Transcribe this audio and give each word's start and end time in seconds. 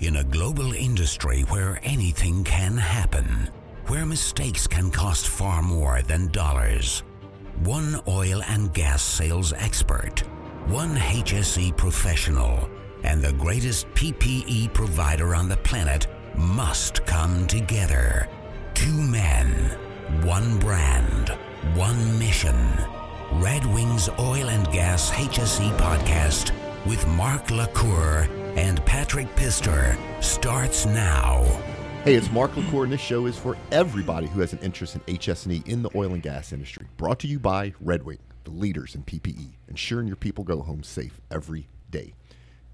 In 0.00 0.16
a 0.16 0.24
global 0.24 0.72
industry 0.72 1.42
where 1.42 1.78
anything 1.84 2.42
can 2.42 2.76
happen, 2.76 3.48
where 3.86 4.04
mistakes 4.04 4.66
can 4.66 4.90
cost 4.90 5.28
far 5.28 5.62
more 5.62 6.02
than 6.02 6.28
dollars, 6.28 7.04
one 7.62 8.00
oil 8.08 8.42
and 8.48 8.74
gas 8.74 9.02
sales 9.02 9.52
expert, 9.52 10.20
one 10.66 10.96
HSE 10.96 11.76
professional, 11.76 12.68
and 13.04 13.22
the 13.22 13.32
greatest 13.34 13.86
PPE 13.94 14.74
provider 14.74 15.34
on 15.34 15.48
the 15.48 15.56
planet 15.58 16.08
must 16.36 17.06
come 17.06 17.46
together. 17.46 18.28
Two 18.74 19.00
men, 19.00 19.48
one 20.22 20.58
brand, 20.58 21.28
one 21.74 22.18
mission. 22.18 22.56
Red 23.34 23.64
Wings 23.66 24.08
Oil 24.18 24.48
and 24.48 24.66
Gas 24.72 25.12
HSE 25.12 25.76
podcast 25.78 26.50
with 26.84 27.06
Mark 27.08 27.50
LaCour 27.50 28.28
and 28.56 28.84
Patrick 28.84 29.34
Pistor 29.36 29.96
starts 30.20 30.86
now. 30.86 31.42
Hey, 32.04 32.14
it's 32.14 32.30
Mark 32.30 32.56
LaCour, 32.56 32.84
and 32.84 32.92
this 32.92 33.00
show 33.00 33.26
is 33.26 33.38
for 33.38 33.56
everybody 33.72 34.26
who 34.26 34.40
has 34.40 34.52
an 34.52 34.58
interest 34.60 34.96
in 34.96 35.16
HS&E 35.16 35.62
in 35.66 35.82
the 35.82 35.90
oil 35.96 36.12
and 36.12 36.22
gas 36.22 36.52
industry. 36.52 36.86
Brought 36.96 37.18
to 37.20 37.26
you 37.26 37.38
by 37.38 37.72
Red 37.80 38.02
Wing, 38.02 38.18
the 38.44 38.50
leaders 38.50 38.94
in 38.94 39.02
PPE, 39.02 39.52
ensuring 39.68 40.06
your 40.06 40.16
people 40.16 40.44
go 40.44 40.60
home 40.60 40.82
safe 40.82 41.20
every 41.30 41.68
day. 41.90 42.14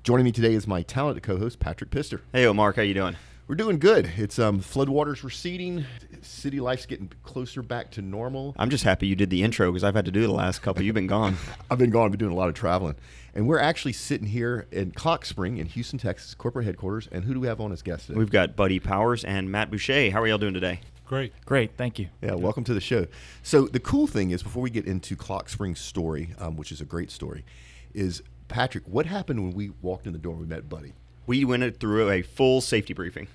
Joining 0.03 0.25
me 0.25 0.33
today 0.33 0.55
is 0.55 0.67
my 0.67 0.83
talented 0.83 1.23
co-host 1.23 1.61
Patrick 1.61 1.91
Pistor. 1.91 2.23
Hey, 2.33 2.51
Mark, 2.53 2.77
how 2.77 2.83
you 2.83 2.95
doing? 2.95 3.17
We're 3.51 3.57
doing 3.57 3.81
good. 3.81 4.09
It's 4.17 4.39
um, 4.39 4.61
floodwaters 4.61 5.25
receding. 5.25 5.85
City 6.23 6.61
life's 6.61 6.87
getting 6.87 7.11
closer 7.25 7.63
back 7.63 7.91
to 7.91 8.01
normal. 8.01 8.55
I'm 8.57 8.71
just 8.71 8.85
happy 8.85 9.09
you 9.09 9.17
did 9.17 9.29
the 9.29 9.43
intro 9.43 9.73
because 9.73 9.83
I've 9.83 9.97
had 9.97 10.05
to 10.05 10.13
do 10.13 10.21
the 10.21 10.33
last 10.33 10.63
couple. 10.63 10.85
You've 10.85 10.95
been 10.95 11.09
gone. 11.09 11.37
I've 11.69 11.79
been 11.79 11.91
gone. 11.91 12.05
I've 12.05 12.13
been 12.13 12.21
doing 12.21 12.31
a 12.31 12.37
lot 12.37 12.49
of 12.49 12.55
traveling. 12.55 12.95
And 13.35 13.49
we're 13.49 13.59
actually 13.59 13.95
sitting 13.95 14.29
here 14.29 14.69
in 14.71 14.93
Clock 14.93 15.25
Spring 15.25 15.57
in 15.57 15.67
Houston, 15.67 15.99
Texas, 15.99 16.33
corporate 16.33 16.65
headquarters. 16.65 17.09
And 17.11 17.25
who 17.25 17.35
do 17.35 17.41
we 17.41 17.49
have 17.49 17.61
on 17.61 17.73
as 17.73 17.83
guests 17.83 18.07
today? 18.07 18.21
We've 18.21 18.31
got 18.31 18.55
Buddy 18.55 18.79
Powers 18.79 19.25
and 19.25 19.51
Matt 19.51 19.69
Boucher. 19.69 20.13
How 20.13 20.23
are 20.23 20.29
y'all 20.29 20.39
doing 20.39 20.55
today? 20.55 20.79
Great. 21.05 21.33
Great. 21.45 21.73
Thank 21.77 21.99
you. 21.99 22.07
Yeah, 22.23 22.35
welcome 22.35 22.63
to 22.63 22.73
the 22.73 22.81
show. 22.81 23.09
So, 23.43 23.67
the 23.67 23.81
cool 23.81 24.07
thing 24.07 24.31
is, 24.31 24.45
before 24.45 24.63
we 24.63 24.71
get 24.71 24.87
into 24.87 25.17
Clock 25.17 25.49
Spring's 25.49 25.81
story, 25.81 26.37
um, 26.39 26.57
which 26.57 26.71
is 26.71 26.81
a 26.81 26.85
great 26.85 27.11
story, 27.11 27.45
is 27.95 28.23
Patrick, 28.47 28.85
what 28.87 29.07
happened 29.07 29.43
when 29.43 29.55
we 29.55 29.73
walked 29.83 30.07
in 30.07 30.13
the 30.13 30.21
door 30.21 30.35
and 30.35 30.43
we 30.43 30.47
met 30.47 30.69
Buddy? 30.69 30.93
We 31.27 31.45
went 31.45 31.81
through 31.81 32.11
a 32.11 32.23
full 32.23 32.61
safety 32.61 32.95
briefing. 32.95 33.27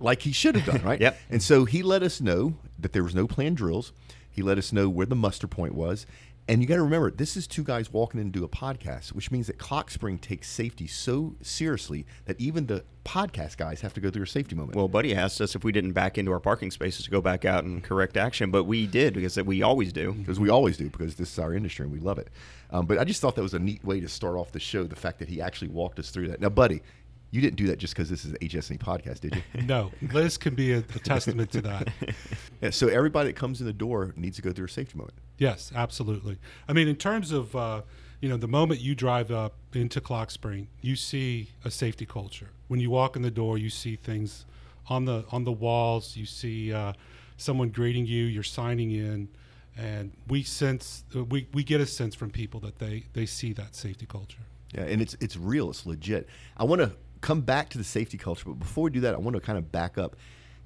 Like 0.00 0.22
he 0.22 0.32
should 0.32 0.56
have 0.56 0.66
done, 0.66 0.82
right? 0.82 1.00
Yep. 1.04 1.18
And 1.30 1.42
so 1.42 1.64
he 1.64 1.82
let 1.82 2.02
us 2.02 2.20
know 2.20 2.54
that 2.78 2.92
there 2.92 3.02
was 3.02 3.14
no 3.14 3.26
planned 3.26 3.56
drills. 3.56 3.92
He 4.30 4.42
let 4.42 4.58
us 4.58 4.72
know 4.72 4.88
where 4.88 5.06
the 5.06 5.16
muster 5.16 5.46
point 5.46 5.74
was. 5.74 6.06
And 6.46 6.60
you 6.60 6.68
got 6.68 6.74
to 6.74 6.82
remember, 6.82 7.10
this 7.10 7.38
is 7.38 7.46
two 7.46 7.64
guys 7.64 7.90
walking 7.90 8.20
in 8.20 8.30
to 8.30 8.38
do 8.40 8.44
a 8.44 8.48
podcast, 8.48 9.12
which 9.12 9.30
means 9.30 9.46
that 9.46 9.56
Clock 9.56 9.90
Spring 9.90 10.18
takes 10.18 10.48
safety 10.50 10.86
so 10.86 11.36
seriously 11.40 12.04
that 12.26 12.38
even 12.38 12.66
the 12.66 12.84
podcast 13.02 13.56
guys 13.56 13.80
have 13.80 13.94
to 13.94 14.00
go 14.00 14.10
through 14.10 14.24
a 14.24 14.26
safety 14.26 14.54
moment. 14.54 14.76
Well, 14.76 14.88
Buddy 14.88 15.14
asked 15.14 15.40
us 15.40 15.54
if 15.54 15.64
we 15.64 15.72
didn't 15.72 15.92
back 15.92 16.18
into 16.18 16.32
our 16.32 16.40
parking 16.40 16.70
spaces 16.70 17.06
to 17.06 17.10
go 17.10 17.22
back 17.22 17.46
out 17.46 17.64
and 17.64 17.82
correct 17.82 18.18
action, 18.18 18.50
but 18.50 18.64
we 18.64 18.86
did 18.86 19.14
because 19.14 19.38
we 19.42 19.62
always 19.62 19.90
do. 19.90 20.12
because 20.12 20.38
we 20.38 20.50
always 20.50 20.76
do, 20.76 20.90
because 20.90 21.14
this 21.14 21.32
is 21.32 21.38
our 21.38 21.54
industry 21.54 21.84
and 21.84 21.92
we 21.92 21.98
love 22.00 22.18
it. 22.18 22.28
Um, 22.70 22.84
but 22.84 22.98
I 22.98 23.04
just 23.04 23.22
thought 23.22 23.36
that 23.36 23.42
was 23.42 23.54
a 23.54 23.58
neat 23.58 23.82
way 23.82 24.00
to 24.00 24.08
start 24.08 24.36
off 24.36 24.52
the 24.52 24.60
show. 24.60 24.84
The 24.84 24.96
fact 24.96 25.20
that 25.20 25.28
he 25.28 25.40
actually 25.40 25.68
walked 25.68 25.98
us 25.98 26.10
through 26.10 26.28
that. 26.28 26.42
Now, 26.42 26.50
buddy, 26.50 26.82
you 27.34 27.40
didn't 27.40 27.56
do 27.56 27.66
that 27.66 27.78
just 27.78 27.94
because 27.94 28.08
this 28.08 28.24
is 28.24 28.30
an 28.30 28.36
HS&E 28.40 28.78
podcast, 28.78 29.18
did 29.18 29.34
you? 29.34 29.62
No, 29.66 29.90
Liz 30.12 30.38
can 30.38 30.54
be 30.54 30.72
a, 30.72 30.78
a 30.78 31.00
testament 31.00 31.50
to 31.50 31.62
that. 31.62 31.88
yeah, 32.60 32.70
so 32.70 32.86
everybody 32.86 33.30
that 33.30 33.36
comes 33.36 33.60
in 33.60 33.66
the 33.66 33.72
door 33.72 34.14
needs 34.16 34.36
to 34.36 34.42
go 34.42 34.52
through 34.52 34.66
a 34.66 34.68
safety 34.68 34.96
moment. 34.96 35.18
Yes, 35.36 35.72
absolutely. 35.74 36.38
I 36.68 36.72
mean, 36.72 36.86
in 36.86 36.94
terms 36.94 37.32
of 37.32 37.56
uh, 37.56 37.82
you 38.20 38.28
know, 38.28 38.36
the 38.36 38.46
moment 38.46 38.80
you 38.80 38.94
drive 38.94 39.32
up 39.32 39.54
into 39.72 40.00
Clock 40.00 40.30
Spring, 40.30 40.68
you 40.80 40.94
see 40.94 41.50
a 41.64 41.72
safety 41.72 42.06
culture. 42.06 42.50
When 42.68 42.78
you 42.78 42.88
walk 42.88 43.16
in 43.16 43.22
the 43.22 43.32
door, 43.32 43.58
you 43.58 43.68
see 43.68 43.96
things 43.96 44.46
on 44.86 45.04
the 45.04 45.24
on 45.32 45.42
the 45.42 45.52
walls. 45.52 46.16
You 46.16 46.26
see 46.26 46.72
uh, 46.72 46.92
someone 47.36 47.70
greeting 47.70 48.06
you. 48.06 48.26
You're 48.26 48.44
signing 48.44 48.92
in, 48.92 49.28
and 49.76 50.12
we 50.28 50.44
sense 50.44 51.02
we, 51.12 51.48
we 51.52 51.64
get 51.64 51.80
a 51.80 51.86
sense 51.86 52.14
from 52.14 52.30
people 52.30 52.60
that 52.60 52.78
they 52.78 53.06
they 53.12 53.26
see 53.26 53.52
that 53.54 53.74
safety 53.74 54.06
culture. 54.06 54.38
Yeah, 54.72 54.82
and 54.82 55.02
it's 55.02 55.16
it's 55.20 55.36
real. 55.36 55.68
It's 55.70 55.84
legit. 55.84 56.28
I 56.56 56.62
want 56.62 56.80
to 56.80 56.92
come 57.24 57.40
back 57.40 57.70
to 57.70 57.78
the 57.78 57.84
safety 57.84 58.18
culture, 58.18 58.44
but 58.46 58.58
before 58.58 58.84
we 58.84 58.90
do 58.90 59.00
that, 59.00 59.14
I 59.14 59.16
want 59.16 59.34
to 59.34 59.40
kind 59.40 59.56
of 59.56 59.72
back 59.72 59.96
up. 59.96 60.14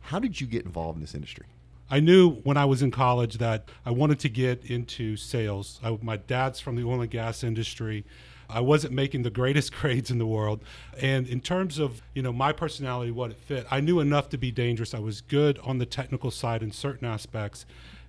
How 0.01 0.19
did 0.19 0.41
you 0.41 0.47
get 0.47 0.65
involved 0.65 0.97
in 0.97 1.01
this 1.01 1.15
industry? 1.15 1.47
I 1.89 2.01
knew 2.01 2.33
when 2.43 2.57
I 2.57 2.65
was 2.65 2.83
in 2.83 2.91
college 2.91 3.39
that 3.39 3.69
I 3.87 3.93
wanted 3.93 4.19
to 4.21 4.29
get 4.29 4.65
into 4.65 5.17
sales. 5.17 5.79
I, 5.85 5.97
my 6.03 6.17
dad's 6.17 6.59
from 6.59 6.75
the 6.75 6.83
oil 6.83 7.01
and 7.01 7.11
gas 7.11 7.45
industry. 7.45 8.05
I 8.51 8.61
wasn't 8.61 8.93
making 8.93 9.23
the 9.23 9.31
greatest 9.31 9.73
grades 9.81 10.11
in 10.11 10.19
the 10.19 10.27
world, 10.27 10.65
and 11.01 11.29
in 11.29 11.41
terms 11.41 11.79
of 11.79 12.03
you 12.13 12.23
know 12.23 12.33
my 12.33 12.53
personality, 12.53 13.13
what 13.13 13.31
it 13.31 13.37
fit, 13.37 13.65
I 13.71 13.81
knew 13.81 14.01
enough 14.01 14.29
to 14.31 14.39
be 14.39 14.51
dangerous. 14.51 14.95
I 14.95 14.99
was 14.99 15.21
good 15.21 15.61
on 15.61 15.79
the 15.79 15.87
technical 15.87 16.33
side 16.33 16.63
in 16.63 16.73
certain 16.73 17.07
aspects, 17.07 17.67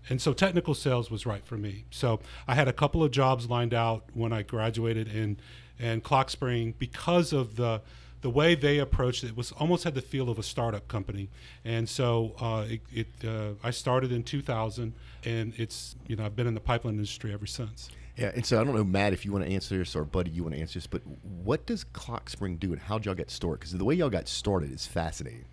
and 0.10 0.20
so 0.20 0.34
technical 0.34 0.74
sales 0.74 1.12
was 1.12 1.26
right 1.26 1.46
for 1.46 1.58
me. 1.58 1.86
So 1.92 2.20
I 2.48 2.56
had 2.56 2.68
a 2.68 2.74
couple 2.74 3.04
of 3.04 3.12
jobs 3.12 3.48
lined 3.48 3.74
out 3.76 4.06
when 4.14 4.34
I 4.34 4.42
graduated 4.42 5.08
in 5.08 5.38
and 5.80 6.04
Clock 6.04 6.30
Spring 6.30 6.74
because 6.78 7.32
of 7.32 7.56
the 7.56 7.82
the 8.22 8.30
way 8.30 8.56
they 8.56 8.80
approached 8.80 9.24
it 9.24 9.36
was 9.36 9.52
almost 9.54 9.84
had 9.84 9.96
the 9.96 10.02
feel 10.02 10.30
of 10.30 10.38
a 10.38 10.44
startup 10.44 10.88
company. 10.88 11.30
And 11.64 11.88
so 11.88 12.34
uh, 12.40 12.66
it, 12.68 12.82
it 12.92 13.28
uh, 13.28 13.54
I 13.64 13.72
started 13.72 14.12
in 14.12 14.24
2000, 14.24 14.94
and 15.26 15.54
it's 15.58 15.96
you 16.08 16.16
know 16.16 16.26
I've 16.26 16.36
been 16.36 16.48
in 16.48 16.54
the 16.54 16.60
pipeline 16.60 16.96
industry 16.96 17.34
ever 17.34 17.46
since. 17.46 17.90
Yeah, 18.18 18.32
and 18.36 18.46
so 18.46 18.60
I 18.60 18.66
don't 18.66 18.76
know, 18.76 18.84
Matt, 18.84 19.14
if 19.14 19.24
you 19.24 19.32
want 19.32 19.46
to 19.46 19.52
answer 19.52 19.78
this, 19.78 19.96
or 19.96 20.04
Buddy, 20.04 20.32
you 20.32 20.44
want 20.44 20.54
to 20.54 20.60
answer 20.60 20.78
this, 20.78 20.88
but 20.88 21.02
what 21.24 21.66
does 21.66 21.86
Clock 21.86 22.30
Spring 22.30 22.58
do, 22.58 22.74
and 22.74 22.82
how'd 22.82 23.06
y'all 23.06 23.16
get 23.16 23.32
started? 23.32 23.62
Because 23.62 23.72
the 23.72 23.86
way 23.86 23.94
y'all 23.94 24.10
got 24.10 24.28
started 24.28 24.74
is 24.74 24.86
fascinating. 24.86 25.46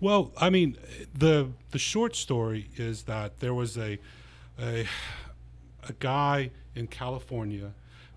Well, 0.00 0.32
I 0.36 0.50
mean, 0.50 0.76
the 1.14 1.48
the 1.70 1.78
short 1.78 2.14
story 2.14 2.68
is 2.76 3.04
that 3.04 3.40
there 3.40 3.54
was 3.54 3.78
a 3.78 3.98
a, 4.60 4.86
a 5.88 5.92
guy 5.98 6.50
in 6.74 6.88
California 6.88 7.72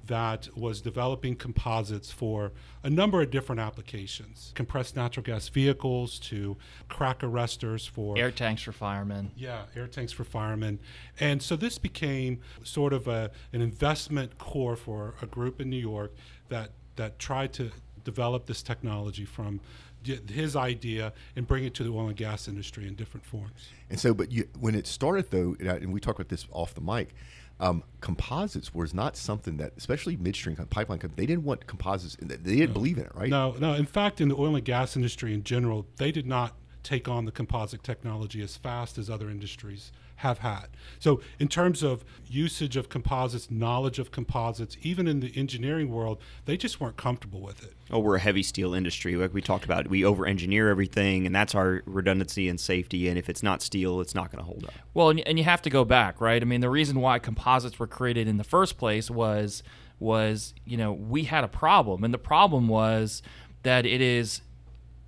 that 0.08 0.50
was 0.56 0.82
developing 0.82 1.36
composites 1.36 2.12
for 2.12 2.52
a 2.84 2.90
number 2.90 3.22
of 3.22 3.32
different 3.32 3.62
applications. 3.62 4.52
Compressed 4.56 4.96
natural 4.96 5.24
gas 5.24 5.50
vehicles 5.50 6.20
to 6.20 6.58
crack 6.90 7.20
arresters 7.20 7.88
for 7.88 8.18
air 8.18 8.32
tanks 8.32 8.62
for 8.62 8.72
firemen. 8.72 9.32
Yeah 9.36 9.64
air 9.76 9.88
tanks 9.88 10.12
for 10.12 10.24
firemen. 10.24 10.80
And 11.20 11.42
so 11.42 11.56
this 11.56 11.78
became 11.78 12.40
sort 12.64 12.94
of 12.94 13.08
a, 13.08 13.32
an 13.54 13.62
investment 13.62 14.38
core 14.38 14.76
for 14.76 15.16
a 15.22 15.26
group 15.26 15.62
in 15.62 15.70
new 15.70 15.78
york 15.78 16.14
that 16.50 16.72
that 16.96 17.20
tried 17.20 17.54
to 17.54 17.72
develop 18.04 18.46
this 18.46 18.64
technology 18.64 19.26
from 19.26 19.60
his 20.04 20.56
idea 20.56 21.12
and 21.36 21.46
bring 21.46 21.66
it 21.66 21.74
to 21.74 21.84
the 21.84 21.90
oil 21.90 22.08
and 22.08 22.16
gas 22.16 22.48
industry 22.48 22.88
in 22.88 22.96
different 22.96 23.26
forms. 23.26 23.70
And 23.90 24.00
so 24.00 24.14
but 24.14 24.32
you, 24.32 24.48
when 24.60 24.76
it 24.76 24.88
started 24.88 25.30
though 25.32 25.56
and 25.60 25.92
we 25.92 26.00
talked 26.00 26.20
about 26.20 26.30
this 26.30 26.48
off 26.52 26.74
the 26.74 26.82
mic 26.82 27.14
um, 27.60 27.84
composites 28.02 28.74
was 28.74 28.94
not 28.94 29.18
something 29.18 29.58
that, 29.58 29.74
especially 29.78 30.16
midstream 30.16 30.56
pipeline, 30.56 31.00
they 31.16 31.26
didn't 31.26 31.44
want 31.44 31.66
composites. 31.68 32.16
They 32.22 32.38
didn't 32.38 32.70
no. 32.70 32.74
believe 32.74 32.98
in 32.98 33.06
it, 33.06 33.16
right? 33.16 33.30
No, 33.30 33.56
no. 33.60 33.74
In 33.74 33.86
fact, 33.86 34.22
in 34.22 34.30
the 34.30 34.36
oil 34.36 34.56
and 34.56 34.64
gas 34.64 34.96
industry 34.96 35.34
in 35.34 35.44
general, 35.44 35.88
they 35.98 36.12
did 36.12 36.28
not 36.28 36.56
take 36.84 37.08
on 37.08 37.26
the 37.26 37.32
composite 37.32 37.84
technology 37.84 38.42
as 38.42 38.56
fast 38.56 38.98
as 38.98 39.10
other 39.10 39.30
industries 39.30 39.92
have 40.18 40.40
had. 40.40 40.68
So, 41.00 41.22
in 41.40 41.48
terms 41.48 41.84
of 41.84 42.04
usage 42.28 42.76
of 42.76 42.90
composites, 42.90 43.52
knowledge 43.52 44.00
of 44.00 44.12
composites, 44.12 44.76
even 44.82 45.08
in 45.08 45.20
the 45.20 45.32
engineering 45.36 45.90
world, 45.90 46.20
they 46.46 46.58
just 46.58 46.82
weren't 46.82 46.98
comfortable 46.98 47.40
with 47.40 47.64
it. 47.64 47.74
Oh, 47.92 48.00
we're 48.00 48.16
a 48.16 48.20
heavy 48.20 48.44
steel 48.44 48.74
industry, 48.74 49.16
like 49.16 49.34
we 49.34 49.42
talked 49.42 49.64
about. 49.64 49.88
We 49.88 50.04
over 50.04 50.26
engineer 50.26 50.70
everything, 50.70 51.26
and 51.26 51.36
that's 51.36 51.54
our 51.54 51.84
redundancy 51.86 52.50
and 52.50 52.60
safety. 52.60 53.08
And 53.08 53.18
if 53.18 53.30
it's 53.30 53.44
not 53.44 53.62
steel, 53.62 54.02
it's 54.02 54.16
not 54.16 54.32
going 54.32 54.44
to 54.44 54.46
hold 54.46 54.66
up. 54.66 54.74
Well, 54.94 55.10
and 55.10 55.38
you 55.38 55.44
have 55.44 55.62
to 55.62 55.70
go 55.70 55.86
back, 55.86 56.20
right? 56.20 56.42
I 56.42 56.46
mean, 56.46 56.62
the 56.62 56.70
reason 56.70 57.00
why 57.00 57.20
composites 57.20 57.78
were 57.78 57.88
created 57.88 58.28
in 58.28 58.38
the 58.38 58.44
first 58.44 58.78
place 58.78 59.10
was 59.10 59.64
was 60.00 60.54
you 60.66 60.78
know 60.78 60.94
we 60.94 61.24
had 61.24 61.44
a 61.44 61.48
problem, 61.48 62.04
and 62.04 62.14
the 62.14 62.20
problem 62.20 62.68
was 62.68 63.22
that 63.64 63.86
it 63.86 64.02
is 64.02 64.42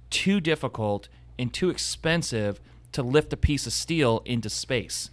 too 0.09 0.39
difficult 0.39 1.07
and 1.37 1.53
too 1.53 1.69
expensive 1.69 2.59
to 2.91 3.03
lift 3.03 3.33
a 3.33 3.37
piece 3.37 3.67
of 3.67 3.73
steel 3.73 4.21
into 4.25 4.49
space 4.49 5.09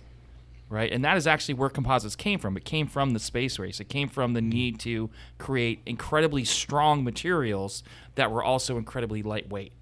right? 0.69 0.93
And 0.93 1.05
that 1.05 1.17
is 1.17 1.26
actually 1.26 1.55
where 1.55 1.69
composites 1.69 2.17
came 2.17 2.38
from. 2.38 2.56
It 2.56 2.64
came 2.64 2.87
from 2.87 3.12
the 3.12 3.20
space 3.20 3.58
race. 3.58 3.81
It 3.81 3.88
came 3.88 4.08
from 4.08 4.32
the 4.32 4.40
mm-hmm. 4.40 4.49
need 4.49 4.81
to 4.81 5.11
create 5.38 5.81
incredibly 5.87 6.44
strong 6.44 7.05
materials 7.05 7.82
that 8.17 8.31
were 8.31 8.43
also 8.43 8.76
incredibly 8.76 9.23
lightweight. 9.23 9.73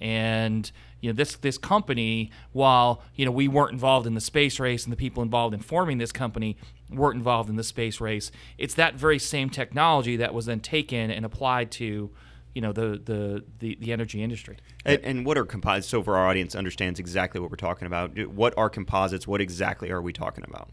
And 0.00 0.70
you 1.00 1.10
know 1.10 1.16
this 1.16 1.36
this 1.36 1.58
company, 1.58 2.30
while 2.52 3.02
you 3.14 3.26
know 3.26 3.32
we 3.32 3.48
weren't 3.48 3.72
involved 3.72 4.06
in 4.06 4.14
the 4.14 4.20
space 4.20 4.58
race 4.58 4.84
and 4.84 4.92
the 4.92 4.96
people 4.96 5.22
involved 5.22 5.54
in 5.54 5.60
forming 5.60 5.98
this 5.98 6.12
company 6.12 6.56
weren't 6.90 7.16
involved 7.16 7.50
in 7.50 7.56
the 7.56 7.64
space 7.64 8.00
race, 8.00 8.30
it's 8.56 8.74
that 8.74 8.94
very 8.94 9.18
same 9.18 9.50
technology 9.50 10.16
that 10.16 10.32
was 10.32 10.46
then 10.46 10.60
taken 10.60 11.10
and 11.10 11.24
applied 11.24 11.70
to 11.72 12.10
you 12.54 12.60
know 12.60 12.72
the 12.72 13.00
the 13.04 13.44
the, 13.58 13.78
the 13.80 13.92
energy 13.92 14.22
industry. 14.22 14.56
And, 14.84 15.00
and, 15.04 15.26
what 15.26 15.38
are 15.38 15.44
composites? 15.44 15.88
So 15.88 16.02
for 16.02 16.16
our 16.16 16.26
audience 16.26 16.54
understands 16.54 16.98
exactly 16.98 17.40
what 17.40 17.50
we're 17.50 17.56
talking 17.56 17.86
about. 17.86 18.16
What 18.28 18.54
are 18.56 18.70
composites? 18.70 19.26
What 19.26 19.40
exactly 19.40 19.90
are 19.90 20.00
we 20.00 20.12
talking 20.12 20.44
about? 20.46 20.70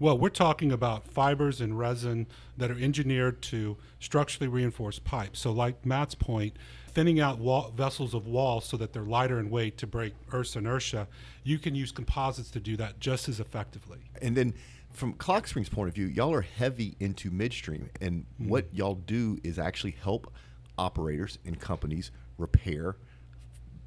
Well, 0.00 0.16
we're 0.16 0.28
talking 0.28 0.70
about 0.70 1.08
fibers 1.08 1.60
and 1.60 1.76
resin 1.76 2.28
that 2.56 2.70
are 2.70 2.78
engineered 2.78 3.42
to 3.42 3.76
structurally 3.98 4.46
reinforce 4.46 5.00
pipes. 5.00 5.40
So, 5.40 5.50
like 5.50 5.84
Matt's 5.84 6.14
point, 6.14 6.56
thinning 6.92 7.18
out 7.20 7.38
wall, 7.38 7.72
vessels 7.76 8.14
of 8.14 8.26
wall 8.26 8.60
so 8.60 8.76
that 8.76 8.92
they're 8.92 9.02
lighter 9.02 9.40
in 9.40 9.50
weight 9.50 9.76
to 9.78 9.86
break 9.86 10.14
Earth's 10.32 10.54
inertia, 10.54 11.08
you 11.42 11.58
can 11.58 11.74
use 11.74 11.90
composites 11.90 12.50
to 12.52 12.60
do 12.60 12.76
that 12.76 13.00
just 13.00 13.28
as 13.28 13.40
effectively. 13.40 13.98
And 14.22 14.36
then 14.36 14.54
from 14.92 15.14
Clock 15.14 15.48
Spring's 15.48 15.68
point 15.68 15.88
of 15.88 15.94
view, 15.94 16.06
y'all 16.06 16.32
are 16.32 16.42
heavy 16.42 16.96
into 17.00 17.30
midstream. 17.30 17.90
And 18.00 18.24
mm-hmm. 18.40 18.50
what 18.50 18.66
y'all 18.72 18.96
do 18.96 19.38
is 19.42 19.58
actually 19.58 19.96
help 20.00 20.32
operators 20.78 21.38
and 21.44 21.58
companies 21.60 22.10
repair 22.38 22.96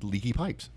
leaky 0.01 0.33
pipes. 0.33 0.69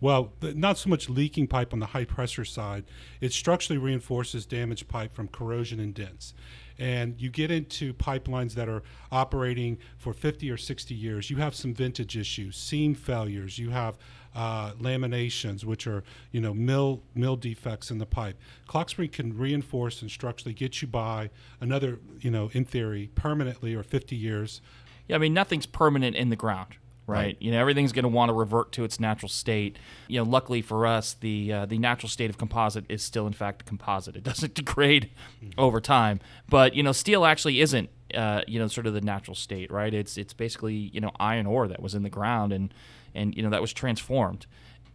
Well, 0.00 0.32
th- 0.40 0.54
not 0.54 0.78
so 0.78 0.88
much 0.88 1.10
leaking 1.10 1.48
pipe 1.48 1.72
on 1.72 1.78
the 1.78 1.86
high 1.86 2.06
pressure 2.06 2.44
side. 2.44 2.84
It 3.20 3.32
structurally 3.32 3.78
reinforces 3.78 4.46
damaged 4.46 4.88
pipe 4.88 5.14
from 5.14 5.28
corrosion 5.28 5.78
and 5.78 5.94
dents. 5.94 6.32
And 6.78 7.20
you 7.20 7.28
get 7.28 7.50
into 7.50 7.92
pipelines 7.92 8.54
that 8.54 8.66
are 8.66 8.82
operating 9.12 9.76
for 9.98 10.14
50 10.14 10.50
or 10.50 10.56
60 10.56 10.94
years. 10.94 11.28
You 11.28 11.36
have 11.36 11.54
some 11.54 11.74
vintage 11.74 12.16
issues, 12.16 12.56
seam 12.56 12.94
failures. 12.94 13.58
You 13.58 13.68
have 13.68 13.96
uh, 14.34 14.72
laminations, 14.74 15.64
which 15.64 15.86
are 15.86 16.02
you 16.32 16.40
know 16.40 16.54
mill 16.54 17.02
mill 17.14 17.36
defects 17.36 17.90
in 17.90 17.98
the 17.98 18.06
pipe. 18.06 18.38
Clock 18.66 18.88
Spring 18.88 19.08
can 19.08 19.36
reinforce 19.36 20.02
and 20.02 20.10
structurally 20.10 20.54
get 20.54 20.80
you 20.80 20.88
by 20.88 21.30
another 21.60 21.98
you 22.20 22.30
know 22.30 22.50
in 22.52 22.64
theory 22.64 23.10
permanently 23.14 23.74
or 23.74 23.82
50 23.82 24.16
years. 24.16 24.62
Yeah, 25.10 25.16
I 25.16 25.18
mean 25.18 25.34
nothing's 25.34 25.66
permanent 25.66 26.16
in 26.16 26.30
the 26.30 26.36
ground, 26.36 26.76
right? 27.06 27.18
Right. 27.18 27.36
You 27.40 27.50
know 27.50 27.60
everything's 27.60 27.92
going 27.92 28.04
to 28.04 28.08
want 28.08 28.28
to 28.28 28.32
revert 28.32 28.72
to 28.72 28.84
its 28.84 29.00
natural 29.00 29.28
state. 29.28 29.78
You 30.08 30.18
know, 30.22 30.30
luckily 30.30 30.62
for 30.62 30.86
us, 30.86 31.14
the 31.14 31.52
uh, 31.52 31.66
the 31.66 31.78
natural 31.78 32.08
state 32.08 32.30
of 32.30 32.38
composite 32.38 32.84
is 32.88 33.02
still 33.02 33.26
in 33.26 33.32
fact 33.32 33.62
a 33.62 33.64
composite. 33.64 34.16
It 34.16 34.22
doesn't 34.22 34.54
degrade 34.62 35.10
over 35.58 35.80
time, 35.80 36.20
but 36.48 36.74
you 36.74 36.82
know 36.82 36.92
steel 36.92 37.24
actually 37.24 37.60
isn't. 37.60 37.90
Uh, 38.14 38.42
you 38.48 38.58
know, 38.58 38.66
sort 38.66 38.88
of 38.88 38.92
the 38.94 39.00
natural 39.00 39.36
state, 39.36 39.70
right? 39.70 39.94
It's 39.94 40.18
it's 40.18 40.32
basically 40.32 40.74
you 40.74 41.00
know 41.00 41.12
iron 41.20 41.46
ore 41.46 41.68
that 41.68 41.80
was 41.80 41.94
in 41.94 42.02
the 42.02 42.10
ground 42.10 42.52
and 42.52 42.74
and 43.14 43.36
you 43.36 43.42
know 43.42 43.50
that 43.50 43.60
was 43.60 43.72
transformed. 43.72 44.46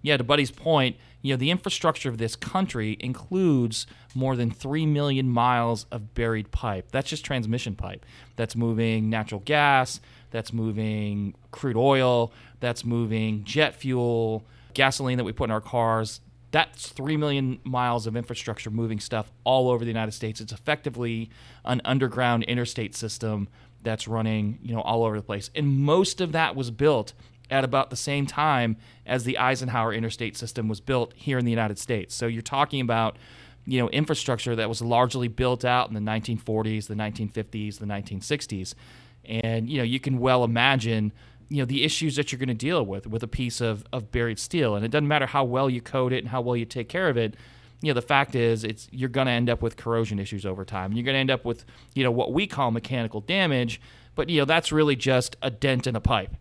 Yeah, 0.06 0.18
to 0.18 0.24
Buddy's 0.24 0.52
point, 0.52 0.98
you 1.24 1.34
know, 1.34 1.38
the 1.38 1.50
infrastructure 1.50 2.10
of 2.10 2.20
this 2.20 2.36
country 2.36 2.96
includes 3.00 3.88
more 4.14 4.36
than 4.36 4.52
3 4.52 4.86
million 4.86 5.28
miles 5.28 5.88
of 5.92 6.14
buried 6.14 6.52
pipe. 6.52 6.92
That's 6.92 7.10
just 7.10 7.26
transmission 7.26 7.74
pipe. 7.74 8.06
That's 8.36 8.56
moving 8.56 9.10
natural 9.10 9.42
gas, 9.44 10.00
that's 10.30 10.54
moving 10.54 11.34
crude 11.50 11.76
oil, 11.76 12.32
that's 12.60 12.86
moving 12.86 13.44
jet 13.46 13.74
fuel, 13.74 14.46
gasoline 14.76 15.18
that 15.18 15.24
we 15.24 15.32
put 15.32 15.46
in 15.46 15.52
our 15.52 15.60
cars. 15.60 16.22
That's 16.52 16.88
3 16.90 17.18
million 17.18 17.60
miles 17.64 18.06
of 18.06 18.16
infrastructure 18.16 18.70
moving 18.70 19.00
stuff 19.00 19.32
all 19.44 19.72
over 19.72 19.84
the 19.84 19.90
United 19.90 20.12
States. 20.12 20.40
It's 20.40 20.54
effectively 20.54 21.32
an 21.66 21.82
underground 21.84 22.44
interstate 22.44 22.94
system 22.94 23.48
that's 23.82 24.08
running, 24.08 24.60
you 24.62 24.76
know, 24.76 24.82
all 24.82 25.04
over 25.04 25.18
the 25.18 25.24
place. 25.24 25.50
And 25.56 25.80
most 25.80 26.22
of 26.22 26.32
that 26.34 26.56
was 26.56 26.70
built 26.70 27.14
at 27.50 27.64
about 27.64 27.90
the 27.90 27.96
same 27.96 28.26
time 28.26 28.78
as 29.06 29.24
the 29.24 29.38
Eisenhower 29.38 29.94
interstate 29.94 30.36
system 30.38 30.68
was 30.68 30.80
built 30.80 31.14
here 31.16 31.38
in 31.38 31.46
the 31.46 31.52
United 31.52 31.78
States. 31.78 32.16
So 32.16 32.28
you're 32.28 32.42
talking 32.42 32.82
about 32.82 33.18
you 33.66 33.80
know 33.80 33.90
infrastructure 33.90 34.56
that 34.56 34.70
was 34.70 34.82
largely 34.82 35.28
built 35.28 35.66
out 35.66 35.88
in 35.88 35.94
the 35.94 36.00
1940s, 36.00 36.88
the 36.88 36.96
1950s, 36.96 37.80
the 37.80 37.86
1960s. 37.86 38.74
And 39.26 39.70
you 39.70 39.78
know, 39.78 39.84
you 39.84 40.00
can 40.00 40.20
well 40.20 40.44
imagine 40.44 41.12
you 41.50 41.58
know 41.58 41.66
the 41.66 41.84
issues 41.84 42.16
that 42.16 42.32
you're 42.32 42.40
going 42.40 42.48
to 42.48 42.54
deal 42.54 42.86
with 42.86 43.08
with 43.08 43.24
a 43.24 43.28
piece 43.28 43.62
of, 43.62 43.86
of 43.94 44.12
buried 44.12 44.40
steel 44.40 44.76
and 44.76 44.84
it 44.84 44.90
doesn't 44.90 45.08
matter 45.08 45.26
how 45.26 45.44
well 45.44 45.70
you 45.70 45.82
coat 45.82 46.12
it 46.12 46.20
and 46.20 46.30
how 46.30 46.42
well 46.42 46.56
you 46.56 46.66
take 46.66 46.90
care 46.90 47.10
of 47.10 47.18
it 47.18 47.36
you 47.82 47.90
know 47.90 47.94
the 47.94 48.02
fact 48.02 48.36
is 48.36 48.64
it's 48.64 48.88
you're 48.92 49.10
going 49.10 49.28
to 49.28 49.32
end 49.32 49.50
up 49.50 49.62
with 49.62 49.78
corrosion 49.78 50.20
issues 50.20 50.46
over 50.46 50.66
time 50.66 50.94
you're 50.94 51.04
going 51.04 51.14
to 51.14 51.20
end 51.20 51.32
up 51.32 51.46
with 51.46 51.66
you 51.94 52.04
know 52.04 52.12
what 52.12 52.34
we 52.34 52.48
call 52.48 52.72
mechanical 52.72 53.22
damage 53.22 53.80
but 54.16 54.30
you 54.30 54.40
know 54.40 54.46
that's 54.46 54.72
really 54.72 54.96
just 54.96 55.36
a 55.42 55.52
dent 55.52 55.86
in 55.86 55.96
a 55.96 56.02
pipe 56.02 56.36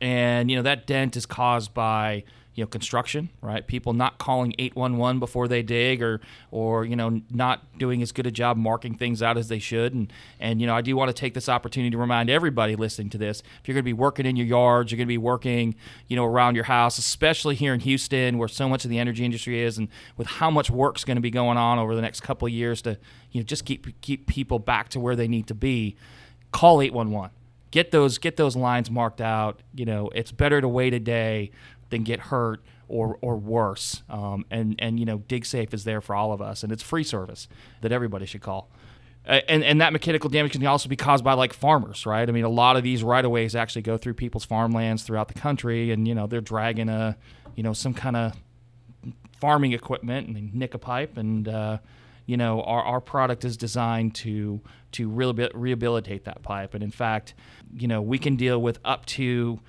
and 0.00 0.50
you 0.50 0.56
know 0.56 0.62
that 0.62 0.86
dent 0.86 1.16
is 1.16 1.26
caused 1.26 1.74
by 1.74 2.24
you 2.58 2.64
know 2.64 2.68
construction 2.68 3.30
right? 3.40 3.64
People 3.68 3.92
not 3.92 4.18
calling 4.18 4.52
811 4.58 5.20
before 5.20 5.46
they 5.46 5.62
dig 5.62 6.02
or 6.02 6.20
or 6.50 6.84
you 6.84 6.96
know 6.96 7.22
not 7.30 7.78
doing 7.78 8.02
as 8.02 8.10
good 8.10 8.26
a 8.26 8.32
job 8.32 8.56
marking 8.56 8.94
things 8.94 9.22
out 9.22 9.38
as 9.38 9.46
they 9.46 9.60
should. 9.60 9.94
And 9.94 10.12
and 10.40 10.60
you 10.60 10.66
know 10.66 10.74
I 10.74 10.80
do 10.80 10.96
want 10.96 11.08
to 11.08 11.12
take 11.12 11.34
this 11.34 11.48
opportunity 11.48 11.90
to 11.92 11.98
remind 11.98 12.28
everybody 12.30 12.74
listening 12.74 13.10
to 13.10 13.18
this 13.18 13.44
if 13.60 13.68
you're 13.68 13.74
going 13.74 13.84
to 13.84 13.88
be 13.88 13.92
working 13.92 14.26
in 14.26 14.34
your 14.34 14.46
yards 14.46 14.90
you're 14.90 14.96
going 14.96 15.06
to 15.06 15.08
be 15.08 15.18
working 15.18 15.76
you 16.08 16.16
know 16.16 16.24
around 16.24 16.56
your 16.56 16.64
house 16.64 16.98
especially 16.98 17.54
here 17.54 17.72
in 17.72 17.80
Houston 17.80 18.38
where 18.38 18.48
so 18.48 18.68
much 18.68 18.84
of 18.84 18.90
the 18.90 18.98
energy 18.98 19.24
industry 19.24 19.62
is 19.62 19.78
and 19.78 19.86
with 20.16 20.26
how 20.26 20.50
much 20.50 20.68
work's 20.68 21.04
going 21.04 21.16
to 21.16 21.22
be 21.22 21.30
going 21.30 21.56
on 21.56 21.78
over 21.78 21.94
the 21.94 22.02
next 22.02 22.22
couple 22.22 22.46
of 22.46 22.52
years 22.52 22.82
to 22.82 22.98
you 23.30 23.40
know 23.40 23.44
just 23.44 23.64
keep 23.64 24.00
keep 24.00 24.26
people 24.26 24.58
back 24.58 24.88
to 24.88 24.98
where 24.98 25.14
they 25.14 25.28
need 25.28 25.46
to 25.46 25.54
be 25.54 25.94
call 26.50 26.82
811 26.82 27.30
get 27.70 27.90
those 27.90 28.18
get 28.18 28.36
those 28.36 28.56
lines 28.56 28.90
marked 28.90 29.20
out. 29.20 29.60
You 29.74 29.84
know, 29.84 30.10
it's 30.14 30.32
better 30.32 30.60
to 30.60 30.68
wait 30.68 30.94
a 30.94 31.00
day 31.00 31.50
than 31.90 32.02
get 32.04 32.20
hurt 32.20 32.62
or 32.88 33.18
or 33.20 33.36
worse. 33.36 34.02
Um, 34.08 34.44
and 34.50 34.76
and 34.78 34.98
you 34.98 35.06
know, 35.06 35.18
DigSafe 35.18 35.72
is 35.74 35.84
there 35.84 36.00
for 36.00 36.14
all 36.14 36.32
of 36.32 36.40
us, 36.40 36.62
and 36.62 36.72
it's 36.72 36.82
free 36.82 37.04
service 37.04 37.48
that 37.82 37.92
everybody 37.92 38.26
should 38.26 38.42
call. 38.42 38.70
And 39.24 39.62
and 39.62 39.80
that 39.80 39.92
mechanical 39.92 40.30
damage 40.30 40.52
can 40.52 40.66
also 40.66 40.88
be 40.88 40.96
caused 40.96 41.22
by 41.22 41.34
like 41.34 41.52
farmers, 41.52 42.06
right? 42.06 42.26
I 42.26 42.32
mean, 42.32 42.44
a 42.44 42.50
lot 42.50 42.76
of 42.76 42.82
these 42.82 43.02
right 43.02 43.24
of 43.24 43.30
ways 43.30 43.54
actually 43.54 43.82
go 43.82 43.98
through 43.98 44.14
people's 44.14 44.44
farmlands 44.44 45.02
throughout 45.02 45.28
the 45.28 45.34
country, 45.34 45.90
and 45.90 46.08
you 46.08 46.14
know, 46.14 46.26
they're 46.26 46.40
dragging 46.40 46.88
a 46.88 47.16
you 47.54 47.62
know 47.62 47.74
some 47.74 47.92
kind 47.92 48.16
of 48.16 48.32
farming 49.38 49.72
equipment 49.72 50.26
and 50.26 50.36
they 50.36 50.50
nick 50.52 50.74
a 50.74 50.78
pipe 50.78 51.16
and. 51.16 51.48
Uh, 51.48 51.78
you 52.28 52.36
know, 52.36 52.60
our, 52.60 52.82
our 52.82 53.00
product 53.00 53.46
is 53.46 53.56
designed 53.56 54.14
to 54.14 54.60
to 54.92 55.08
rehabil- 55.08 55.50
rehabilitate 55.54 56.24
that 56.24 56.42
pipe. 56.42 56.74
And 56.74 56.84
in 56.84 56.90
fact, 56.90 57.32
you 57.74 57.88
know, 57.88 58.02
we 58.02 58.18
can 58.18 58.36
deal 58.36 58.60
with 58.60 58.78
up 58.84 59.06
to 59.06 59.60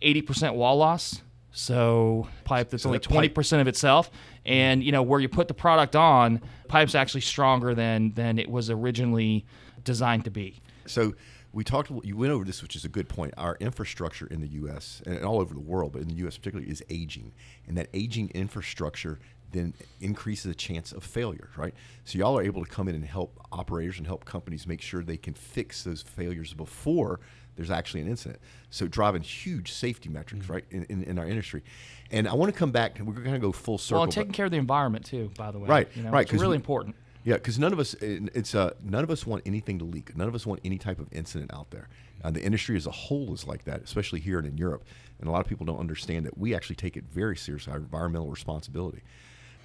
80% 0.00 0.54
wall 0.54 0.78
loss. 0.78 1.20
So 1.52 2.26
pipe 2.44 2.70
that's 2.70 2.84
So 2.84 2.88
only 2.88 2.98
that 3.00 3.08
20% 3.08 3.60
of 3.60 3.68
itself. 3.68 4.10
And, 4.46 4.82
you 4.82 4.92
know, 4.92 5.02
where 5.02 5.20
you 5.20 5.28
put 5.28 5.46
the 5.46 5.54
product 5.54 5.94
on, 5.94 6.40
pipe's 6.68 6.94
actually 6.94 7.20
stronger 7.20 7.74
than 7.74 8.12
than 8.14 8.38
it 8.38 8.50
was 8.50 8.70
originally 8.70 9.44
designed 9.84 10.24
to 10.24 10.30
be. 10.30 10.62
So 10.86 11.14
we 11.52 11.64
talked. 11.64 11.90
You 12.02 12.16
went 12.16 12.32
over 12.32 12.44
this, 12.44 12.62
which 12.62 12.76
is 12.76 12.84
a 12.86 12.88
good 12.88 13.10
point. 13.10 13.34
Our 13.36 13.56
infrastructure 13.60 14.26
in 14.26 14.40
the 14.40 14.48
U.S. 14.48 15.02
and 15.04 15.22
all 15.22 15.40
over 15.40 15.52
the 15.52 15.60
world, 15.60 15.92
but 15.92 16.02
in 16.02 16.08
the 16.08 16.14
U.S. 16.16 16.36
particularly, 16.36 16.70
is 16.70 16.82
aging, 16.90 17.32
and 17.66 17.76
that 17.76 17.88
aging 17.94 18.30
infrastructure 18.34 19.18
then 19.52 19.74
increases 20.00 20.44
the 20.44 20.54
chance 20.54 20.92
of 20.92 21.02
failure. 21.02 21.50
Right. 21.56 21.74
So 22.04 22.18
y'all 22.18 22.38
are 22.38 22.42
able 22.42 22.64
to 22.64 22.70
come 22.70 22.88
in 22.88 22.94
and 22.94 23.04
help 23.04 23.38
operators 23.52 23.98
and 23.98 24.06
help 24.06 24.24
companies 24.24 24.66
make 24.66 24.80
sure 24.80 25.02
they 25.02 25.16
can 25.16 25.34
fix 25.34 25.84
those 25.84 26.02
failures 26.02 26.52
before 26.54 27.20
there's 27.56 27.70
actually 27.70 28.02
an 28.02 28.08
incident. 28.08 28.38
So 28.70 28.86
driving 28.86 29.22
huge 29.22 29.72
safety 29.72 30.08
metrics, 30.08 30.48
right, 30.48 30.64
in, 30.70 30.84
in, 30.84 31.02
in 31.04 31.18
our 31.18 31.26
industry. 31.26 31.62
And 32.10 32.28
I 32.28 32.34
want 32.34 32.52
to 32.52 32.58
come 32.58 32.70
back. 32.70 32.98
We're 33.02 33.14
going 33.14 33.32
to 33.32 33.38
go 33.38 33.50
full 33.52 33.78
circle. 33.78 34.00
Well, 34.00 34.08
taking 34.08 34.32
care 34.32 34.44
of 34.44 34.52
the 34.52 34.58
environment 34.58 35.06
too, 35.06 35.30
by 35.36 35.50
the 35.50 35.58
way. 35.58 35.68
Right, 35.68 35.88
You 35.94 36.02
know, 36.02 36.10
right, 36.10 36.30
It's 36.30 36.40
really 36.40 36.50
we- 36.50 36.56
important. 36.56 36.96
Yeah, 37.24 37.34
because 37.34 37.58
none 37.58 37.72
of 37.72 37.80
us, 37.80 37.94
it's 38.00 38.54
uh, 38.54 38.74
none 38.84 39.02
of 39.02 39.10
us 39.10 39.26
want 39.26 39.42
anything 39.46 39.80
to 39.80 39.84
leak. 39.84 40.16
None 40.16 40.28
of 40.28 40.36
us 40.36 40.46
want 40.46 40.60
any 40.64 40.78
type 40.78 41.00
of 41.00 41.12
incident 41.12 41.52
out 41.52 41.72
there. 41.72 41.88
Uh, 42.22 42.30
the 42.30 42.40
industry 42.40 42.76
as 42.76 42.86
a 42.86 42.92
whole 42.92 43.34
is 43.34 43.48
like 43.48 43.64
that, 43.64 43.82
especially 43.82 44.20
here 44.20 44.38
and 44.38 44.46
in 44.46 44.56
Europe. 44.56 44.84
And 45.18 45.28
a 45.28 45.32
lot 45.32 45.40
of 45.40 45.48
people 45.48 45.66
don't 45.66 45.80
understand 45.80 46.24
that 46.26 46.38
we 46.38 46.54
actually 46.54 46.76
take 46.76 46.96
it 46.96 47.02
very 47.10 47.36
seriously, 47.36 47.72
our 47.72 47.80
environmental 47.80 48.30
responsibility. 48.30 49.02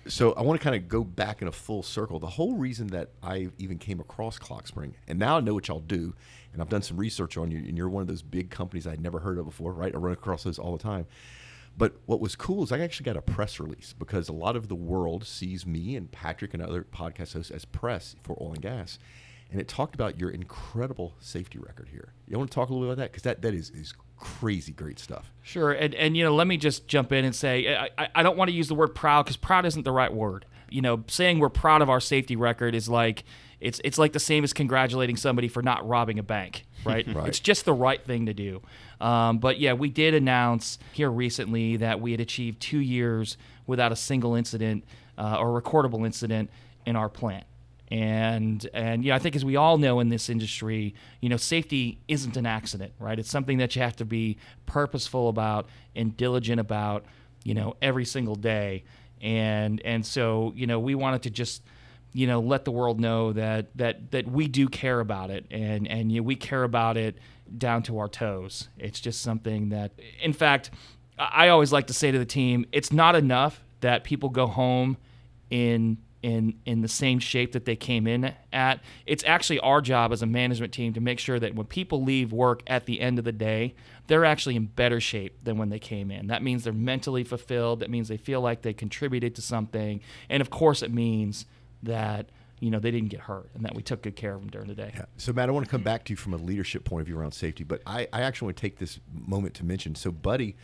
So 0.07 0.33
I 0.33 0.41
want 0.41 0.59
to 0.59 0.63
kind 0.63 0.75
of 0.75 0.89
go 0.89 1.03
back 1.03 1.41
in 1.41 1.47
a 1.47 1.51
full 1.51 1.83
circle. 1.83 2.19
The 2.19 2.27
whole 2.27 2.55
reason 2.55 2.87
that 2.87 3.09
I 3.21 3.49
even 3.59 3.77
came 3.77 3.99
across 3.99 4.39
Clock 4.39 4.67
Spring, 4.67 4.95
and 5.07 5.19
now 5.19 5.37
I 5.37 5.41
know 5.41 5.53
what 5.53 5.67
y'all 5.67 5.79
do, 5.79 6.13
and 6.53 6.61
I've 6.61 6.69
done 6.69 6.81
some 6.81 6.97
research 6.97 7.37
on 7.37 7.51
you, 7.51 7.59
and 7.59 7.77
you're 7.77 7.89
one 7.89 8.01
of 8.01 8.07
those 8.07 8.23
big 8.23 8.49
companies 8.49 8.87
I'd 8.87 8.99
never 8.99 9.19
heard 9.19 9.37
of 9.37 9.45
before, 9.45 9.73
right? 9.73 9.93
I 9.93 9.97
run 9.97 10.13
across 10.13 10.43
those 10.43 10.57
all 10.57 10.75
the 10.75 10.81
time. 10.81 11.05
But 11.77 11.93
what 12.05 12.19
was 12.19 12.35
cool 12.35 12.63
is 12.63 12.71
I 12.71 12.79
actually 12.79 13.05
got 13.05 13.15
a 13.15 13.21
press 13.21 13.59
release 13.59 13.93
because 13.97 14.27
a 14.27 14.33
lot 14.33 14.55
of 14.55 14.67
the 14.67 14.75
world 14.75 15.25
sees 15.25 15.65
me 15.65 15.95
and 15.95 16.11
Patrick 16.11 16.53
and 16.53 16.61
other 16.61 16.83
podcast 16.83 17.33
hosts 17.33 17.51
as 17.51 17.65
press 17.65 18.15
for 18.23 18.37
oil 18.41 18.53
and 18.53 18.61
gas. 18.61 18.99
And 19.51 19.59
it 19.59 19.67
talked 19.67 19.95
about 19.95 20.19
your 20.19 20.29
incredible 20.29 21.13
safety 21.19 21.59
record 21.59 21.89
here. 21.89 22.13
You 22.27 22.37
want 22.37 22.49
to 22.49 22.55
talk 22.55 22.69
a 22.69 22.73
little 22.73 22.87
bit 22.87 22.93
about 22.93 23.03
that? 23.03 23.11
Because 23.11 23.23
that, 23.23 23.41
that 23.41 23.53
is, 23.53 23.69
is 23.69 23.93
crazy 24.21 24.71
great 24.71 24.99
stuff. 24.99 25.33
Sure, 25.41 25.71
and 25.71 25.93
and 25.95 26.15
you 26.15 26.23
know, 26.23 26.33
let 26.33 26.47
me 26.47 26.55
just 26.55 26.87
jump 26.87 27.11
in 27.11 27.25
and 27.25 27.35
say 27.35 27.75
I, 27.75 28.07
I, 28.15 28.23
don't 28.23 28.37
want 28.37 28.49
to 28.49 28.55
use 28.55 28.69
the 28.69 28.75
word 28.75 28.95
proud 28.95 29.25
because 29.25 29.35
proud 29.35 29.65
isn't 29.65 29.83
the 29.83 29.91
right 29.91 30.13
word. 30.13 30.45
You 30.69 30.81
know, 30.81 31.03
saying 31.07 31.39
we're 31.39 31.49
proud 31.49 31.81
of 31.81 31.89
our 31.89 31.99
safety 31.99 32.37
record 32.37 32.75
is 32.75 32.87
like 32.87 33.25
it's 33.59 33.81
it's 33.83 33.97
like 33.97 34.13
the 34.13 34.19
same 34.19 34.43
as 34.43 34.53
congratulating 34.53 35.17
somebody 35.17 35.49
for 35.49 35.61
not 35.61 35.85
robbing 35.85 36.19
a 36.19 36.23
bank, 36.23 36.65
right? 36.85 37.05
Right. 37.13 37.27
It's 37.27 37.39
just 37.39 37.65
the 37.65 37.73
right 37.73 38.01
thing 38.01 38.27
to 38.27 38.33
do. 38.33 38.61
Um, 39.01 39.39
but 39.39 39.59
yeah, 39.59 39.73
we 39.73 39.89
did 39.89 40.13
announce 40.13 40.77
here 40.93 41.09
recently 41.09 41.77
that 41.77 41.99
we 41.99 42.11
had 42.11 42.21
achieved 42.21 42.61
two 42.61 42.79
years 42.79 43.35
without 43.65 43.91
a 43.91 43.95
single 43.95 44.35
incident 44.35 44.85
uh, 45.17 45.37
or 45.39 45.59
recordable 45.59 46.05
incident 46.05 46.51
in 46.85 46.95
our 46.95 47.09
plant 47.09 47.45
and 47.91 48.67
and 48.73 49.03
yeah, 49.03 49.15
I 49.15 49.19
think 49.19 49.35
as 49.35 49.43
we 49.43 49.57
all 49.57 49.77
know 49.77 49.99
in 49.99 50.07
this 50.09 50.29
industry, 50.29 50.95
you 51.19 51.27
know, 51.27 51.37
safety 51.37 51.99
isn't 52.07 52.37
an 52.37 52.45
accident, 52.45 52.93
right? 52.97 53.19
It's 53.19 53.29
something 53.29 53.57
that 53.57 53.75
you 53.75 53.81
have 53.81 53.97
to 53.97 54.05
be 54.05 54.37
purposeful 54.65 55.27
about 55.27 55.67
and 55.93 56.15
diligent 56.15 56.61
about, 56.61 57.05
you 57.43 57.53
know, 57.53 57.75
every 57.81 58.05
single 58.05 58.35
day. 58.35 58.85
And 59.21 59.81
and 59.81 60.05
so 60.05 60.53
you 60.55 60.67
know, 60.67 60.79
we 60.79 60.95
wanted 60.95 61.23
to 61.23 61.29
just 61.29 61.63
you 62.13 62.27
know, 62.27 62.39
let 62.41 62.65
the 62.65 62.71
world 62.71 62.99
know 62.99 63.33
that 63.33 63.75
that 63.77 64.11
that 64.11 64.27
we 64.27 64.47
do 64.47 64.67
care 64.67 64.99
about 64.99 65.29
it, 65.29 65.45
and 65.51 65.87
and 65.87 66.11
you 66.11 66.21
know, 66.21 66.25
we 66.25 66.35
care 66.35 66.63
about 66.63 66.97
it 66.97 67.17
down 67.57 67.83
to 67.83 67.99
our 67.99 68.07
toes. 68.07 68.69
It's 68.77 68.99
just 68.99 69.21
something 69.21 69.69
that, 69.69 69.91
in 70.21 70.33
fact, 70.33 70.71
I 71.17 71.49
always 71.49 71.71
like 71.71 71.87
to 71.87 71.93
say 71.93 72.11
to 72.11 72.19
the 72.19 72.25
team, 72.25 72.65
it's 72.71 72.91
not 72.91 73.15
enough 73.15 73.61
that 73.81 74.03
people 74.03 74.29
go 74.29 74.47
home 74.47 74.97
in 75.49 75.97
in 76.23 76.59
in 76.65 76.81
the 76.81 76.87
same 76.87 77.19
shape 77.19 77.53
that 77.53 77.65
they 77.65 77.75
came 77.75 78.07
in 78.07 78.33
at. 78.53 78.79
It's 79.05 79.23
actually 79.23 79.59
our 79.59 79.81
job 79.81 80.11
as 80.11 80.21
a 80.21 80.25
management 80.25 80.73
team 80.73 80.93
to 80.93 81.01
make 81.01 81.19
sure 81.19 81.39
that 81.39 81.55
when 81.55 81.65
people 81.65 82.03
leave 82.03 82.31
work 82.31 82.61
at 82.67 82.85
the 82.85 83.01
end 83.01 83.19
of 83.19 83.25
the 83.25 83.31
day, 83.31 83.75
they're 84.07 84.25
actually 84.25 84.55
in 84.55 84.65
better 84.65 84.99
shape 84.99 85.43
than 85.43 85.57
when 85.57 85.69
they 85.69 85.79
came 85.79 86.11
in. 86.11 86.27
That 86.27 86.43
means 86.43 86.63
they're 86.63 86.73
mentally 86.73 87.23
fulfilled. 87.23 87.79
That 87.79 87.89
means 87.89 88.07
they 88.07 88.17
feel 88.17 88.41
like 88.41 88.61
they 88.61 88.73
contributed 88.73 89.35
to 89.35 89.41
something, 89.41 90.01
and 90.29 90.41
of 90.41 90.49
course, 90.49 90.81
it 90.81 90.93
means 90.93 91.45
that 91.83 92.29
you 92.59 92.69
know 92.69 92.79
they 92.79 92.91
didn't 92.91 93.09
get 93.09 93.21
hurt 93.21 93.49
and 93.55 93.65
that 93.65 93.73
we 93.73 93.81
took 93.81 94.03
good 94.03 94.15
care 94.15 94.35
of 94.35 94.41
them 94.41 94.49
during 94.49 94.67
the 94.67 94.75
day. 94.75 94.91
Yeah. 94.95 95.05
So 95.17 95.33
Matt, 95.33 95.49
I 95.49 95.51
want 95.51 95.65
to 95.65 95.71
come 95.71 95.83
back 95.83 96.05
to 96.05 96.13
you 96.13 96.17
from 96.17 96.33
a 96.33 96.37
leadership 96.37 96.83
point 96.83 97.01
of 97.01 97.07
view 97.07 97.17
around 97.17 97.31
safety, 97.31 97.63
but 97.63 97.81
I, 97.85 98.07
I 98.13 98.21
actually 98.21 98.47
want 98.47 98.57
to 98.57 98.61
take 98.61 98.77
this 98.77 98.99
moment 99.11 99.55
to 99.55 99.65
mention. 99.65 99.95
So 99.95 100.11
Buddy 100.11 100.55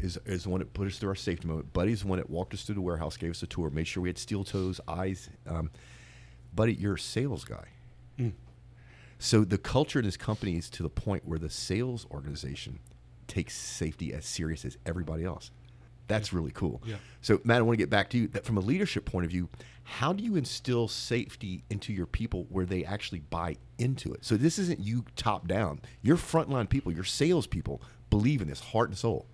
is 0.00 0.18
is 0.26 0.44
the 0.44 0.50
one 0.50 0.60
that 0.60 0.72
put 0.72 0.86
us 0.86 0.98
through 0.98 1.10
our 1.10 1.14
safety 1.14 1.48
moment. 1.48 1.72
Buddy's 1.72 2.02
the 2.02 2.08
one 2.08 2.18
that 2.18 2.30
walked 2.30 2.54
us 2.54 2.62
through 2.62 2.76
the 2.76 2.80
warehouse, 2.80 3.16
gave 3.16 3.30
us 3.30 3.42
a 3.42 3.46
tour, 3.46 3.70
made 3.70 3.86
sure 3.86 4.02
we 4.02 4.08
had 4.08 4.18
steel 4.18 4.44
toes, 4.44 4.80
eyes. 4.86 5.28
Um, 5.46 5.70
Buddy, 6.54 6.74
you're 6.74 6.94
a 6.94 6.98
sales 6.98 7.44
guy. 7.44 7.66
So 9.18 9.44
the 9.44 9.58
culture 9.58 9.98
in 9.98 10.04
this 10.04 10.16
company 10.16 10.56
is 10.56 10.70
to 10.70 10.82
the 10.82 10.88
point 10.88 11.26
where 11.26 11.38
the 11.38 11.50
sales 11.50 12.06
organization 12.10 12.78
takes 13.26 13.54
safety 13.56 14.14
as 14.14 14.24
serious 14.24 14.64
as 14.64 14.78
everybody 14.86 15.24
else. 15.24 15.50
That's 16.06 16.32
really 16.32 16.52
cool. 16.52 16.80
Yeah. 16.86 16.96
So 17.20 17.40
Matt, 17.44 17.58
I 17.58 17.62
want 17.62 17.74
to 17.74 17.82
get 17.82 17.90
back 17.90 18.08
to 18.10 18.18
you. 18.18 18.28
That 18.28 18.44
from 18.44 18.56
a 18.56 18.60
leadership 18.60 19.04
point 19.04 19.24
of 19.24 19.30
view, 19.30 19.48
how 19.82 20.12
do 20.12 20.24
you 20.24 20.36
instill 20.36 20.88
safety 20.88 21.64
into 21.68 21.92
your 21.92 22.06
people 22.06 22.46
where 22.48 22.64
they 22.64 22.84
actually 22.84 23.20
buy 23.20 23.56
into 23.78 24.12
it? 24.14 24.24
So 24.24 24.36
this 24.36 24.58
isn't 24.58 24.80
you 24.80 25.04
top 25.16 25.46
down. 25.46 25.80
Your 26.00 26.16
frontline 26.16 26.68
people, 26.68 26.92
your 26.92 27.04
salespeople 27.04 27.82
believe 28.08 28.40
in 28.40 28.48
this 28.48 28.60
heart 28.60 28.88
and 28.88 28.96
soul. 28.96 29.26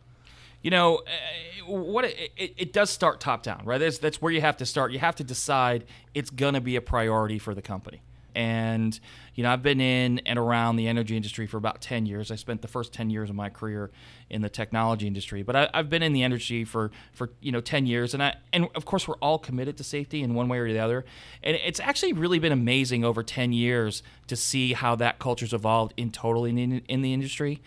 You 0.64 0.71
know 0.71 0.97
uh, 0.97 1.71
what 1.71 2.04
it, 2.06 2.33
it, 2.37 2.54
it 2.56 2.73
does 2.73 2.90
start 2.90 3.21
top 3.21 3.44
down 3.44 3.62
right? 3.64 3.78
That's, 3.78 3.99
that's 3.99 4.21
where 4.21 4.33
you 4.33 4.40
have 4.40 4.56
to 4.56 4.66
start. 4.66 4.90
You 4.90 4.99
have 4.99 5.14
to 5.16 5.25
decide 5.25 5.85
it's 6.14 6.30
going 6.30 6.54
to 6.54 6.61
be 6.61 6.75
a 6.75 6.80
priority 6.80 7.38
for 7.38 7.54
the 7.54 7.62
company. 7.62 8.00
And 8.35 8.99
you 9.37 9.44
know 9.44 9.52
i've 9.52 9.62
been 9.62 9.80
in 9.80 10.21
and 10.26 10.38
around 10.40 10.76
the 10.76 10.88
energy 10.88 11.16
industry 11.16 11.47
for 11.47 11.56
about 11.56 11.80
10 11.80 12.06
years. 12.06 12.33
I 12.33 12.35
spent 12.35 12.62
the 12.62 12.68
first 12.68 12.92
10 12.92 13.11
years 13.11 13.30
of 13.30 13.37
my 13.37 13.49
career 13.49 13.92
in 14.28 14.42
the 14.42 14.49
technology 14.49 15.06
industry 15.06 15.42
but 15.42 15.54
I, 15.54 15.71
i've 15.73 15.88
been 15.88 16.02
in 16.02 16.12
the 16.12 16.25
energy 16.25 16.64
for 16.64 16.90
for 17.12 17.30
you 17.40 17.52
know 17.52 17.61
10 17.61 17.87
years. 17.87 18.12
And 18.12 18.23
i 18.23 18.35
and 18.52 18.66
of 18.75 18.85
course 18.85 19.06
we're 19.06 19.18
all 19.23 19.38
committed 19.38 19.76
to 19.76 19.85
safety 19.85 20.23
in 20.23 20.35
one 20.35 20.49
way 20.49 20.59
or 20.59 20.73
the 20.73 20.80
other. 20.80 21.04
And 21.44 21.56
it's 21.64 21.78
actually 21.78 22.12
really 22.12 22.40
been 22.40 22.52
amazing 22.52 23.04
over 23.04 23.23
10 23.23 23.52
years 23.52 24.02
to 24.26 24.35
see 24.35 24.73
how 24.73 24.97
that 24.97 25.21
culture's 25.21 25.52
evolved 25.52 25.94
in 25.97 26.11
totally 26.11 26.50
in, 26.50 26.83
in 26.88 27.02
the 27.02 27.12
industry 27.12 27.61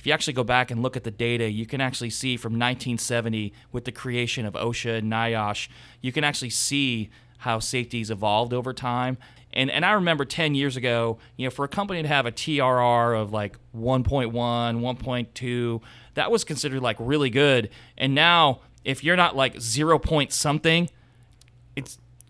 if 0.00 0.06
you 0.06 0.14
actually 0.14 0.32
go 0.32 0.44
back 0.44 0.70
and 0.70 0.82
look 0.82 0.96
at 0.96 1.04
the 1.04 1.10
data, 1.10 1.50
you 1.50 1.66
can 1.66 1.82
actually 1.82 2.08
see 2.08 2.38
from 2.38 2.54
1970 2.54 3.52
with 3.70 3.84
the 3.84 3.92
creation 3.92 4.46
of 4.46 4.54
OSHA 4.54 4.96
and 4.96 5.12
NIOSH, 5.12 5.68
you 6.00 6.10
can 6.10 6.24
actually 6.24 6.48
see 6.48 7.10
how 7.36 7.58
safety's 7.58 8.10
evolved 8.10 8.54
over 8.54 8.72
time. 8.72 9.18
And, 9.52 9.70
and 9.70 9.84
I 9.84 9.92
remember 9.92 10.24
10 10.24 10.54
years 10.54 10.74
ago, 10.74 11.18
you 11.36 11.44
know, 11.46 11.50
for 11.50 11.66
a 11.66 11.68
company 11.68 12.00
to 12.00 12.08
have 12.08 12.24
a 12.24 12.32
TRR 12.32 13.20
of 13.20 13.30
like 13.30 13.58
1.1, 13.76 14.32
1.2, 14.32 15.80
that 16.14 16.30
was 16.30 16.44
considered 16.44 16.80
like 16.80 16.96
really 16.98 17.28
good. 17.28 17.68
And 17.98 18.14
now, 18.14 18.60
if 18.86 19.04
you're 19.04 19.16
not 19.16 19.36
like 19.36 19.60
0 19.60 19.98
point 19.98 20.32
something, 20.32 20.88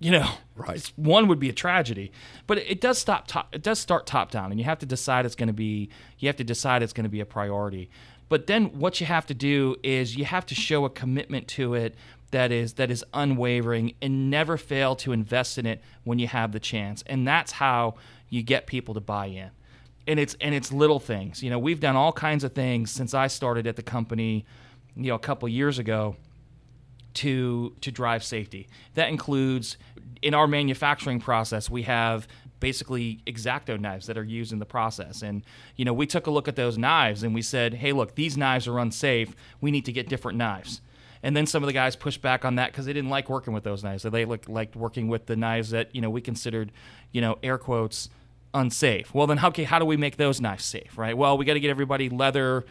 you 0.00 0.10
know 0.10 0.28
Right. 0.56 0.76
it's- 0.76 0.92
one 0.96 1.28
would 1.28 1.38
be 1.38 1.48
a 1.48 1.52
tragedy 1.52 2.10
but 2.46 2.58
it, 2.58 2.66
it 2.72 2.80
does 2.80 2.98
stop 2.98 3.26
top 3.28 3.54
it 3.54 3.62
does 3.62 3.78
start 3.78 4.06
top 4.06 4.30
down 4.30 4.50
and 4.50 4.58
you 4.58 4.64
have 4.64 4.78
to 4.80 4.86
decide 4.86 5.24
it's 5.26 5.34
going 5.36 5.46
to 5.46 5.52
be 5.52 5.88
you 6.18 6.26
have 6.28 6.36
to 6.36 6.44
decide 6.44 6.82
it's 6.82 6.92
going 6.92 7.04
to 7.04 7.10
be 7.10 7.20
a 7.20 7.26
priority 7.26 7.88
but 8.28 8.46
then 8.46 8.66
what 8.78 9.00
you 9.00 9.06
have 9.06 9.26
to 9.26 9.34
do 9.34 9.76
is 9.82 10.16
you 10.16 10.24
have 10.24 10.46
to 10.46 10.54
show 10.54 10.84
a 10.84 10.90
commitment 10.90 11.46
to 11.48 11.74
it 11.74 11.94
that 12.30 12.50
is 12.52 12.74
that 12.74 12.90
is 12.90 13.04
unwavering 13.14 13.94
and 14.00 14.30
never 14.30 14.56
fail 14.56 14.96
to 14.96 15.12
invest 15.12 15.58
in 15.58 15.66
it 15.66 15.82
when 16.04 16.18
you 16.18 16.26
have 16.26 16.52
the 16.52 16.60
chance 16.60 17.02
and 17.06 17.26
that's 17.28 17.52
how 17.52 17.94
you 18.28 18.42
get 18.42 18.66
people 18.66 18.94
to 18.94 19.00
buy 19.00 19.26
in 19.26 19.50
and 20.06 20.18
it's 20.18 20.34
and 20.40 20.54
it's 20.54 20.72
little 20.72 21.00
things 21.00 21.42
you 21.42 21.50
know 21.50 21.58
we've 21.58 21.80
done 21.80 21.96
all 21.96 22.12
kinds 22.12 22.42
of 22.44 22.52
things 22.54 22.90
since 22.90 23.12
i 23.14 23.26
started 23.26 23.66
at 23.66 23.76
the 23.76 23.82
company 23.82 24.46
you 24.96 25.08
know 25.08 25.14
a 25.14 25.18
couple 25.18 25.48
years 25.48 25.78
ago 25.78 26.16
to 27.12 27.74
to 27.80 27.90
drive 27.90 28.22
safety. 28.22 28.68
That 28.94 29.08
includes 29.08 29.76
in 30.22 30.34
our 30.34 30.46
manufacturing 30.46 31.20
process, 31.20 31.70
we 31.70 31.82
have 31.82 32.28
basically 32.60 33.20
exacto 33.26 33.80
knives 33.80 34.06
that 34.06 34.18
are 34.18 34.24
used 34.24 34.52
in 34.52 34.58
the 34.58 34.66
process. 34.66 35.22
And 35.22 35.42
you 35.76 35.84
know, 35.84 35.92
we 35.92 36.06
took 36.06 36.26
a 36.26 36.30
look 36.30 36.46
at 36.46 36.56
those 36.56 36.76
knives 36.76 37.22
and 37.22 37.34
we 37.34 37.42
said, 37.42 37.74
"Hey, 37.74 37.92
look, 37.92 38.14
these 38.14 38.36
knives 38.36 38.68
are 38.68 38.78
unsafe. 38.78 39.34
We 39.60 39.70
need 39.70 39.84
to 39.86 39.92
get 39.92 40.08
different 40.08 40.38
knives." 40.38 40.80
And 41.22 41.36
then 41.36 41.46
some 41.46 41.62
of 41.62 41.66
the 41.66 41.72
guys 41.72 41.96
pushed 41.96 42.22
back 42.22 42.44
on 42.44 42.54
that 42.54 42.72
because 42.72 42.86
they 42.86 42.92
didn't 42.92 43.10
like 43.10 43.28
working 43.28 43.52
with 43.52 43.64
those 43.64 43.84
knives. 43.84 44.02
So 44.02 44.10
they 44.10 44.24
look, 44.24 44.48
liked 44.48 44.74
working 44.74 45.08
with 45.08 45.26
the 45.26 45.36
knives 45.36 45.70
that 45.70 45.94
you 45.94 46.00
know 46.00 46.10
we 46.10 46.20
considered, 46.20 46.72
you 47.12 47.20
know, 47.20 47.38
air 47.42 47.58
quotes, 47.58 48.08
unsafe. 48.54 49.14
Well, 49.14 49.26
then 49.26 49.42
okay, 49.44 49.64
how 49.64 49.78
do 49.78 49.84
we 49.84 49.96
make 49.96 50.16
those 50.16 50.40
knives 50.40 50.64
safe, 50.64 50.96
right? 50.96 51.16
Well, 51.16 51.36
we 51.36 51.44
got 51.44 51.54
to 51.54 51.60
get 51.60 51.70
everybody 51.70 52.08
leather 52.08 52.64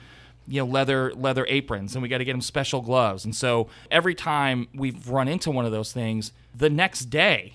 you 0.50 0.60
know 0.60 0.66
leather 0.66 1.14
leather 1.14 1.46
aprons 1.48 1.96
and 1.96 2.02
we 2.02 2.10
got 2.10 2.18
to 2.18 2.26
get 2.26 2.34
them 2.34 2.42
special 2.42 2.82
gloves. 2.82 3.24
And 3.24 3.36
so 3.36 3.70
every 3.92 4.16
time 4.16 4.68
we've 4.74 5.08
run 5.08 5.28
into 5.28 5.52
one 5.52 5.66
of 5.66 5.72
those 5.72 5.94
things 5.94 6.34
the 6.56 6.70
next 6.70 7.06
day 7.06 7.54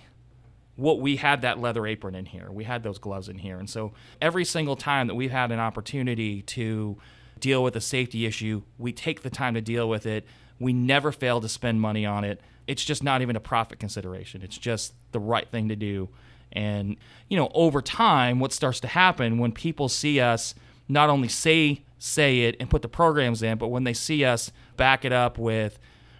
what 0.77 1.01
we 1.01 1.17
had 1.17 1.43
that 1.43 1.61
leather 1.61 1.87
apron 1.87 2.15
in 2.15 2.27
here. 2.27 2.51
We 2.51 2.65
had 2.65 2.83
those 2.83 2.99
gloves 2.99 3.29
in 3.29 3.39
here. 3.39 3.59
And 3.59 3.71
so 3.71 3.93
every 4.21 4.45
single 4.45 4.75
time 4.75 5.07
that 5.07 5.15
we've 5.15 5.31
had 5.31 5.53
an 5.53 5.61
opportunity 5.61 6.43
to 6.43 6.97
deal 7.39 7.63
with 7.63 7.77
a 7.77 7.81
safety 7.81 8.27
issue 8.27 8.63
we 8.79 8.93
take 8.93 9.23
the 9.23 9.31
time 9.31 9.55
to 9.55 9.61
deal 9.61 9.89
with 9.89 10.07
it. 10.07 10.25
We 10.61 10.73
never 10.73 11.13
fail 11.13 11.41
to 11.41 11.49
spend 11.49 11.81
money 11.81 12.07
on 12.07 12.25
it. 12.25 12.41
It's 12.67 12.85
just 12.85 13.03
not 13.03 13.23
even 13.23 13.37
a 13.37 13.41
profit 13.41 13.79
consideration. 13.79 14.41
It's 14.43 14.57
just 14.57 14.95
the 15.13 15.21
right 15.21 15.49
thing 15.49 15.69
to 15.69 15.77
do. 15.77 16.09
And 16.53 16.97
you 17.29 17.37
know 17.37 17.51
over 17.55 17.83
time 17.83 18.39
what 18.39 18.53
starts 18.53 18.79
to 18.81 18.89
happen 18.89 19.39
when 19.39 19.51
people 19.51 19.89
see 19.89 20.21
us 20.21 20.55
not 20.89 21.11
only 21.11 21.29
say 21.29 21.83
say 21.99 22.43
it 22.43 22.57
and 22.61 22.69
put 22.69 22.83
the 22.83 22.89
programs 22.89 23.43
in, 23.43 23.57
but 23.57 23.69
when 23.69 23.85
they 23.85 23.95
see 23.95 24.25
us 24.25 24.53
back 24.77 25.05
it 25.05 25.13
up 25.13 25.39
with 25.39 25.79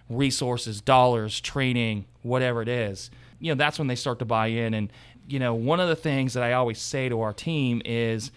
resources, 0.09 0.81
dollars, 0.81 1.39
training, 1.39 2.05
whatever 2.23 2.61
it 2.61 2.67
is, 2.67 3.11
you 3.39 3.51
know, 3.51 3.57
that's 3.57 3.77
when 3.77 3.87
they 3.87 3.95
start 3.95 4.19
to 4.19 4.25
buy 4.25 4.47
in. 4.47 4.73
And, 4.73 4.91
you 5.27 5.39
know, 5.39 5.53
one 5.53 5.79
of 5.79 5.87
the 5.87 5.95
things 5.95 6.33
that 6.33 6.43
I 6.43 6.53
always 6.53 6.79
say 6.79 7.09
to 7.09 7.21
our 7.21 7.33
team 7.33 7.81
is, 7.85 8.31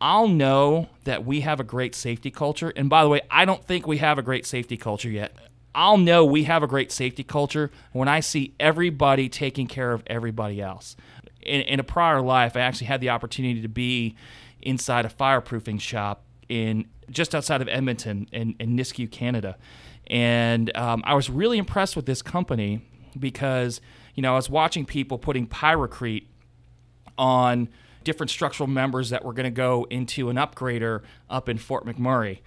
I'll 0.00 0.28
know 0.28 0.88
that 1.04 1.24
we 1.24 1.40
have 1.42 1.60
a 1.60 1.64
great 1.64 1.94
safety 1.94 2.30
culture. 2.30 2.72
And 2.74 2.90
by 2.90 3.04
the 3.04 3.08
way, 3.08 3.20
I 3.30 3.44
don't 3.44 3.64
think 3.64 3.86
we 3.86 3.98
have 3.98 4.18
a 4.18 4.22
great 4.22 4.44
safety 4.44 4.76
culture 4.76 5.08
yet. 5.08 5.34
I'll 5.74 5.96
know 5.96 6.24
we 6.24 6.44
have 6.44 6.62
a 6.62 6.66
great 6.66 6.92
safety 6.92 7.24
culture 7.24 7.70
when 7.92 8.08
I 8.08 8.20
see 8.20 8.54
everybody 8.60 9.28
taking 9.28 9.66
care 9.66 9.92
of 9.92 10.02
everybody 10.08 10.60
else. 10.60 10.96
In, 11.40 11.62
in 11.62 11.80
a 11.80 11.84
prior 11.84 12.20
life, 12.20 12.56
I 12.56 12.60
actually 12.60 12.88
had 12.88 13.00
the 13.00 13.10
opportunity 13.10 13.62
to 13.62 13.68
be 13.68 14.16
inside 14.62 15.04
a 15.04 15.08
fireproofing 15.08 15.80
shop 15.80 16.24
in 16.48 16.86
just 17.10 17.34
outside 17.34 17.60
of 17.60 17.68
Edmonton 17.68 18.28
in, 18.32 18.54
in 18.58 18.76
Nisku, 18.76 19.10
Canada. 19.10 19.56
And 20.06 20.74
um, 20.76 21.02
I 21.06 21.14
was 21.14 21.30
really 21.30 21.58
impressed 21.58 21.96
with 21.96 22.06
this 22.06 22.22
company 22.22 22.80
because, 23.18 23.80
you 24.14 24.22
know, 24.22 24.32
I 24.32 24.36
was 24.36 24.50
watching 24.50 24.84
people 24.84 25.18
putting 25.18 25.46
pyrocrete 25.46 26.26
on 27.18 27.68
different 28.04 28.30
structural 28.30 28.68
members 28.68 29.10
that 29.10 29.24
were 29.24 29.32
going 29.32 29.44
to 29.44 29.50
go 29.50 29.86
into 29.90 30.28
an 30.28 30.36
upgrader 30.36 31.02
up 31.30 31.48
in 31.48 31.58
Fort 31.58 31.86
McMurray. 31.86 32.40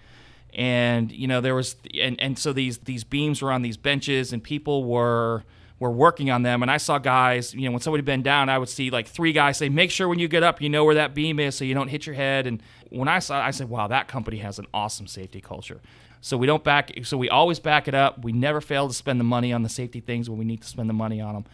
And 0.54 1.12
you 1.12 1.28
know 1.28 1.42
there 1.42 1.54
was 1.54 1.76
and, 2.00 2.20
and 2.22 2.40
so 2.40 2.54
these 2.54 2.78
these 2.78 3.04
beams 3.04 3.42
were 3.42 3.52
on 3.52 3.62
these 3.62 3.76
benches 3.76 4.32
and 4.32 4.42
people 4.42 4.86
were 4.86 5.44
were 5.80 5.92
working 5.92 6.32
on 6.32 6.44
them 6.44 6.62
and 6.62 6.72
I 6.72 6.78
saw 6.78 6.98
guys 6.98 7.54
you 7.54 7.66
know 7.66 7.72
when 7.72 7.82
somebody 7.82 8.02
bent 8.02 8.24
down 8.24 8.50
I 8.50 8.58
would 8.58 8.70
see 8.70 8.90
like 8.90 9.08
three 9.08 9.34
guys 9.34 9.58
say 9.58 9.70
make 9.70 9.92
sure 9.92 10.08
when 10.08 10.20
you 10.20 10.28
get 10.28 10.44
up 10.44 10.62
you 10.62 10.70
know 10.70 10.86
where 10.86 10.96
that 10.96 11.14
beam 11.14 11.40
is 11.40 11.56
so 11.56 11.66
you 11.66 11.74
don't 11.74 11.90
hit 11.90 12.06
your 12.06 12.16
head 12.16 12.48
and 12.48 12.62
when 12.90 13.08
I 13.08 13.20
saw 13.20 13.40
it, 13.40 13.44
I 13.44 13.52
said 13.52 13.70
wow 13.70 13.88
that 13.88 14.08
company 14.08 14.38
has 14.38 14.60
an 14.60 14.68
awesome 14.74 15.08
safety 15.08 15.42
culture 15.42 15.82
so 16.22 16.38
we 16.38 16.48
don't 16.48 16.64
back 16.64 16.92
so 17.04 17.18
we 17.18 17.30
always 17.30 17.60
back 17.60 17.88
it 17.88 17.94
up 17.94 18.24
we 18.24 18.32
never 18.32 18.62
fail 18.62 18.88
to 18.88 18.94
spend 18.94 19.20
the 19.20 19.26
money 19.26 19.52
on 19.52 19.64
the 19.64 19.70
safety 19.70 20.00
things 20.00 20.30
when 20.30 20.40
we 20.40 20.46
need 20.46 20.62
to 20.62 20.68
spend 20.68 20.90
the 20.90 20.94
money 20.94 21.20
on 21.20 21.34
them 21.34 21.46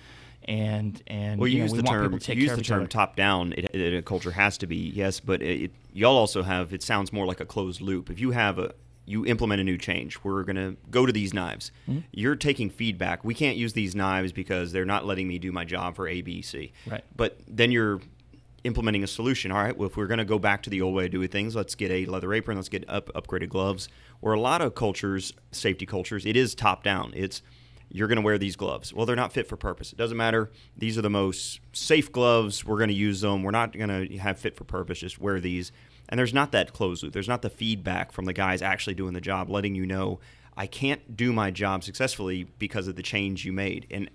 and 0.45 1.01
and 1.07 1.39
Well, 1.39 1.47
you, 1.47 1.59
know, 1.59 1.63
use 1.65 1.71
we 1.71 1.77
the 1.81 1.83
term 1.83 2.19
to 2.19 2.35
use 2.35 2.55
the 2.55 2.61
term 2.61 2.81
other. 2.81 2.87
top 2.87 3.15
down. 3.15 3.53
It, 3.53 3.75
it, 3.75 3.93
a 3.93 4.01
culture 4.01 4.31
has 4.31 4.57
to 4.59 4.67
be 4.67 4.75
yes, 4.75 5.19
but 5.19 5.41
it, 5.41 5.71
y'all 5.93 6.17
also 6.17 6.41
have. 6.41 6.73
It 6.73 6.81
sounds 6.81 7.13
more 7.13 7.25
like 7.25 7.39
a 7.39 7.45
closed 7.45 7.81
loop. 7.81 8.09
If 8.09 8.19
you 8.19 8.31
have 8.31 8.57
a 8.57 8.73
you 9.05 9.25
implement 9.25 9.61
a 9.61 9.63
new 9.63 9.77
change, 9.77 10.19
we're 10.23 10.43
going 10.43 10.55
to 10.55 10.77
go 10.89 11.05
to 11.05 11.11
these 11.11 11.33
knives. 11.33 11.71
Mm-hmm. 11.89 12.01
You're 12.11 12.35
taking 12.35 12.69
feedback. 12.69 13.23
We 13.23 13.33
can't 13.33 13.57
use 13.57 13.73
these 13.73 13.95
knives 13.95 14.31
because 14.31 14.71
they're 14.71 14.85
not 14.85 15.05
letting 15.05 15.27
me 15.27 15.39
do 15.39 15.51
my 15.51 15.65
job 15.65 15.95
for 15.95 16.07
A, 16.07 16.21
B, 16.21 16.41
C. 16.41 16.71
Right. 16.85 17.03
But 17.15 17.39
then 17.47 17.71
you're 17.71 17.99
implementing 18.63 19.03
a 19.03 19.07
solution. 19.07 19.51
All 19.51 19.61
right, 19.61 19.75
well, 19.75 19.89
if 19.89 19.97
we're 19.97 20.07
going 20.07 20.19
to 20.19 20.25
go 20.25 20.39
back 20.39 20.63
to 20.63 20.69
the 20.69 20.81
old 20.81 20.93
way 20.93 21.05
of 21.05 21.11
doing 21.11 21.27
things, 21.29 21.55
let's 21.55 21.75
get 21.75 21.91
a 21.91 22.05
leather 22.05 22.31
apron, 22.33 22.57
let's 22.57 22.69
get 22.69 22.87
up, 22.87 23.11
upgraded 23.13 23.49
gloves. 23.49 23.89
Or 24.21 24.33
a 24.33 24.39
lot 24.39 24.61
of 24.61 24.75
cultures, 24.75 25.33
safety 25.51 25.85
cultures, 25.85 26.25
it 26.25 26.37
is 26.37 26.53
top 26.53 26.83
down. 26.83 27.11
It's 27.15 27.41
you're 27.89 28.07
going 28.07 28.17
to 28.17 28.21
wear 28.21 28.37
these 28.37 28.55
gloves. 28.55 28.93
Well, 28.93 29.05
they're 29.05 29.15
not 29.15 29.33
fit 29.33 29.47
for 29.47 29.57
purpose. 29.57 29.91
It 29.91 29.97
doesn't 29.97 30.15
matter. 30.15 30.49
These 30.77 30.97
are 30.97 31.01
the 31.01 31.09
most 31.09 31.59
safe 31.73 32.11
gloves. 32.11 32.63
We're 32.63 32.77
going 32.77 32.89
to 32.89 32.95
use 32.95 33.19
them. 33.19 33.43
We're 33.43 33.51
not 33.51 33.77
going 33.77 34.07
to 34.07 34.17
have 34.17 34.39
fit 34.39 34.55
for 34.55 34.63
purpose. 34.63 34.99
Just 34.99 35.19
wear 35.19 35.39
these. 35.41 35.71
And 36.11 36.19
there's 36.19 36.33
not 36.33 36.51
that 36.51 36.73
closed 36.73 37.03
loop. 37.03 37.13
There's 37.13 37.29
not 37.29 37.41
the 37.41 37.49
feedback 37.49 38.11
from 38.11 38.25
the 38.25 38.33
guys 38.33 38.61
actually 38.61 38.95
doing 38.95 39.13
the 39.13 39.21
job, 39.21 39.49
letting 39.49 39.73
you 39.73 39.85
know 39.85 40.19
I 40.57 40.67
can't 40.67 41.15
do 41.15 41.31
my 41.31 41.49
job 41.49 41.83
successfully 41.83 42.47
because 42.59 42.87
of 42.87 42.97
the 42.97 43.01
change 43.01 43.45
you 43.45 43.53
made. 43.53 43.87
And 43.89 44.09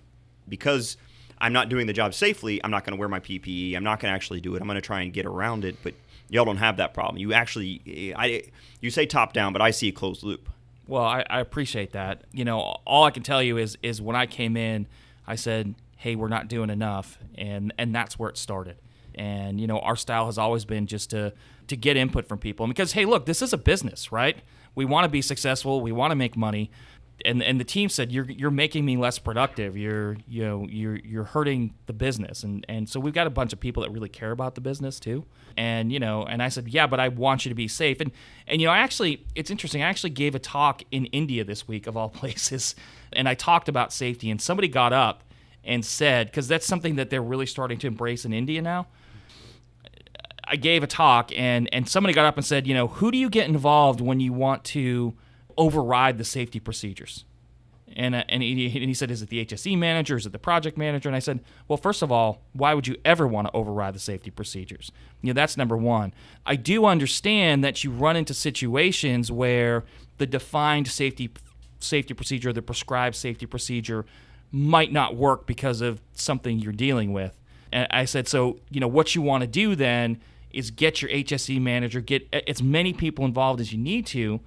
because 0.49 0.99
I'm 1.39 1.53
not 1.53 1.69
doing 1.69 1.87
the 1.87 1.93
job 1.93 2.15
safely, 2.15 2.63
I'm 2.63 2.71
not 2.71 2.85
going 2.85 2.93
to 2.93 2.99
wear 2.99 3.09
my 3.09 3.21
PPE. 3.21 3.75
I'm 3.75 3.85
not 3.85 4.01
going 4.01 4.13
to 4.13 4.15
actually 4.15 4.41
do 4.41 4.55
it. 4.55 4.61
I'm 4.61 4.69
going 4.69 4.77
to 4.77 4.83
try 4.83 5.01
and 5.01 5.13
get 5.13 5.27
around 5.27 5.65
it. 5.65 5.77
But 5.83 5.95
y'all 6.29 6.45
don't 6.45 6.59
have 6.59 6.77
that 6.77 6.95
problem. 6.95 7.19
You 7.19 7.33
actually, 7.33 7.81
eh, 7.87 8.13
I, 8.17 8.43
you 8.81 8.91
say 8.91 9.07
top 9.07 9.33
down, 9.33 9.53
but 9.53 9.63
I 9.63 9.71
see 9.71 9.89
a 9.89 9.93
closed 9.93 10.23
loop. 10.23 10.49
Well, 10.87 11.05
I, 11.05 11.25
I 11.29 11.41
appreciate 11.41 11.93
that. 11.93 12.25
You 12.33 12.45
know, 12.45 12.59
all 12.85 13.05
I 13.05 13.11
can 13.11 13.23
tell 13.23 13.43
you 13.43 13.57
is 13.57 13.77
is 13.83 14.01
when 14.01 14.15
I 14.15 14.27
came 14.27 14.57
in, 14.57 14.87
I 15.27 15.35
said, 15.35 15.75
"Hey, 15.97 16.15
we're 16.15 16.29
not 16.29 16.47
doing 16.47 16.71
enough," 16.71 17.19
and 17.37 17.73
and 17.77 17.93
that's 17.93 18.19
where 18.19 18.31
it 18.31 18.39
started. 18.39 18.77
And 19.17 19.61
you 19.61 19.67
know, 19.67 19.81
our 19.81 19.97
style 19.97 20.27
has 20.27 20.39
always 20.39 20.65
been 20.65 20.87
just 20.87 21.11
to 21.11 21.33
to 21.69 21.77
get 21.77 21.97
input 21.97 22.27
from 22.27 22.39
people 22.39 22.67
because 22.67 22.93
hey, 22.93 23.05
look, 23.05 23.27
this 23.27 23.43
is 23.43 23.53
a 23.53 23.59
business, 23.59 24.13
right? 24.13 24.39
We 24.75 24.85
want 24.85 25.05
to 25.05 25.09
be 25.09 25.23
successful. 25.23 25.81
We 25.81 25.93
want 25.93 26.11
to 26.11 26.17
make 26.17 26.37
money 26.37 26.71
and 27.25 27.43
and 27.43 27.59
the 27.59 27.65
team 27.65 27.89
said 27.89 28.13
you're 28.13 28.31
you're 28.31 28.51
making 28.51 28.85
me 28.85 28.97
less 28.97 29.19
productive. 29.19 29.77
You're 29.77 30.17
you 30.29 30.45
know 30.45 30.67
you're 30.69 30.97
you're 30.97 31.25
hurting 31.25 31.75
the 31.87 31.93
business, 31.93 32.43
and 32.43 32.65
and 32.69 32.89
so 32.89 33.01
we've 33.01 33.15
got 33.15 33.27
a 33.27 33.31
bunch 33.31 33.53
of 33.53 33.61
people 33.61 33.83
that 33.83 33.91
really 33.91 34.09
care 34.09 34.33
about 34.33 34.55
the 34.55 34.61
business 34.61 35.01
too. 35.01 35.25
And 35.57 35.91
you 35.91 35.99
know, 35.99 36.25
and 36.25 36.43
I 36.43 36.49
said, 36.49 36.69
yeah, 36.69 36.87
but 36.87 37.01
I 37.01 37.09
want 37.09 37.47
you 37.47 37.49
to 37.49 37.55
be 37.55 37.69
safe. 37.69 38.01
And 38.01 38.13
and 38.47 38.61
you 38.61 38.67
know, 38.67 38.73
I 38.73 38.79
actually 38.79 39.27
it's 39.35 39.51
interesting. 39.51 39.83
I 39.83 39.89
actually 39.89 40.11
gave 40.11 40.35
a 40.35 40.39
talk 40.39 40.83
in 40.91 41.07
India 41.07 41.45
this 41.45 41.67
week 41.67 41.87
of 41.87 41.97
all 41.97 42.09
places, 42.23 42.75
and 43.13 43.29
I 43.29 43.35
talked 43.35 43.69
about 43.69 43.93
safety. 43.93 44.31
And 44.31 44.41
somebody 44.41 44.69
got 44.69 44.93
up 44.93 45.25
and 45.65 45.85
said 45.85 46.27
because 46.27 46.49
that's 46.49 46.67
something 46.67 46.97
that 46.97 47.11
they're 47.11 47.23
really 47.23 47.47
starting 47.47 47.79
to 47.79 47.87
embrace 47.87 48.25
in 48.25 48.33
India 48.33 48.61
now. 48.61 48.89
I 50.47 50.57
gave 50.57 50.83
a 50.83 50.87
talk 50.87 51.33
and 51.37 51.69
and 51.73 51.89
somebody 51.89 52.15
got 52.15 52.27
up 52.27 52.37
and 52.37 52.45
said, 52.45 52.67
you 52.67 52.75
know, 52.75 52.89
who 52.89 53.11
do 53.11 53.19
you 53.19 53.29
get 53.29 53.49
involved 53.49 54.01
when 54.01 54.21
you 54.21 54.33
want 54.33 54.65
to 54.65 55.15
override 55.57 56.19
the 56.19 56.25
safety 56.25 56.61
procedures. 56.61 57.25
And, 57.95 58.15
uh, 58.15 58.25
and, 58.29 58.43
he, 58.43 58.67
and 58.67 58.89
he 58.89 58.95
said, 58.95 59.11
Is 59.11 59.23
it 59.23 59.29
the 59.29 59.45
HSE 59.45 59.79
manager? 59.79 60.17
Is 60.17 60.27
it 60.27 60.33
the 60.33 60.39
project 60.39 60.77
manager? 60.77 61.09
And 61.09 61.17
I 61.17 61.21
said, 61.21 61.41
Well, 61.67 61.77
first 61.77 62.03
of 62.03 62.13
all, 62.13 62.43
why 62.53 62.75
would 62.75 62.87
you 62.87 62.97
ever 63.05 63.27
want 63.27 63.47
to 63.47 63.55
override 63.55 63.95
the 63.95 64.01
safety 64.01 64.31
procedures? 64.31 64.91
You 65.23 65.29
know, 65.29 65.33
that's 65.35 65.57
number 65.57 65.77
one. 65.77 66.13
I 66.45 66.57
do 66.57 66.85
understand 66.85 67.65
that 67.65 67.85
you 67.85 67.91
run 67.91 68.17
into 68.17 68.35
situations 68.35 69.33
where 69.33 69.85
the 70.19 70.27
defined 70.27 70.89
safety 70.89 71.31
safety 71.79 72.15
procedure, 72.15 72.53
the 72.53 72.63
prescribed 72.63 73.15
safety 73.15 73.47
procedure, 73.47 74.05
might 74.51 74.93
not 74.93 75.15
work 75.15 75.47
because 75.47 75.81
of 75.81 76.01
something 76.13 76.59
you're 76.59 76.73
dealing 76.73 77.13
with. 77.13 77.39
And 77.73 77.87
I 77.91 78.05
said, 78.05 78.29
So, 78.29 78.59
you 78.69 78.81
know, 78.81 78.89
what 78.89 79.15
you 79.15 79.23
want 79.23 79.43
to 79.43 79.47
do 79.47 79.75
then 79.75 80.21
is 80.57 80.71
get 80.71 81.03
your 81.03 81.11
HSE 81.11 81.61
manager, 81.61 82.01
get 82.01 82.33
as 82.49 82.63
many 82.63 82.93
people 82.93 83.25
involved 83.25 83.61
as 83.61 83.73
you 83.73 83.79
need 83.79 84.07
to 84.07 84.41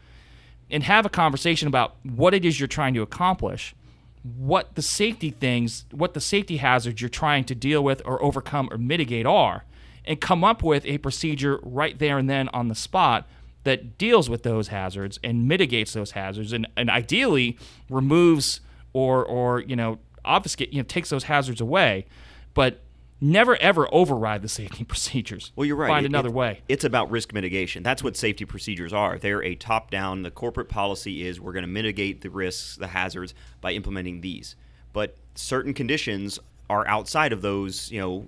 and 0.70 0.84
have 0.84 1.06
a 1.06 1.10
conversation 1.10 1.68
about 1.68 1.96
what 2.04 2.34
it 2.34 2.46
is 2.46 2.60
you're 2.60 2.68
trying 2.68 2.94
to 2.94 3.01
accomplish, 3.01 3.75
what 4.24 4.75
the 4.75 4.82
safety 4.82 5.32
things, 5.32 5.86
what 5.92 6.13
the 6.13 6.22
safety 6.22 6.58
hazards 6.58 7.01
you're 7.01 7.10
trying 7.10 7.44
to 7.46 7.56
deal 7.56 7.84
with 7.84 8.01
or 8.06 8.22
overcome 8.22 8.70
or 8.72 8.78
mitigate 8.78 9.25
are, 9.25 9.66
and 10.06 10.20
come 10.22 10.44
up 10.44 10.63
with 10.63 10.86
a 10.86 10.98
procedure 11.00 11.60
right 11.63 11.98
there 12.00 12.18
and 12.18 12.30
then 12.30 12.50
on 12.50 12.68
the 12.68 12.75
spot 12.75 13.28
that 13.63 13.98
deals 13.98 14.30
with 14.30 14.44
those 14.44 14.70
hazards 14.70 15.20
and 15.24 15.48
mitigates 15.48 15.94
those 15.94 16.12
hazards 16.12 16.54
and, 16.54 16.68
and 16.78 16.89
ideally 16.89 17.58
removes 17.89 18.62
or 18.94 19.24
or 19.25 19.62
you 19.62 19.75
know 19.75 20.00
obfuscate 20.25 20.72
you 20.72 20.80
know 20.80 20.84
takes 20.84 21.10
those 21.10 21.25
hazards 21.25 21.62
away. 21.62 22.06
But 22.54 22.82
never 23.22 23.56
ever 23.58 23.88
override 23.94 24.42
the 24.42 24.50
safety 24.50 24.84
procedures. 24.86 25.52
Well, 25.56 25.66
you're 25.66 25.76
right. 25.76 25.90
Find 25.90 26.06
It- 26.06 26.10
another 26.10 26.30
it- 26.30 26.34
way. 26.36 26.62
It's 26.70 26.84
about 26.84 27.10
risk 27.12 27.34
mitigation. 27.34 27.84
That's 27.84 28.04
what 28.04 28.16
safety 28.18 28.46
procedures 28.46 28.94
are. 28.94 29.18
They're 29.18 29.44
a 29.44 29.56
top 29.56 29.92
down. 29.92 30.22
The 30.24 30.32
corporate 30.32 30.70
policy 30.70 31.26
is 31.28 31.40
we're 31.40 31.54
going 31.54 31.64
to 31.66 31.70
mitigate 31.70 32.22
the 32.22 32.30
risks, 32.30 32.75
the 32.77 32.88
hazards 32.88 33.34
by 33.62 33.72
implementing 33.74 34.22
these. 34.22 34.55
But 34.94 35.18
certain 35.36 35.74
conditions 35.74 36.40
are 36.70 36.88
outside 36.88 37.34
of 37.34 37.42
those, 37.42 37.92
you 37.92 38.00
know, 38.00 38.27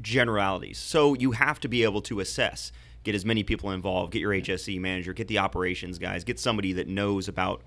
generalities. 0.00 0.78
So 0.78 1.14
you 1.14 1.32
have 1.32 1.60
to 1.60 1.68
be 1.68 1.82
able 1.84 2.02
to 2.02 2.20
assess, 2.20 2.72
get 3.04 3.14
as 3.14 3.24
many 3.24 3.42
people 3.42 3.70
involved, 3.70 4.12
get 4.12 4.20
your 4.20 4.32
HSE 4.32 4.80
manager, 4.80 5.12
get 5.12 5.28
the 5.28 5.38
operations 5.38 5.98
guys, 5.98 6.24
get 6.24 6.38
somebody 6.38 6.72
that 6.74 6.88
knows 6.88 7.28
about 7.28 7.62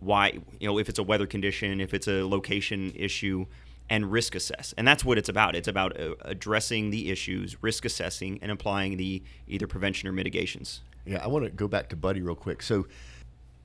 why, 0.00 0.38
you 0.60 0.68
know, 0.68 0.78
if 0.78 0.88
it's 0.88 0.98
a 0.98 1.02
weather 1.02 1.26
condition, 1.26 1.80
if 1.80 1.92
it's 1.94 2.08
a 2.08 2.24
location 2.26 2.92
issue, 2.94 3.46
and 3.90 4.10
risk 4.10 4.34
assess. 4.34 4.74
And 4.76 4.86
that's 4.86 5.04
what 5.04 5.18
it's 5.18 5.28
about. 5.28 5.54
It's 5.54 5.68
about 5.68 5.98
uh, 5.98 6.14
addressing 6.22 6.90
the 6.90 7.10
issues, 7.10 7.62
risk 7.62 7.84
assessing, 7.84 8.38
and 8.42 8.50
applying 8.50 8.96
the 8.96 9.22
either 9.46 9.66
prevention 9.66 10.08
or 10.08 10.12
mitigations. 10.12 10.82
Yeah, 11.06 11.22
I 11.22 11.28
want 11.28 11.44
to 11.44 11.50
go 11.50 11.68
back 11.68 11.88
to 11.90 11.96
Buddy 11.96 12.20
real 12.20 12.34
quick. 12.34 12.62
So, 12.62 12.86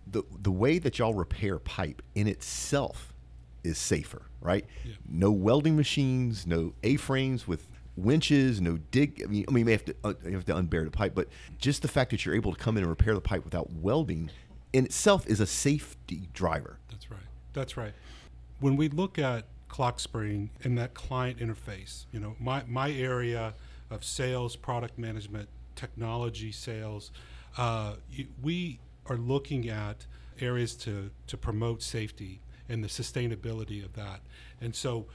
the 0.08 0.24
the 0.42 0.52
way 0.52 0.80
that 0.80 1.00
y'all 1.00 1.14
repair 1.14 1.60
pipe 1.60 2.02
in 2.16 2.28
itself 2.28 3.14
is 3.64 3.78
safer, 3.78 4.24
right? 4.42 4.66
No 5.08 5.32
welding 5.32 5.76
machines, 5.76 6.46
no 6.46 6.74
A-frames 6.84 7.48
with 7.48 7.68
winches, 7.96 8.60
no 8.60 8.78
dig. 8.92 9.22
I 9.24 9.28
mean, 9.28 9.46
I 9.48 9.52
mean, 9.52 9.60
you 9.60 9.66
may 9.66 9.72
have 9.72 9.86
to 9.86 9.96
uh, 10.04 10.14
you 10.26 10.34
have 10.34 10.46
to 10.46 10.54
unbear 10.54 10.84
the 10.84 10.92
pipe, 10.92 11.14
but 11.16 11.28
just 11.58 11.82
the 11.82 11.88
fact 11.88 12.12
that 12.12 12.26
you're 12.26 12.36
able 12.36 12.54
to 12.54 12.60
come 12.60 12.78
in 12.78 12.84
and 12.84 12.90
repair 12.90 13.14
the 13.14 13.22
pipe 13.22 13.44
without 13.44 13.72
welding 13.72 14.30
in 14.74 14.86
itself 14.86 15.28
is 15.28 15.40
a 15.40 15.46
safety 15.46 16.28
driver. 16.34 16.80
That's 16.90 17.10
right. 17.12 17.20
That's 17.54 17.78
right. 17.78 17.94
When 18.60 18.76
we 18.76 18.90
look 18.90 19.20
at 19.20 19.46
Clock 19.74 20.00
Spring 20.00 20.52
and 20.64 20.78
that 20.78 20.94
client 20.94 21.40
interface, 21.40 22.06
you 22.12 22.20
know, 22.20 22.36
my, 22.40 22.62
my 22.68 22.92
area 22.92 23.56
of 23.90 24.04
sales, 24.04 24.56
product 24.56 25.00
management, 25.00 25.50
technology 25.76 26.52
sales, 26.52 27.10
uh, 27.58 27.96
we 28.44 28.80
are 29.08 29.18
looking 29.18 29.70
at 29.70 30.06
areas 30.40 30.76
to, 30.76 31.10
to 31.26 31.38
promote 31.38 31.82
safety 31.82 32.40
and 32.70 32.84
the 32.84 32.88
sustainability 32.88 33.84
of 33.84 33.94
that. 33.94 34.20
And 34.62 34.76
so 34.76 35.08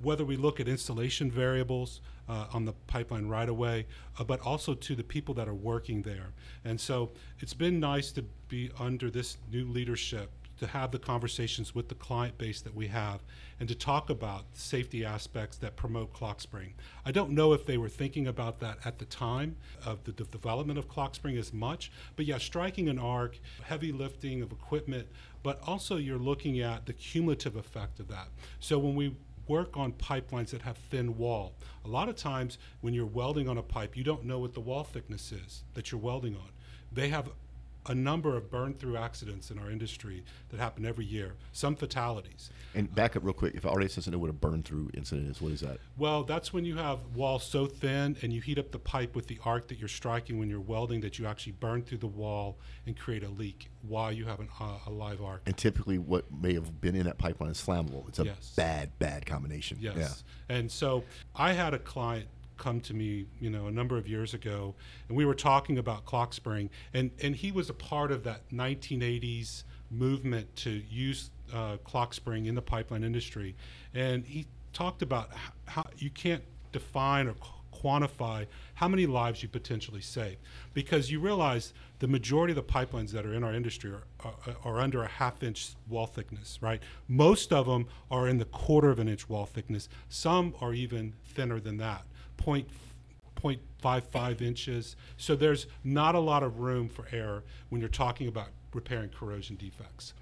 whether 0.00 0.24
we 0.24 0.36
look 0.36 0.60
at 0.60 0.68
installation 0.68 1.28
variables 1.28 2.00
uh, 2.28 2.46
on 2.52 2.66
the 2.66 2.72
pipeline 2.86 3.26
right 3.26 3.48
away, 3.48 3.84
uh, 4.20 4.22
but 4.22 4.38
also 4.42 4.74
to 4.74 4.94
the 4.94 5.02
people 5.02 5.34
that 5.34 5.48
are 5.48 5.54
working 5.54 6.02
there. 6.02 6.28
And 6.64 6.80
so 6.80 7.10
it's 7.40 7.54
been 7.54 7.80
nice 7.80 8.12
to 8.12 8.22
be 8.46 8.70
under 8.78 9.10
this 9.10 9.38
new 9.50 9.66
leadership 9.66 10.30
to 10.58 10.66
have 10.66 10.90
the 10.90 10.98
conversations 10.98 11.74
with 11.74 11.88
the 11.88 11.94
client 11.94 12.38
base 12.38 12.60
that 12.62 12.74
we 12.74 12.88
have 12.88 13.22
and 13.60 13.68
to 13.68 13.74
talk 13.74 14.10
about 14.10 14.44
safety 14.52 15.04
aspects 15.04 15.56
that 15.58 15.76
promote 15.76 16.12
Clock 16.12 16.40
Spring. 16.40 16.74
I 17.04 17.12
don't 17.12 17.30
know 17.30 17.52
if 17.52 17.66
they 17.66 17.78
were 17.78 17.88
thinking 17.88 18.26
about 18.26 18.60
that 18.60 18.78
at 18.84 18.98
the 18.98 19.04
time 19.04 19.56
of 19.84 20.04
the 20.04 20.12
de- 20.12 20.24
development 20.24 20.78
of 20.78 20.88
Clock 20.88 21.14
Spring 21.14 21.36
as 21.36 21.52
much, 21.52 21.90
but 22.16 22.26
yeah, 22.26 22.38
striking 22.38 22.88
an 22.88 22.98
arc, 22.98 23.38
heavy 23.62 23.92
lifting 23.92 24.42
of 24.42 24.52
equipment, 24.52 25.08
but 25.42 25.60
also 25.66 25.96
you're 25.96 26.18
looking 26.18 26.60
at 26.60 26.86
the 26.86 26.92
cumulative 26.92 27.56
effect 27.56 28.00
of 28.00 28.08
that. 28.08 28.28
So 28.60 28.78
when 28.78 28.94
we 28.94 29.16
work 29.46 29.76
on 29.76 29.92
pipelines 29.92 30.50
that 30.50 30.62
have 30.62 30.76
thin 30.90 31.16
wall. 31.16 31.54
A 31.84 31.88
lot 31.88 32.08
of 32.08 32.16
times 32.16 32.58
when 32.80 32.94
you're 32.94 33.06
welding 33.06 33.48
on 33.48 33.58
a 33.58 33.62
pipe, 33.62 33.96
you 33.96 34.04
don't 34.04 34.24
know 34.24 34.38
what 34.38 34.54
the 34.54 34.60
wall 34.60 34.84
thickness 34.84 35.32
is 35.32 35.64
that 35.74 35.92
you're 35.92 36.00
welding 36.00 36.34
on. 36.34 36.48
They 36.92 37.08
have 37.08 37.28
a 37.86 37.94
number 37.94 38.36
of 38.36 38.50
burn 38.50 38.74
through 38.74 38.96
accidents 38.96 39.50
in 39.50 39.58
our 39.58 39.70
industry 39.70 40.24
that 40.48 40.58
happen 40.58 40.84
every 40.86 41.04
year, 41.04 41.34
some 41.52 41.76
fatalities. 41.76 42.50
And 42.74 42.92
back 42.94 43.16
up 43.16 43.24
real 43.24 43.34
quick. 43.34 43.54
If 43.54 43.66
our 43.66 43.72
audience 43.72 43.94
doesn't 43.96 44.12
know 44.12 44.18
what 44.18 44.30
a 44.30 44.34
burn 44.34 44.62
through 44.62 44.90
incident 44.94 45.30
is, 45.30 45.40
what 45.42 45.52
is 45.52 45.60
that? 45.60 45.78
Well, 45.96 46.24
that's 46.24 46.52
when 46.52 46.64
you 46.64 46.76
have 46.76 46.98
walls 47.14 47.44
so 47.44 47.66
thin 47.66 48.16
and 48.22 48.32
you 48.32 48.40
heat 48.40 48.58
up 48.58 48.70
the 48.72 48.78
pipe 48.78 49.14
with 49.14 49.26
the 49.26 49.38
arc 49.44 49.68
that 49.68 49.78
you're 49.78 49.88
striking 49.88 50.38
when 50.38 50.48
you're 50.48 50.60
welding 50.60 51.00
that 51.02 51.18
you 51.18 51.26
actually 51.26 51.52
burn 51.52 51.82
through 51.82 51.98
the 51.98 52.06
wall 52.06 52.58
and 52.86 52.96
create 52.98 53.22
a 53.22 53.28
leak 53.28 53.68
while 53.82 54.10
you 54.12 54.24
have 54.24 54.40
an, 54.40 54.48
uh, 54.60 54.78
a 54.86 54.90
live 54.90 55.22
arc. 55.22 55.42
And 55.46 55.56
typically, 55.56 55.98
what 55.98 56.24
may 56.32 56.54
have 56.54 56.80
been 56.80 56.96
in 56.96 57.04
that 57.04 57.18
pipeline 57.18 57.50
is 57.50 57.60
flammable. 57.60 58.08
It's 58.08 58.18
a 58.18 58.24
Yes. 58.24 58.54
bad, 58.56 58.98
bad 58.98 59.26
combination. 59.26 59.78
Yes. 59.80 60.24
And 60.48 60.70
so 60.70 61.04
I 61.34 61.52
had 61.52 61.74
a 61.74 61.78
client 61.78 62.28
come 62.56 62.80
to 62.82 62.94
me, 62.94 63.26
you 63.40 63.50
know, 63.50 63.66
a 63.66 63.70
number 63.70 63.96
of 63.96 64.08
years 64.08 64.34
ago, 64.34 64.74
and 65.08 65.16
we 65.16 65.24
were 65.24 65.34
talking 65.34 65.78
about 65.78 66.04
clock 66.04 66.32
spring, 66.32 66.70
and 66.92 67.10
and 67.22 67.36
he 67.36 67.52
was 67.52 67.70
a 67.70 67.74
part 67.74 68.10
of 68.10 68.24
that 68.24 68.48
1980s 68.50 69.64
movement 69.90 70.54
to 70.56 70.70
use 70.70 71.30
uh, 71.52 71.76
clock 71.78 72.14
spring 72.14 72.46
in 72.46 72.54
the 72.54 72.62
pipeline 72.62 73.04
industry, 73.04 73.54
and 73.94 74.24
he 74.26 74.46
talked 74.72 75.02
about 75.02 75.30
how 75.66 75.84
you 75.98 76.10
can't 76.10 76.42
define 76.72 77.28
or 77.28 77.34
quantify 77.84 78.46
how 78.74 78.88
many 78.88 79.04
lives 79.04 79.42
you 79.42 79.48
potentially 79.48 80.00
save 80.00 80.36
because 80.72 81.10
you 81.10 81.20
realize 81.20 81.72
the 81.98 82.08
majority 82.08 82.52
of 82.52 82.56
the 82.56 82.62
pipelines 82.62 83.10
that 83.10 83.26
are 83.26 83.34
in 83.34 83.44
our 83.44 83.52
industry 83.52 83.90
are, 83.90 84.04
are, 84.24 84.56
are 84.64 84.80
under 84.80 85.02
a 85.02 85.08
half 85.08 85.42
inch 85.42 85.70
wall 85.88 86.06
thickness 86.06 86.58
right? 86.60 86.82
Most 87.08 87.52
of 87.52 87.66
them 87.66 87.86
are 88.10 88.28
in 88.28 88.38
the 88.38 88.44
quarter 88.46 88.90
of 88.90 88.98
an 88.98 89.08
inch 89.08 89.28
wall 89.28 89.46
thickness. 89.46 89.88
Some 90.08 90.54
are 90.60 90.72
even 90.72 91.14
thinner 91.26 91.60
than 91.60 91.76
that 91.78 92.04
point 92.36 92.68
0.55 93.42 94.40
inches 94.40 94.96
so 95.16 95.36
there's 95.36 95.66
not 95.82 96.14
a 96.14 96.18
lot 96.20 96.42
of 96.42 96.60
room 96.60 96.88
for 96.88 97.06
error 97.12 97.44
when 97.68 97.80
you're 97.80 97.90
talking 97.90 98.28
about 98.28 98.48
repairing 98.72 99.10
corrosion 99.10 99.56
defects 99.56 100.14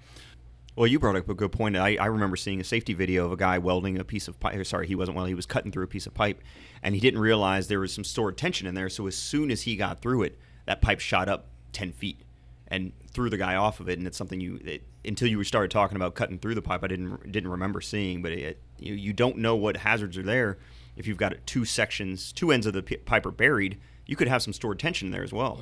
Well, 0.75 0.87
you 0.87 0.99
brought 0.99 1.15
up 1.15 1.29
a 1.29 1.33
good 1.33 1.51
point. 1.51 1.77
I, 1.77 1.97
I 1.97 2.07
remember 2.07 2.35
seeing 2.35 2.59
a 2.59 2.63
safety 2.63 2.93
video 2.93 3.25
of 3.25 3.31
a 3.31 3.37
guy 3.37 3.59
welding 3.59 3.99
a 3.99 4.03
piece 4.03 4.27
of 4.27 4.39
pipe. 4.39 4.65
Sorry, 4.65 4.87
he 4.87 4.95
wasn't 4.95 5.15
welding. 5.15 5.29
He 5.29 5.35
was 5.35 5.45
cutting 5.45 5.71
through 5.71 5.83
a 5.83 5.87
piece 5.87 6.07
of 6.07 6.15
pipe, 6.15 6.41
and 6.81 6.95
he 6.95 7.01
didn't 7.01 7.19
realize 7.19 7.67
there 7.67 7.79
was 7.79 7.93
some 7.93 8.03
stored 8.03 8.37
tension 8.37 8.65
in 8.65 8.73
there. 8.73 8.89
So 8.89 9.05
as 9.05 9.15
soon 9.15 9.51
as 9.51 9.61
he 9.61 9.75
got 9.75 10.01
through 10.01 10.23
it, 10.23 10.39
that 10.65 10.81
pipe 10.81 10.99
shot 10.99 11.29
up 11.29 11.45
ten 11.73 11.91
feet 11.91 12.21
and 12.67 12.91
threw 13.11 13.29
the 13.29 13.37
guy 13.37 13.55
off 13.55 13.79
of 13.81 13.87
it. 13.87 13.99
And 13.99 14.07
it's 14.07 14.17
something 14.17 14.39
you 14.39 14.59
it, 14.65 14.81
until 15.05 15.27
you 15.27 15.43
started 15.43 15.69
talking 15.69 15.95
about 15.95 16.15
cutting 16.15 16.39
through 16.39 16.55
the 16.55 16.61
pipe, 16.63 16.83
I 16.83 16.87
didn't 16.87 17.31
didn't 17.31 17.51
remember 17.51 17.79
seeing. 17.79 18.23
But 18.23 18.31
it, 18.31 18.59
you 18.79 18.95
you 18.95 19.13
don't 19.13 19.37
know 19.37 19.55
what 19.55 19.77
hazards 19.77 20.17
are 20.17 20.23
there 20.23 20.57
if 20.95 21.07
you've 21.07 21.17
got 21.17 21.33
two 21.45 21.65
sections, 21.65 22.31
two 22.31 22.51
ends 22.51 22.65
of 22.65 22.73
the 22.73 22.83
pipe 22.83 23.25
are 23.25 23.31
buried. 23.31 23.79
You 24.05 24.15
could 24.15 24.27
have 24.27 24.41
some 24.41 24.53
stored 24.53 24.79
tension 24.79 25.11
there 25.11 25.23
as 25.23 25.33
well 25.33 25.59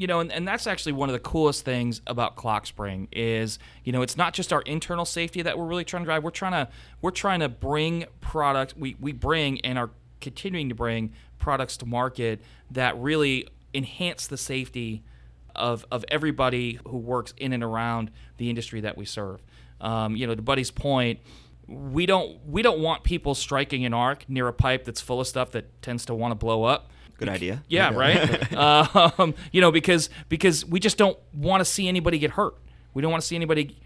you 0.00 0.06
know, 0.06 0.20
and, 0.20 0.32
and 0.32 0.48
that's 0.48 0.66
actually 0.66 0.92
one 0.92 1.10
of 1.10 1.12
the 1.12 1.18
coolest 1.18 1.62
things 1.62 2.00
about 2.06 2.34
Clock 2.34 2.66
Spring 2.66 3.06
is, 3.12 3.58
you 3.84 3.92
know, 3.92 4.00
it's 4.00 4.16
not 4.16 4.32
just 4.32 4.50
our 4.50 4.62
internal 4.62 5.04
safety 5.04 5.42
that 5.42 5.58
we're 5.58 5.66
really 5.66 5.84
trying 5.84 6.04
to 6.04 6.06
drive. 6.06 6.24
We're 6.24 6.30
trying 6.30 6.52
to 6.52 6.72
we're 7.02 7.10
trying 7.10 7.40
to 7.40 7.50
bring 7.50 8.06
products 8.22 8.74
we, 8.74 8.96
we 8.98 9.12
bring 9.12 9.60
and 9.60 9.78
are 9.78 9.90
continuing 10.22 10.70
to 10.70 10.74
bring 10.74 11.12
products 11.38 11.76
to 11.78 11.86
market 11.86 12.40
that 12.70 12.96
really 12.98 13.48
enhance 13.74 14.26
the 14.26 14.38
safety 14.38 15.02
of 15.54 15.84
of 15.92 16.02
everybody 16.08 16.78
who 16.88 16.96
works 16.96 17.34
in 17.36 17.52
and 17.52 17.62
around 17.62 18.10
the 18.38 18.48
industry 18.48 18.80
that 18.80 18.96
we 18.96 19.04
serve. 19.04 19.42
Um, 19.82 20.16
you 20.16 20.26
know, 20.26 20.34
to 20.34 20.40
Buddy's 20.40 20.70
point, 20.70 21.20
we 21.70 22.04
don't 22.04 22.44
we 22.46 22.62
don't 22.62 22.80
want 22.80 23.04
people 23.04 23.34
striking 23.34 23.84
an 23.84 23.94
arc 23.94 24.28
near 24.28 24.48
a 24.48 24.52
pipe 24.52 24.84
that's 24.84 25.00
full 25.00 25.20
of 25.20 25.26
stuff 25.26 25.52
that 25.52 25.80
tends 25.82 26.04
to 26.06 26.14
want 26.14 26.32
to 26.32 26.34
blow 26.34 26.64
up. 26.64 26.90
Good 27.16 27.28
idea. 27.28 27.62
Yeah, 27.68 27.94
right. 27.94 28.52
um, 29.18 29.34
you 29.52 29.60
know, 29.60 29.70
because 29.70 30.10
because 30.28 30.66
we 30.66 30.80
just 30.80 30.96
don't 30.96 31.18
want 31.32 31.60
to 31.60 31.64
see 31.64 31.86
anybody 31.86 32.18
get 32.18 32.32
hurt. 32.32 32.54
We 32.92 33.02
don't 33.02 33.10
want 33.10 33.22
to 33.22 33.26
see 33.26 33.36
anybody 33.36 33.78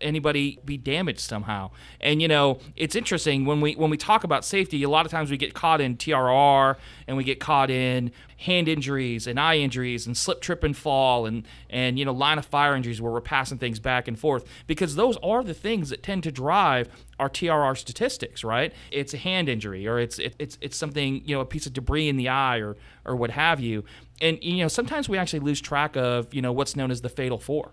anybody 0.00 0.58
be 0.64 0.76
damaged 0.76 1.20
somehow. 1.20 1.70
And 2.00 2.20
you 2.20 2.28
know, 2.28 2.58
it's 2.76 2.94
interesting 2.94 3.44
when 3.44 3.60
we 3.60 3.74
when 3.74 3.90
we 3.90 3.96
talk 3.96 4.24
about 4.24 4.44
safety, 4.44 4.82
a 4.82 4.88
lot 4.88 5.06
of 5.06 5.12
times 5.12 5.30
we 5.30 5.36
get 5.36 5.54
caught 5.54 5.80
in 5.80 5.96
TRR 5.96 6.76
and 7.06 7.16
we 7.16 7.24
get 7.24 7.40
caught 7.40 7.70
in 7.70 8.12
hand 8.38 8.68
injuries 8.68 9.26
and 9.26 9.38
eye 9.38 9.56
injuries 9.56 10.06
and 10.06 10.16
slip, 10.16 10.40
trip, 10.40 10.64
and 10.64 10.76
fall 10.76 11.26
and 11.26 11.46
and 11.68 11.98
you 11.98 12.04
know 12.04 12.12
line 12.12 12.38
of 12.38 12.46
fire 12.46 12.74
injuries 12.74 13.00
where 13.00 13.12
we're 13.12 13.20
passing 13.20 13.58
things 13.58 13.78
back 13.78 14.08
and 14.08 14.18
forth 14.18 14.44
because 14.66 14.96
those 14.96 15.16
are 15.22 15.42
the 15.42 15.54
things 15.54 15.90
that 15.90 16.02
tend 16.02 16.22
to 16.22 16.32
drive 16.32 16.88
our 17.18 17.28
TRR 17.28 17.76
statistics. 17.76 18.42
Right? 18.42 18.72
It's 18.90 19.14
a 19.14 19.18
hand 19.18 19.48
injury 19.48 19.86
or 19.86 19.98
it's 19.98 20.18
it, 20.18 20.34
it's 20.38 20.58
it's 20.60 20.76
something 20.76 21.22
you 21.24 21.34
know 21.34 21.40
a 21.40 21.46
piece 21.46 21.66
of 21.66 21.72
debris 21.72 22.08
in 22.08 22.16
the 22.16 22.28
eye 22.28 22.58
or 22.58 22.76
or 23.04 23.16
what 23.16 23.30
have 23.30 23.60
you. 23.60 23.84
And 24.20 24.42
you 24.42 24.58
know 24.58 24.68
sometimes 24.68 25.08
we 25.08 25.18
actually 25.18 25.40
lose 25.40 25.60
track 25.60 25.96
of 25.96 26.32
you 26.34 26.42
know 26.42 26.52
what's 26.52 26.76
known 26.76 26.90
as 26.90 27.02
the 27.02 27.08
fatal 27.08 27.38
four 27.38 27.72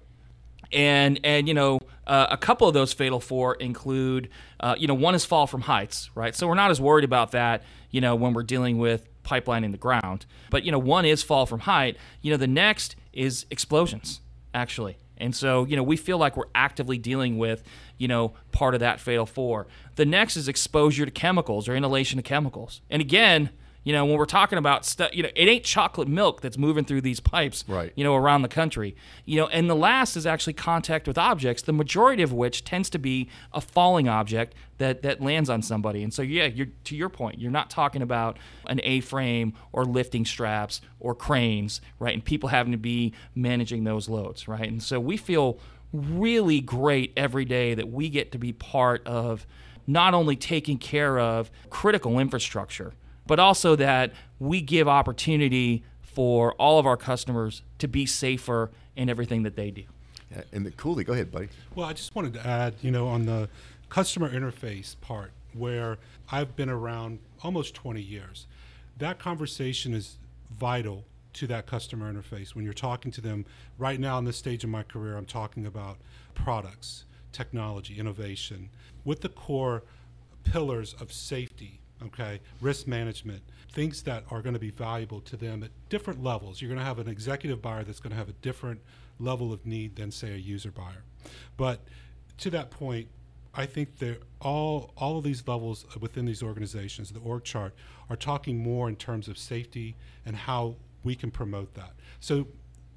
and 0.71 1.19
and 1.23 1.47
you 1.47 1.53
know 1.53 1.79
uh, 2.05 2.27
a 2.29 2.37
couple 2.37 2.67
of 2.67 2.73
those 2.73 2.93
fatal 2.93 3.19
four 3.19 3.55
include 3.55 4.29
uh, 4.59 4.75
you 4.77 4.87
know 4.87 4.93
one 4.93 5.15
is 5.15 5.25
fall 5.25 5.47
from 5.47 5.61
heights 5.61 6.09
right? 6.15 6.35
So 6.35 6.47
we're 6.47 6.55
not 6.55 6.71
as 6.71 6.81
worried 6.81 7.05
about 7.05 7.31
that 7.31 7.63
you 7.91 8.01
know 8.01 8.15
when 8.15 8.33
we're 8.33 8.43
dealing 8.43 8.77
with 8.77 9.07
pipeline 9.23 9.63
in 9.63 9.71
the 9.71 9.77
ground. 9.77 10.25
But 10.49 10.63
you 10.63 10.71
know 10.71 10.79
one 10.79 11.05
is 11.05 11.23
fall 11.23 11.45
from 11.45 11.61
height. 11.61 11.97
You 12.21 12.31
know 12.31 12.37
the 12.37 12.47
next 12.47 12.95
is 13.13 13.45
explosions 13.51 14.21
actually. 14.53 14.97
And 15.17 15.35
so 15.35 15.65
you 15.65 15.75
know 15.75 15.83
we 15.83 15.97
feel 15.97 16.17
like 16.17 16.37
we're 16.37 16.51
actively 16.55 16.97
dealing 16.97 17.37
with 17.37 17.63
you 17.97 18.07
know 18.07 18.33
part 18.51 18.73
of 18.73 18.79
that 18.79 18.99
fatal 18.99 19.25
four. 19.25 19.67
The 19.95 20.05
next 20.05 20.37
is 20.37 20.47
exposure 20.47 21.05
to 21.05 21.11
chemicals 21.11 21.67
or 21.67 21.75
inhalation 21.75 22.19
of 22.19 22.25
chemicals. 22.25 22.81
And 22.89 23.01
again 23.01 23.49
you 23.87 23.93
know, 23.93 24.03
when 24.03 24.17
we're 24.17 24.25
talking 24.25 24.57
about 24.57 24.85
stuff, 24.85 25.11
you 25.13 25.23
know, 25.23 25.29
it 25.33 25.47
ain't 25.47 25.63
chocolate 25.63 26.09
milk 26.09 26.41
that's 26.41 26.57
moving 26.57 26.83
through 26.83 26.99
these 26.99 27.21
pipes, 27.21 27.63
right. 27.69 27.93
you 27.95 28.03
know, 28.03 28.15
around 28.15 28.41
the 28.41 28.49
country. 28.49 28.97
You 29.23 29.37
know, 29.37 29.47
and 29.47 29.69
the 29.69 29.77
last 29.77 30.17
is 30.17 30.25
actually 30.25 30.55
contact 30.55 31.07
with 31.07 31.17
objects, 31.17 31.63
the 31.63 31.71
majority 31.71 32.21
of 32.21 32.33
which 32.33 32.65
tends 32.65 32.89
to 32.89 32.99
be 32.99 33.29
a 33.53 33.61
falling 33.61 34.09
object 34.09 34.55
that, 34.79 35.03
that 35.03 35.21
lands 35.21 35.49
on 35.49 35.61
somebody. 35.61 36.03
And 36.03 36.13
so, 36.13 36.21
yeah, 36.21 36.47
you're, 36.47 36.67
to 36.83 36.97
your 36.97 37.07
point, 37.07 37.39
you're 37.39 37.49
not 37.49 37.69
talking 37.69 38.01
about 38.01 38.37
an 38.65 38.81
A-frame 38.83 39.53
or 39.71 39.85
lifting 39.85 40.25
straps 40.25 40.81
or 40.99 41.15
cranes, 41.15 41.79
right? 41.97 42.13
And 42.13 42.25
people 42.25 42.49
having 42.49 42.73
to 42.73 42.77
be 42.77 43.13
managing 43.35 43.85
those 43.85 44.09
loads, 44.09 44.49
right? 44.49 44.67
And 44.67 44.83
so 44.83 44.99
we 44.99 45.15
feel 45.15 45.59
really 45.93 46.59
great 46.59 47.13
every 47.15 47.45
day 47.45 47.73
that 47.73 47.87
we 47.87 48.09
get 48.09 48.33
to 48.33 48.37
be 48.37 48.51
part 48.51 49.07
of 49.07 49.47
not 49.87 50.13
only 50.13 50.35
taking 50.35 50.77
care 50.77 51.17
of 51.17 51.49
critical 51.69 52.19
infrastructure, 52.19 52.91
but 53.27 53.39
also 53.39 53.75
that 53.75 54.13
we 54.39 54.61
give 54.61 54.87
opportunity 54.87 55.83
for 56.01 56.53
all 56.53 56.79
of 56.79 56.85
our 56.85 56.97
customers 56.97 57.61
to 57.79 57.87
be 57.87 58.05
safer 58.05 58.71
in 58.95 59.09
everything 59.09 59.43
that 59.43 59.55
they 59.55 59.69
do. 59.69 59.83
Yeah, 60.31 60.41
and 60.51 60.65
the 60.65 60.71
coolly, 60.71 61.03
go 61.03 61.13
ahead, 61.13 61.31
buddy. 61.31 61.49
Well, 61.75 61.87
I 61.87 61.93
just 61.93 62.15
wanted 62.15 62.33
to 62.33 62.45
add, 62.45 62.73
you 62.81 62.91
know, 62.91 63.07
on 63.07 63.25
the 63.25 63.49
customer 63.89 64.29
interface 64.29 64.95
part, 64.99 65.31
where 65.53 65.97
I've 66.31 66.55
been 66.55 66.69
around 66.69 67.19
almost 67.43 67.75
20 67.75 68.01
years, 68.01 68.47
that 68.97 69.19
conversation 69.19 69.93
is 69.93 70.17
vital 70.59 71.05
to 71.33 71.47
that 71.47 71.67
customer 71.67 72.11
interface. 72.11 72.55
When 72.55 72.65
you're 72.65 72.73
talking 72.73 73.11
to 73.11 73.21
them, 73.21 73.45
right 73.77 73.99
now 73.99 74.17
in 74.17 74.25
this 74.25 74.37
stage 74.37 74.63
of 74.63 74.69
my 74.69 74.83
career, 74.83 75.15
I'm 75.15 75.25
talking 75.25 75.65
about 75.65 75.97
products, 76.33 77.05
technology, 77.31 77.99
innovation, 77.99 78.69
with 79.05 79.21
the 79.21 79.29
core 79.29 79.83
pillars 80.43 80.95
of 80.99 81.13
safety 81.13 81.79
okay, 82.03 82.39
risk 82.61 82.87
management, 82.87 83.41
things 83.71 84.01
that 84.03 84.23
are 84.31 84.41
going 84.41 84.53
to 84.53 84.59
be 84.59 84.71
valuable 84.71 85.21
to 85.21 85.37
them 85.37 85.63
at 85.63 85.71
different 85.89 86.23
levels. 86.23 86.61
You're 86.61 86.69
going 86.69 86.79
to 86.79 86.85
have 86.85 86.99
an 86.99 87.07
executive 87.07 87.61
buyer 87.61 87.83
that's 87.83 87.99
going 87.99 88.11
to 88.11 88.17
have 88.17 88.29
a 88.29 88.33
different 88.41 88.79
level 89.19 89.51
of 89.51 89.65
need 89.65 89.95
than, 89.95 90.11
say, 90.11 90.33
a 90.33 90.37
user 90.37 90.71
buyer. 90.71 91.03
But 91.57 91.79
to 92.39 92.49
that 92.51 92.69
point, 92.69 93.07
I 93.53 93.65
think 93.65 93.97
that 93.97 94.21
all 94.39 94.93
all 94.95 95.17
of 95.17 95.23
these 95.23 95.47
levels 95.47 95.85
within 95.99 96.25
these 96.25 96.43
organizations, 96.43 97.09
the 97.09 97.19
org 97.19 97.43
chart, 97.43 97.73
are 98.09 98.15
talking 98.15 98.57
more 98.57 98.87
in 98.87 98.95
terms 98.95 99.27
of 99.27 99.37
safety 99.37 99.95
and 100.25 100.35
how 100.35 100.75
we 101.03 101.15
can 101.15 101.31
promote 101.31 101.73
that. 101.73 101.93
So 102.19 102.47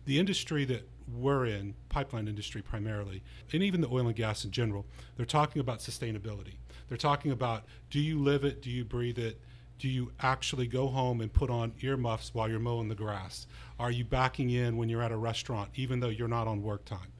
the 0.05 0.19
industry 0.19 0.65
that 0.67 0.87
we're 1.19 1.47
in, 1.47 1.75
pipeline 1.89 2.29
industry 2.29 2.63
primarily, 2.63 3.23
and 3.53 3.63
even 3.63 3.81
the 3.81 3.89
oil 3.89 4.07
and 4.07 4.15
gas 4.15 4.45
in 4.45 4.51
general, 4.51 4.85
they're 5.17 5.27
talking 5.27 5.61
about 5.61 5.79
sustainability. 5.79 6.55
They're 6.90 6.98
talking 6.98 7.31
about 7.31 7.64
do 7.88 7.98
you 8.00 8.18
live 8.18 8.44
it? 8.44 8.61
Do 8.61 8.68
you 8.68 8.85
breathe 8.85 9.18
it? 9.18 9.40
Do 9.79 9.88
you 9.88 10.12
actually 10.20 10.66
go 10.66 10.88
home 10.88 11.22
and 11.22 11.33
put 11.33 11.48
on 11.48 11.72
earmuffs 11.81 12.35
while 12.35 12.50
you're 12.50 12.59
mowing 12.59 12.88
the 12.88 12.94
grass? 12.94 13.46
Are 13.79 13.90
you 13.90 14.05
backing 14.05 14.50
in 14.50 14.76
when 14.76 14.90
you're 14.90 15.00
at 15.00 15.12
a 15.12 15.16
restaurant, 15.16 15.70
even 15.76 16.00
though 16.00 16.09
you're 16.11 16.29
not 16.29 16.46
on 16.46 16.62
work 16.62 16.85
time? 16.85 17.12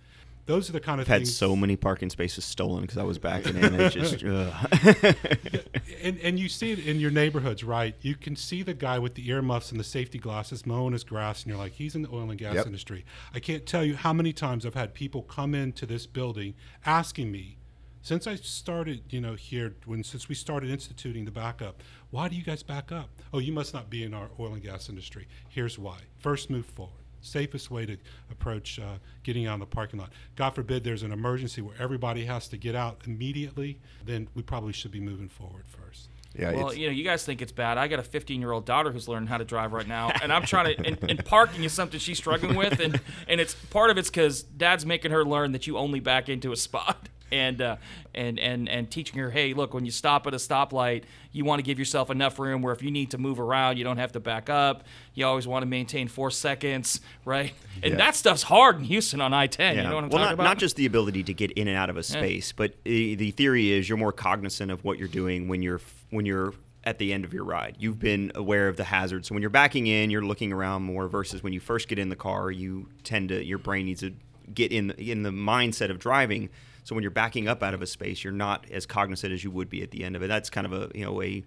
Those 0.45 0.69
are 0.69 0.73
the 0.73 0.81
kind 0.81 1.01
of 1.01 1.09
I've 1.09 1.17
things. 1.19 1.29
had 1.29 1.37
so 1.37 1.55
many 1.55 1.77
parking 1.77 2.11
spaces 2.11 2.45
stolen 2.45 2.83
because 2.83 2.99
I 2.99 3.05
was 3.05 3.19
backing 3.19 3.57
in. 3.57 3.73
It's 3.75 3.95
just, 3.95 4.23
and, 6.03 6.19
and 6.19 6.39
you 6.39 6.49
see 6.49 6.73
it 6.73 6.81
in 6.81 6.99
your 6.99 7.13
neighborhoods, 7.13 7.63
right? 7.63 7.95
You 8.01 8.17
can 8.17 8.35
see 8.35 8.63
the 8.63 8.75
guy 8.75 8.99
with 8.99 9.15
the 9.15 9.29
earmuffs 9.31 9.71
and 9.71 9.79
the 9.79 9.85
safety 9.85 10.19
glasses 10.19 10.67
mowing 10.67 10.93
his 10.93 11.05
grass, 11.05 11.43
and 11.45 11.51
you're 11.51 11.59
like, 11.59 11.73
he's 11.73 11.95
in 11.95 12.03
the 12.03 12.09
oil 12.11 12.29
and 12.31 12.39
gas 12.39 12.57
Yep. 12.57 12.67
industry. 12.67 13.05
I 13.33 13.39
can't 13.39 13.65
tell 13.65 13.85
you 13.85 13.95
how 13.95 14.13
many 14.13 14.33
times 14.33 14.67
I've 14.67 14.75
had 14.75 14.93
people 14.93 15.23
come 15.23 15.55
into 15.55 15.87
this 15.87 16.07
building 16.07 16.55
asking 16.85 17.31
me, 17.31 17.57
since 18.03 18.27
I 18.27 18.37
started, 18.37 19.03
you 19.11 19.21
know, 19.21 19.35
here, 19.35 19.75
when 19.85 20.03
since 20.03 20.29
we 20.29 20.35
started 20.35 20.71
instituting 20.71 21.25
the 21.25 21.31
backup, 21.31 21.83
why 22.11 22.29
do 22.29 22.37
you 22.37 22.43
guys 22.43 22.63
back 22.63 22.93
up? 22.93 23.11
Oh, 23.33 23.39
you 23.39 23.53
must 23.53 23.75
not 23.75 23.91
be 23.91 24.05
in 24.05 24.15
our 24.15 24.29
oil 24.39 24.55
and 24.55 24.63
gas 24.63 24.89
industry. 24.89 25.29
Here's 25.49 25.79
why. 25.79 25.99
First, 26.19 26.51
move 26.51 26.67
forward. 26.67 26.95
Safest 27.23 27.71
way 27.71 27.85
to 27.85 27.99
approach 28.31 28.79
uh, 28.79 28.97
getting 29.23 29.47
out 29.47 29.55
of 29.55 29.61
the 29.61 29.67
parking 29.67 30.01
lot. 30.01 30.11
God 30.37 30.55
forbid 30.55 30.85
there's 30.85 31.03
an 31.03 31.13
emergency 31.13 31.61
where 31.61 31.75
everybody 31.79 32.25
has 32.25 32.49
to 32.49 32.57
get 32.57 32.75
out 32.75 33.03
immediately, 33.05 33.79
then 34.07 34.29
we 34.35 34.43
probably 34.43 34.73
should 34.73 34.91
be 34.91 35.01
moving 35.01 35.29
forward 35.29 35.65
first. 35.67 36.09
Yeah, 36.39 36.53
Well, 36.53 36.73
you 36.73 36.87
know, 36.87 36.93
you 36.93 37.03
guys 37.05 37.25
think 37.25 37.43
it's 37.43 37.53
bad. 37.53 37.77
I 37.77 37.89
got 37.89 37.99
a 37.99 38.05
15 38.05 38.41
year 38.41 38.53
old 38.53 38.65
daughter 38.65 38.93
who's 38.93 39.09
learning 39.09 39.27
how 39.27 39.37
to 39.37 39.45
drive 39.45 39.73
right 39.73 39.87
now, 39.87 40.11
and 40.23 40.33
I'm 40.33 40.45
trying 40.45 40.77
to. 40.77 40.87
And, 40.87 41.11
and 41.11 41.25
parking 41.25 41.65
is 41.65 41.73
something 41.73 41.99
she's 41.99 42.19
struggling 42.19 42.55
with, 42.55 42.79
and 42.81 43.01
and 43.29 43.41
it's 43.41 43.55
part 43.55 43.91
of 43.91 43.99
it's 43.99 44.09
because 44.09 44.43
dad's 44.43 44.87
making 44.87 45.11
her 45.11 45.25
learn 45.25 45.53
that 45.53 45.67
you 45.67 45.77
only 45.77 45.99
back 46.01 46.29
into 46.29 46.53
a 46.53 46.57
spot, 46.57 47.09
and 47.33 47.61
uh, 47.61 47.77
and 48.15 48.39
and 48.39 48.69
and 48.69 48.91
teaching 48.91 49.19
her, 49.19 49.31
hey, 49.31 49.55
look, 49.55 49.75
when 49.75 49.85
you 49.85 49.91
stop 49.91 50.27
at 50.27 50.35
a 50.35 50.39
stoplight, 50.39 51.05
you 51.33 51.45
want 51.45 51.59
to 51.59 51.63
give 51.63 51.79
yourself 51.79 52.11
enough 52.11 52.39
room 52.39 52.63
where 52.63 52.73
if 52.73 52.83
you 52.83 52.91
need 52.91 53.11
to 53.13 53.19
move 53.19 53.39
around, 53.39 53.77
you 53.77 53.85
don't 53.85 53.99
have 53.99 54.13
to 54.13 54.21
back 54.21 54.51
up. 54.51 54.85
You 55.15 55.27
always 55.27 55.47
want 55.47 55.63
to 55.63 55.67
maintain 55.67 56.09
four 56.09 56.31
seconds, 56.31 57.01
right? 57.25 57.53
And 57.83 57.93
Yeah. 57.93 57.99
that 57.99 58.17
stuff's 58.17 58.43
hard 58.43 58.79
in 58.79 58.85
Houston 58.85 59.21
on 59.21 59.33
I-10. 59.33 59.77
You 59.77 59.83
know 59.83 59.95
what 59.95 60.05
I'm 60.05 60.11
well, 60.11 60.19
talking 60.19 60.21
not, 60.23 60.35
about? 60.35 60.45
not 60.45 60.59
just 60.59 60.77
the 60.77 60.87
ability 60.87 61.23
to 61.25 61.35
get 61.35 61.53
in 61.53 61.69
and 61.69 61.77
out 61.77 61.91
of 61.91 61.97
a 61.97 62.03
space, 62.03 62.53
but 62.53 62.71
uh, 62.73 62.75
the 62.85 63.31
theory 63.33 63.71
is 63.71 63.89
you're 63.89 63.99
more 63.99 64.13
cognizant 64.13 64.71
of 64.71 64.85
what 64.85 64.99
you're 64.99 65.09
doing 65.09 65.49
when 65.49 65.63
you're 65.63 65.81
when 66.11 66.27
you're 66.27 66.53
at 66.83 66.99
the 66.99 67.13
end 67.13 67.25
of 67.27 67.35
your 67.35 67.45
ride. 67.45 67.77
You've 67.79 67.99
been 68.01 68.33
aware 68.35 68.67
of 68.67 68.77
the 68.79 68.85
hazards. 68.85 69.29
So 69.29 69.35
when 69.35 69.43
you're 69.43 69.51
backing 69.51 69.87
in, 69.87 70.09
you're 70.11 70.25
looking 70.25 70.51
around 70.53 70.83
more 70.83 71.09
versus 71.09 71.43
when 71.43 71.53
you 71.53 71.61
first 71.61 71.89
get 71.89 71.99
in 71.99 72.09
the 72.09 72.17
car, 72.17 72.51
you 72.51 72.89
tend 73.05 73.29
to 73.29 73.45
your 73.45 73.59
brain 73.59 73.85
needs 73.87 74.01
to 74.01 74.15
get 74.55 74.73
in 74.73 74.91
in 74.93 75.23
the 75.23 75.31
mindset 75.31 75.91
of 75.91 75.99
driving. 75.99 76.49
So 76.85 76.95
when 76.95 77.03
you're 77.03 77.11
backing 77.11 77.47
up 77.49 77.63
out 77.63 77.75
of 77.75 77.83
a 77.83 77.87
space, 77.87 78.25
you're 78.25 78.33
not 78.33 78.67
as 78.71 78.87
cognizant 78.87 79.33
as 79.33 79.45
you 79.45 79.51
would 79.51 79.69
be 79.69 79.83
at 79.83 79.91
the 79.91 80.03
end 80.05 80.17
of 80.17 80.23
it. 80.23 80.29
That's 80.29 80.51
kind 80.51 80.67
of 80.67 80.73
a 80.73 80.91
you 80.95 81.05
know 81.05 81.23
a 81.23 81.45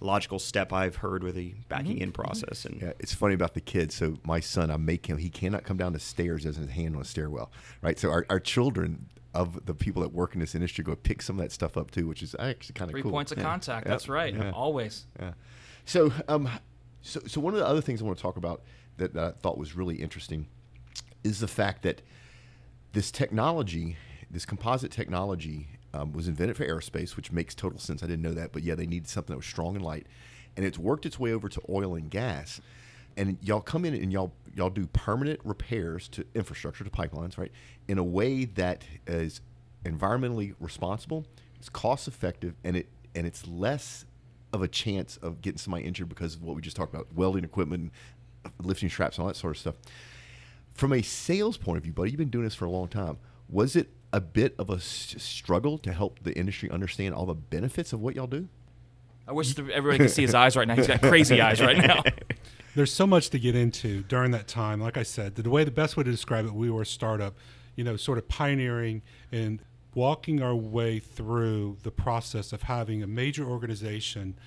logical 0.00 0.38
step 0.38 0.72
I've 0.72 0.96
heard 0.96 1.24
with 1.24 1.34
the 1.34 1.54
backing 1.68 1.94
Mm-hmm. 1.96 2.02
in 2.04 2.12
process. 2.12 2.64
And 2.64 2.80
Yeah, 2.80 2.92
it's 3.00 3.12
funny 3.12 3.34
about 3.34 3.54
the 3.54 3.60
kids. 3.60 3.94
So 3.96 4.16
my 4.24 4.38
son, 4.40 4.70
I 4.70 4.76
make 4.76 5.06
him. 5.06 5.18
He 5.18 5.28
cannot 5.28 5.64
come 5.64 5.76
down 5.76 5.92
the 5.92 5.98
stairs 5.98 6.46
as 6.46 6.56
his 6.56 6.70
hand 6.70 6.94
on 6.94 7.02
a 7.02 7.04
stairwell, 7.04 7.50
right? 7.82 7.98
So 7.98 8.10
our, 8.10 8.24
our 8.30 8.38
children 8.38 9.08
of 9.34 9.66
the 9.66 9.74
people 9.74 10.00
that 10.02 10.12
work 10.12 10.34
in 10.34 10.40
this 10.40 10.54
industry 10.54 10.84
go 10.84 10.94
pick 10.94 11.20
some 11.20 11.36
of 11.38 11.42
that 11.42 11.50
stuff 11.52 11.76
up 11.76 11.90
too, 11.90 12.06
which 12.06 12.22
is 12.22 12.34
actually 12.38 12.74
kind 12.74 12.88
of 12.88 12.92
Three 12.92 13.02
cool. 13.02 13.10
points 13.10 13.32
of 13.32 13.38
Yeah. 13.38 13.44
contact. 13.44 13.86
Yeah. 13.86 13.90
That's 13.90 14.08
right. 14.08 14.34
Yeah. 14.34 14.52
Always. 14.52 15.06
Yeah. 15.18 15.32
So, 15.84 16.12
um, 16.28 16.48
so, 17.02 17.20
so 17.26 17.40
one 17.40 17.52
of 17.54 17.58
the 17.60 17.66
other 17.66 17.80
things 17.80 18.00
I 18.00 18.04
want 18.04 18.16
to 18.18 18.22
talk 18.22 18.36
about 18.36 18.62
that, 18.98 19.14
that 19.14 19.24
I 19.24 19.30
thought 19.32 19.58
was 19.58 19.74
really 19.74 19.96
interesting 19.96 20.46
is 21.24 21.40
the 21.40 21.48
fact 21.48 21.82
that 21.82 22.02
this 22.92 23.10
technology, 23.10 23.96
this 24.30 24.44
composite 24.44 24.90
technology, 24.90 25.68
um, 25.94 26.12
was 26.12 26.28
invented 26.28 26.56
for 26.56 26.66
aerospace, 26.66 27.16
which 27.16 27.32
makes 27.32 27.54
total 27.54 27.78
sense. 27.78 28.02
I 28.02 28.06
didn't 28.06 28.22
know 28.22 28.34
that, 28.34 28.52
but 28.52 28.62
yeah, 28.62 28.74
they 28.74 28.86
needed 28.86 29.08
something 29.08 29.32
that 29.32 29.38
was 29.38 29.46
strong 29.46 29.74
and 29.74 29.84
light, 29.84 30.06
and 30.56 30.64
it's 30.66 30.78
worked 30.78 31.06
its 31.06 31.18
way 31.18 31.32
over 31.32 31.48
to 31.48 31.60
oil 31.68 31.94
and 31.94 32.10
gas. 32.10 32.60
And 33.16 33.38
y'all 33.42 33.60
come 33.60 33.84
in 33.84 33.94
and 33.94 34.12
y'all 34.12 34.32
y'all 34.54 34.70
do 34.70 34.86
permanent 34.86 35.40
repairs 35.44 36.08
to 36.08 36.24
infrastructure 36.34 36.84
to 36.84 36.90
pipelines, 36.90 37.36
right? 37.38 37.50
In 37.88 37.98
a 37.98 38.04
way 38.04 38.44
that 38.44 38.84
is 39.06 39.40
environmentally 39.84 40.54
responsible, 40.60 41.26
it's 41.56 41.68
cost 41.68 42.06
effective, 42.06 42.54
and 42.62 42.76
it 42.76 42.88
and 43.14 43.26
it's 43.26 43.46
less 43.46 44.04
of 44.52 44.62
a 44.62 44.68
chance 44.68 45.16
of 45.18 45.42
getting 45.42 45.58
somebody 45.58 45.84
injured 45.84 46.08
because 46.08 46.34
of 46.34 46.42
what 46.42 46.54
we 46.54 46.62
just 46.62 46.76
talked 46.76 46.94
about, 46.94 47.12
welding 47.14 47.44
equipment, 47.44 47.92
lifting 48.62 48.88
straps, 48.88 49.18
all 49.18 49.26
that 49.26 49.36
sort 49.36 49.56
of 49.56 49.58
stuff. 49.58 49.74
From 50.74 50.92
a 50.92 51.02
sales 51.02 51.56
point 51.56 51.76
of 51.76 51.82
view, 51.82 51.92
buddy, 51.92 52.10
you've 52.10 52.18
been 52.18 52.30
doing 52.30 52.44
this 52.44 52.54
for 52.54 52.66
a 52.66 52.70
long 52.70 52.88
time. 52.88 53.18
Was 53.48 53.74
it 53.74 53.88
a 54.12 54.20
bit 54.20 54.54
of 54.58 54.70
a 54.70 54.74
s- 54.74 55.14
struggle 55.18 55.78
to 55.78 55.92
help 55.92 56.20
the 56.22 56.32
industry 56.36 56.70
understand 56.70 57.14
all 57.14 57.26
the 57.26 57.34
benefits 57.34 57.92
of 57.92 58.00
what 58.00 58.14
y'all 58.14 58.26
do? 58.26 58.48
I 59.26 59.32
wish 59.32 59.54
that 59.54 59.68
everybody 59.70 59.98
could 60.04 60.10
see 60.10 60.22
his 60.22 60.34
eyes 60.34 60.56
right 60.56 60.66
now. 60.66 60.74
He's 60.74 60.86
got 60.86 61.02
crazy 61.02 61.40
eyes 61.40 61.60
right 61.60 61.76
now. 61.76 62.02
There's 62.74 62.92
so 62.92 63.06
much 63.06 63.30
to 63.30 63.38
get 63.38 63.54
into 63.54 64.02
during 64.04 64.30
that 64.30 64.48
time. 64.48 64.80
Like 64.80 64.96
I 64.96 65.02
said, 65.02 65.34
the 65.34 65.50
way 65.50 65.64
the 65.64 65.70
best 65.70 65.96
way 65.96 66.04
to 66.04 66.10
describe 66.10 66.46
it, 66.46 66.54
we 66.54 66.70
were 66.70 66.82
a 66.82 66.86
startup, 66.86 67.34
you 67.76 67.84
know, 67.84 67.96
sort 67.96 68.18
of 68.18 68.28
pioneering 68.28 69.02
and 69.32 69.60
walking 69.94 70.40
our 70.42 70.54
way 70.54 70.98
through 70.98 71.76
the 71.82 71.90
process 71.90 72.52
of 72.52 72.62
having 72.62 73.02
a 73.02 73.06
major 73.06 73.44
organization 73.44 74.38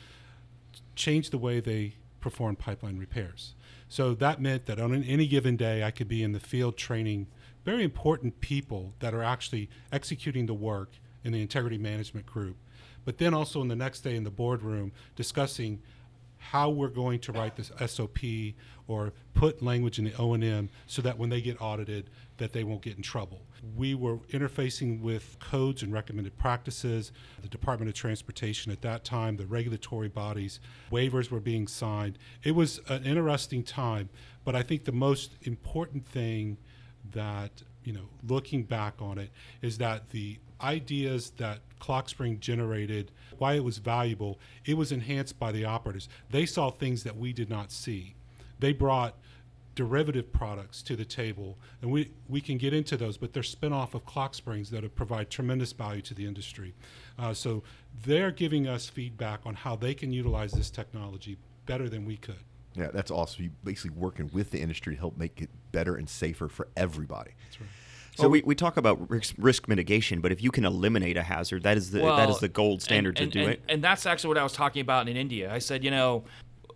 change 0.96 1.30
the 1.30 1.38
way 1.38 1.60
they 1.60 1.96
perform 2.20 2.56
pipeline 2.56 2.98
repairs. 2.98 3.54
So 3.90 4.14
that 4.16 4.42
meant 4.42 4.66
that 4.68 4.80
on 4.80 5.04
any 5.04 5.28
given 5.28 5.58
day, 5.58 5.84
I 5.84 5.92
could 5.92 6.08
be 6.08 6.24
in 6.24 6.32
the 6.32 6.40
field 6.40 6.78
training 6.78 7.28
very 7.64 7.84
important 7.84 8.40
people 8.42 8.94
that 9.00 9.14
are 9.14 9.24
actually 9.24 9.70
executing 9.92 10.46
the 10.46 10.54
work 10.54 10.94
in 11.24 11.32
the 11.32 11.42
integrity 11.42 11.78
management 11.78 12.26
group, 12.26 12.58
but 13.06 13.18
then 13.18 13.34
also 13.34 13.62
in 13.62 13.68
the 13.68 13.76
next 13.76 14.02
day 14.02 14.16
in 14.16 14.24
the 14.24 14.32
boardroom 14.32 14.92
discussing 15.16 15.82
how 16.42 16.70
we're 16.70 16.88
going 16.88 17.20
to 17.20 17.32
write 17.32 17.56
this 17.56 17.72
SOP 17.86 18.18
or 18.88 19.14
put 19.36 19.62
language 19.62 20.00
in 20.00 20.06
the 20.06 20.14
O&M 20.18 20.70
so 20.88 21.02
that 21.02 21.18
when 21.18 21.30
they 21.30 21.40
get 21.40 21.62
audited 21.62 22.10
that 22.38 22.52
they 22.52 22.64
won't 22.64 22.82
get 22.82 22.98
in 22.98 23.04
trouble. 23.04 23.42
We 23.78 23.94
were 23.94 24.18
interfacing 24.32 25.02
with 25.02 25.38
codes 25.40 25.84
and 25.84 25.94
recommended 25.94 26.36
practices, 26.40 27.12
the 27.44 27.48
Department 27.48 27.90
of 27.90 27.96
Transportation 27.96 28.72
at 28.72 28.82
that 28.82 29.04
time, 29.04 29.38
the 29.38 29.46
regulatory 29.46 30.08
bodies, 30.08 30.60
waivers 30.92 31.30
were 31.30 31.40
being 31.40 31.68
signed. 31.68 32.18
It 32.44 32.56
was 32.56 32.80
an 32.90 33.04
interesting 33.04 33.64
time, 33.64 34.10
but 34.44 34.56
I 34.56 34.64
think 34.64 34.86
the 34.86 34.92
most 34.92 35.36
important 35.44 36.08
thing 36.08 36.58
that, 37.12 37.52
you 37.84 37.94
know, 37.94 38.08
looking 38.28 38.64
back 38.64 38.96
on 39.00 39.18
it 39.18 39.30
is 39.62 39.78
that 39.78 40.10
the 40.10 40.38
ideas 40.62 41.32
that 41.38 41.60
Clock 41.80 42.10
Spring 42.10 42.40
generated, 42.40 43.12
why 43.38 43.54
it 43.54 43.64
was 43.64 43.80
valuable, 43.80 44.40
it 44.66 44.78
was 44.78 44.92
enhanced 44.92 45.40
by 45.40 45.52
the 45.52 45.66
operators. 45.66 46.08
They 46.30 46.46
saw 46.46 46.70
things 46.70 47.04
that 47.04 47.18
we 47.18 47.34
did 47.34 47.50
not 47.50 47.72
see. 47.72 48.16
They 48.60 48.74
brought 48.74 49.16
derivative 49.74 50.32
products 50.32 50.84
to 50.84 50.96
the 50.96 51.06
table, 51.06 51.58
and 51.82 51.90
we, 51.90 52.12
we 52.28 52.42
can 52.42 52.58
get 52.58 52.74
into 52.74 52.98
those, 52.98 53.18
but 53.18 53.34
they're 53.34 53.42
spin-off 53.42 53.96
of 53.96 54.06
Clock 54.06 54.36
Springs 54.36 54.70
that 54.70 54.96
provide 54.96 55.30
tremendous 55.30 55.72
value 55.72 56.02
to 56.02 56.14
the 56.14 56.26
industry. 56.26 56.76
Uh, 57.18 57.34
so 57.34 57.64
they're 58.06 58.32
giving 58.32 58.68
us 58.68 58.90
feedback 58.90 59.40
on 59.46 59.56
how 59.56 59.76
they 59.76 59.94
can 59.94 60.12
utilize 60.12 60.52
this 60.52 60.70
technology 60.70 61.38
better 61.66 61.90
than 61.90 62.06
we 62.06 62.18
could. 62.18 62.44
Yeah, 62.76 62.88
that's 62.94 63.12
awesome. 63.12 63.44
You 63.46 63.52
basically 63.64 63.92
working 63.98 64.30
with 64.34 64.52
the 64.52 64.60
industry 64.60 64.96
to 64.96 65.00
help 65.00 65.18
make 65.18 65.42
it 65.42 65.50
better 65.72 65.96
and 65.96 66.10
safer 66.10 66.48
for 66.48 66.68
everybody. 66.78 67.32
Right. 67.60 67.70
So 68.16 68.28
we, 68.28 68.42
we 68.44 68.56
talk 68.56 68.78
about 68.78 69.10
risk, 69.10 69.36
risk 69.38 69.68
mitigation, 69.68 70.20
but 70.22 70.32
if 70.32 70.44
you 70.44 70.52
can 70.52 70.66
eliminate 70.66 71.18
a 71.18 71.24
hazard, 71.24 71.64
that 71.64 71.78
is 71.78 71.92
the 71.92 72.00
that 72.00 72.06
Well, 72.06 72.30
is 72.32 72.40
the 72.40 72.50
gold 72.50 72.82
standard 72.82 73.18
and, 73.20 73.32
to 73.32 73.40
and- 73.40 73.46
do 73.48 73.52
and- 73.52 73.52
it. 73.52 73.62
And 73.70 73.84
that's 73.84 74.06
actually 74.06 74.30
what 74.30 74.38
I 74.38 74.44
was 74.44 74.54
talking 74.54 74.82
about 74.82 75.08
in 75.08 75.16
India. 75.18 75.52
I 75.52 75.60
said, 75.60 75.84
you 75.84 75.92
know, 75.92 76.26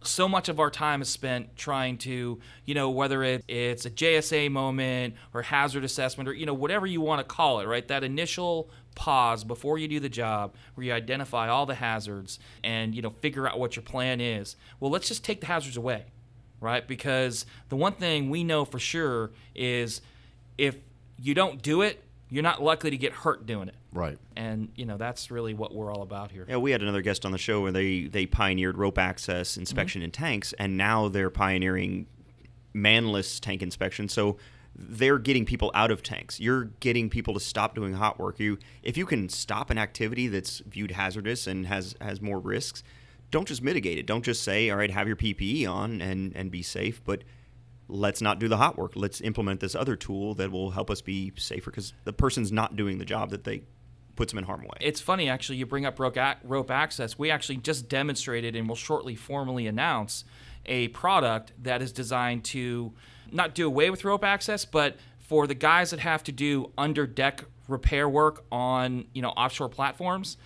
so 0.02 0.28
much 0.28 0.50
of 0.50 0.60
our 0.60 0.70
time 0.70 1.02
is 1.02 1.10
spent 1.10 1.56
trying 1.56 1.98
to, 2.00 2.40
you 2.66 2.74
know, 2.76 2.90
whether 2.90 3.24
it, 3.24 3.44
it's 3.48 3.86
a 3.86 3.90
JSA 3.90 4.52
moment 4.52 5.16
or 5.34 5.42
hazard 5.42 5.84
assessment 5.84 6.30
or, 6.30 6.34
you 6.34 6.46
know, 6.46 6.54
whatever 6.54 6.86
you 6.88 7.02
want 7.02 7.20
to 7.20 7.24
call 7.26 7.60
it, 7.60 7.68
right? 7.68 7.88
That 7.88 8.04
initial 8.04 8.70
pause 8.96 9.44
before 9.44 9.78
you 9.78 9.88
do 9.88 10.00
the 10.00 10.10
job 10.10 10.56
where 10.74 10.86
you 10.86 10.94
identify 10.94 11.48
all 11.48 11.66
the 11.66 11.76
hazards 11.76 12.40
and, 12.64 12.96
you 12.96 13.02
know, 13.02 13.12
figure 13.22 13.48
out 13.48 13.60
what 13.60 13.76
your 13.76 13.84
plan 13.84 14.20
is. 14.20 14.56
Well, 14.80 14.90
let's 14.90 15.08
just 15.08 15.24
take 15.24 15.42
the 15.42 15.48
hazards 15.48 15.78
away, 15.78 16.06
right? 16.60 16.88
Because 16.88 17.46
the 17.70 17.76
one 17.76 17.94
thing 17.94 18.30
we 18.30 18.44
know 18.44 18.66
for 18.66 18.80
sure 18.80 19.32
is 19.54 20.02
if 20.58 20.78
you 21.20 21.34
don't 21.34 21.62
do 21.62 21.82
it, 21.82 22.02
you're 22.30 22.44
not 22.44 22.62
likely 22.62 22.90
to 22.90 22.98
get 22.98 23.14
hurt 23.14 23.46
doing 23.46 23.68
it. 23.68 23.76
Right. 23.94 24.18
And, 24.36 24.70
you 24.76 24.86
know, 24.86 24.98
that's 24.98 25.30
really 25.32 25.54
what 25.54 25.74
we're 25.74 25.94
all 25.94 26.02
about 26.02 26.32
here. 26.32 26.46
Yeah, 26.50 26.58
we 26.58 26.72
had 26.72 26.82
another 26.82 27.02
guest 27.02 27.26
on 27.26 27.32
the 27.32 27.38
show 27.38 27.62
where 27.62 27.72
they 27.72 28.06
they 28.06 28.26
pioneered 28.26 28.78
rope 28.78 28.98
access 28.98 29.58
inspection 29.58 30.00
mm-hmm. 30.00 30.06
in 30.06 30.12
tanks, 30.12 30.54
and 30.60 30.76
now 30.76 31.08
they're 31.08 31.30
pioneering 31.30 32.08
manless 32.74 33.40
tank 33.40 33.62
inspection. 33.62 34.10
So 34.10 34.38
they're 34.76 35.20
getting 35.20 35.46
people 35.46 35.72
out 35.74 35.90
of 35.90 36.04
tanks. 36.04 36.40
You're 36.40 36.66
getting 36.80 37.10
people 37.10 37.34
to 37.34 37.40
stop 37.40 37.76
doing 37.76 37.94
hot 37.94 38.20
work. 38.20 38.40
You, 38.40 38.58
if 38.84 38.98
you 38.98 39.06
can 39.06 39.30
stop 39.30 39.70
an 39.70 39.78
activity 39.78 40.28
that's 40.28 40.60
viewed 40.60 40.92
hazardous 40.92 41.48
and 41.48 41.66
has 41.68 41.96
has 42.02 42.22
more 42.22 42.40
risks, 42.40 42.84
don't 43.32 43.48
just 43.48 43.62
mitigate 43.62 43.98
it. 43.98 44.06
Don't 44.06 44.24
just 44.24 44.44
say, 44.44 44.70
all 44.70 44.78
right, 44.78 44.92
have 44.92 45.08
your 45.08 45.16
PPE 45.16 45.68
on 45.68 46.02
and 46.02 46.36
and 46.36 46.52
be 46.52 46.62
safe, 46.62 47.02
but 47.04 47.24
let's 47.88 48.22
not 48.22 48.40
do 48.40 48.48
the 48.48 48.58
hot 48.58 48.78
work. 48.78 48.94
Let's 48.96 49.22
implement 49.22 49.62
this 49.62 49.76
other 49.76 49.96
tool 49.96 50.34
that 50.36 50.52
will 50.52 50.72
help 50.72 50.90
us 50.90 51.02
be 51.02 51.32
safer 51.38 51.72
because 51.72 51.94
the 52.04 52.14
person's 52.14 52.52
not 52.52 52.76
doing 52.76 52.98
the 52.98 53.06
job 53.06 53.30
that 53.30 53.44
they 53.44 53.64
puts 54.16 54.32
them 54.32 54.40
in 54.40 54.46
harm 54.46 54.62
way. 54.62 54.78
It's 54.80 55.02
funny, 55.02 55.30
actually, 55.30 55.58
you 55.58 55.66
bring 55.66 55.86
up 55.86 56.00
rope, 56.00 56.18
rope 56.44 56.72
access. 56.72 57.20
We 57.20 57.32
actually 57.32 57.58
just 57.58 57.90
demonstrated 57.90 58.56
and 58.56 58.68
will 58.68 58.76
shortly 58.76 59.16
formally 59.16 59.68
announce 59.68 60.24
a 60.66 60.90
product 60.90 61.54
that 61.64 61.82
is 61.82 61.92
designed 61.92 62.44
to 62.46 62.94
not 63.32 63.56
do 63.56 63.68
away 63.68 63.90
with 63.90 64.04
rope 64.04 64.24
access, 64.24 64.66
but 64.66 64.98
for 65.20 65.48
the 65.48 65.56
guys 65.56 65.92
that 65.92 66.00
have 66.00 66.24
to 66.24 66.32
do 66.32 66.72
under 66.78 67.08
deck 67.08 67.44
repair 67.68 68.08
work 68.08 68.46
on 68.52 69.06
you 69.14 69.22
know 69.22 69.30
offshore 69.30 69.70
platforms. 69.70 70.38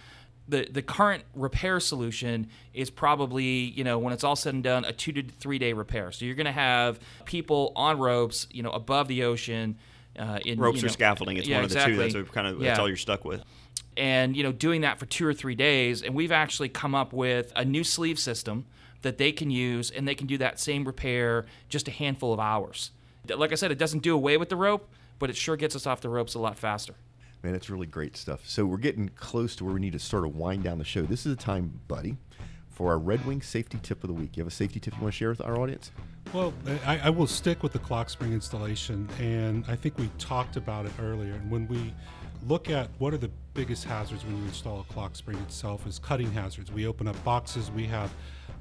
The, 0.47 0.67
the 0.71 0.82
current 0.82 1.25
repair 1.36 1.79
solution 1.79 2.47
is 2.73 2.89
probably 2.89 3.45
you 3.45 3.84
know 3.84 3.99
when 3.99 4.13
it's 4.13 4.23
all 4.23 4.36
said 4.36 4.55
and 4.55 4.63
done 4.63 4.84
a 4.84 4.91
two 4.91 5.12
to 5.12 5.21
three 5.23 5.60
day 5.60 5.73
repair. 5.73 6.12
So 6.12 6.25
you're 6.25 6.34
going 6.36 6.45
to 6.45 6.51
have 6.51 6.99
people 7.25 7.71
on 7.75 7.99
ropes 7.99 8.47
you 8.51 8.63
know 8.63 8.71
above 8.71 9.08
the 9.08 9.23
ocean. 9.23 9.77
Uh, 10.17 10.39
in, 10.43 10.60
Ropes 10.60 10.82
you 10.82 10.88
or 10.88 10.89
scaffolding. 10.89 11.38
It's 11.38 11.47
Yeah, 11.47 11.58
one 11.58 11.65
of 11.65 11.69
the 11.69 11.86
two. 11.86 11.95
That's 11.95 12.32
kind 12.32 12.47
of 12.47 12.60
Yeah 12.60 12.69
that's 12.69 12.79
all 12.79 12.88
you're 12.88 12.97
stuck 12.97 13.23
with. 13.25 13.43
and 13.95 14.36
you 14.36 14.43
know 14.43 14.51
doing 14.51 14.82
that 14.82 14.97
for 14.97 15.05
two 15.05 15.25
or 15.25 15.34
three 15.34 15.55
days 15.55 16.01
and 16.01 16.15
we've 16.15 16.32
actually 16.32 16.69
come 16.69 16.95
up 16.95 17.13
with 17.13 17.51
a 17.55 17.63
new 17.63 17.84
sleeve 17.84 18.17
system 18.17 18.65
that 19.01 19.17
they 19.17 19.31
can 19.31 19.49
use 19.49 19.91
and 19.91 20.07
they 20.07 20.15
can 20.15 20.27
do 20.27 20.38
that 20.38 20.59
same 20.59 20.85
repair 20.85 21.45
just 21.69 21.88
a 21.88 21.91
handful 21.91 22.33
of 22.33 22.39
hours 22.39 22.91
like 23.35 23.51
i 23.51 23.55
said 23.55 23.71
it 23.71 23.77
doesn't 23.77 24.03
do 24.03 24.13
away 24.13 24.38
with 24.38 24.49
the 24.49 24.55
rope 24.55 24.89
but 25.19 25.29
it 25.29 25.35
sure 25.35 25.55
gets 25.55 25.75
us 25.75 25.85
off 25.85 26.01
the 26.01 26.09
ropes 26.09 26.33
a 26.33 26.39
lot 26.39 26.57
faster 26.57 26.95
Man, 27.43 27.55
it's 27.55 27.69
really 27.69 27.88
great 27.88 28.17
stuff. 28.17 28.41
So 28.45 28.65
we're 28.65 28.77
getting 28.77 29.09
close 29.15 29.55
to 29.57 29.65
where 29.65 29.73
we 29.73 29.79
need 29.79 29.93
to 29.93 29.99
sort 29.99 30.25
of 30.25 30.35
wind 30.35 30.63
down 30.63 30.77
the 30.77 30.83
show. 30.83 31.03
This 31.03 31.25
is 31.25 31.35
the 31.35 31.41
time, 31.41 31.79
buddy, 31.88 32.17
for 32.69 32.91
our 32.91 32.99
Red 32.99 33.25
Wing 33.25 33.41
safety 33.41 33.79
tip 33.81 34.03
of 34.03 34.09
the 34.09 34.13
week. 34.13 34.35
You 34.35 34.41
have 34.41 34.51
a 34.51 34.55
safety 34.55 34.79
tip 34.79 34.93
you 34.95 35.01
want 35.01 35.13
to 35.13 35.17
share 35.17 35.29
with 35.29 35.39
our 35.39 35.57
audience? 35.57 35.91
Well, 36.33 36.53
I, 36.85 36.99
I 36.99 37.09
will 37.09 37.27
stick 37.27 37.63
with 37.63 37.71
the 37.71 37.79
clock 37.79 38.09
spring 38.09 38.33
installation, 38.33 39.07
and 39.19 39.63
I 39.69 39.75
think 39.75 39.97
we 39.97 40.09
talked 40.17 40.57
about 40.57 40.85
it 40.85 40.91
earlier. 40.99 41.33
And 41.33 41.49
when 41.49 41.65
we 41.69 41.93
look 42.45 42.69
at 42.69 42.89
what 42.97 43.13
are 43.13 43.17
the 43.17 43.31
biggest 43.53 43.85
hazards 43.85 44.25
when 44.25 44.38
you 44.38 44.43
install 44.43 44.81
a 44.81 44.93
clock 44.93 45.15
spring 45.15 45.38
itself, 45.38 45.88
is 45.88 45.97
cutting 45.97 46.31
hazards. 46.31 46.73
We 46.73 46.88
open 46.88 47.07
up 47.07 47.21
boxes, 47.23 47.71
we 47.71 47.85
have 47.85 48.13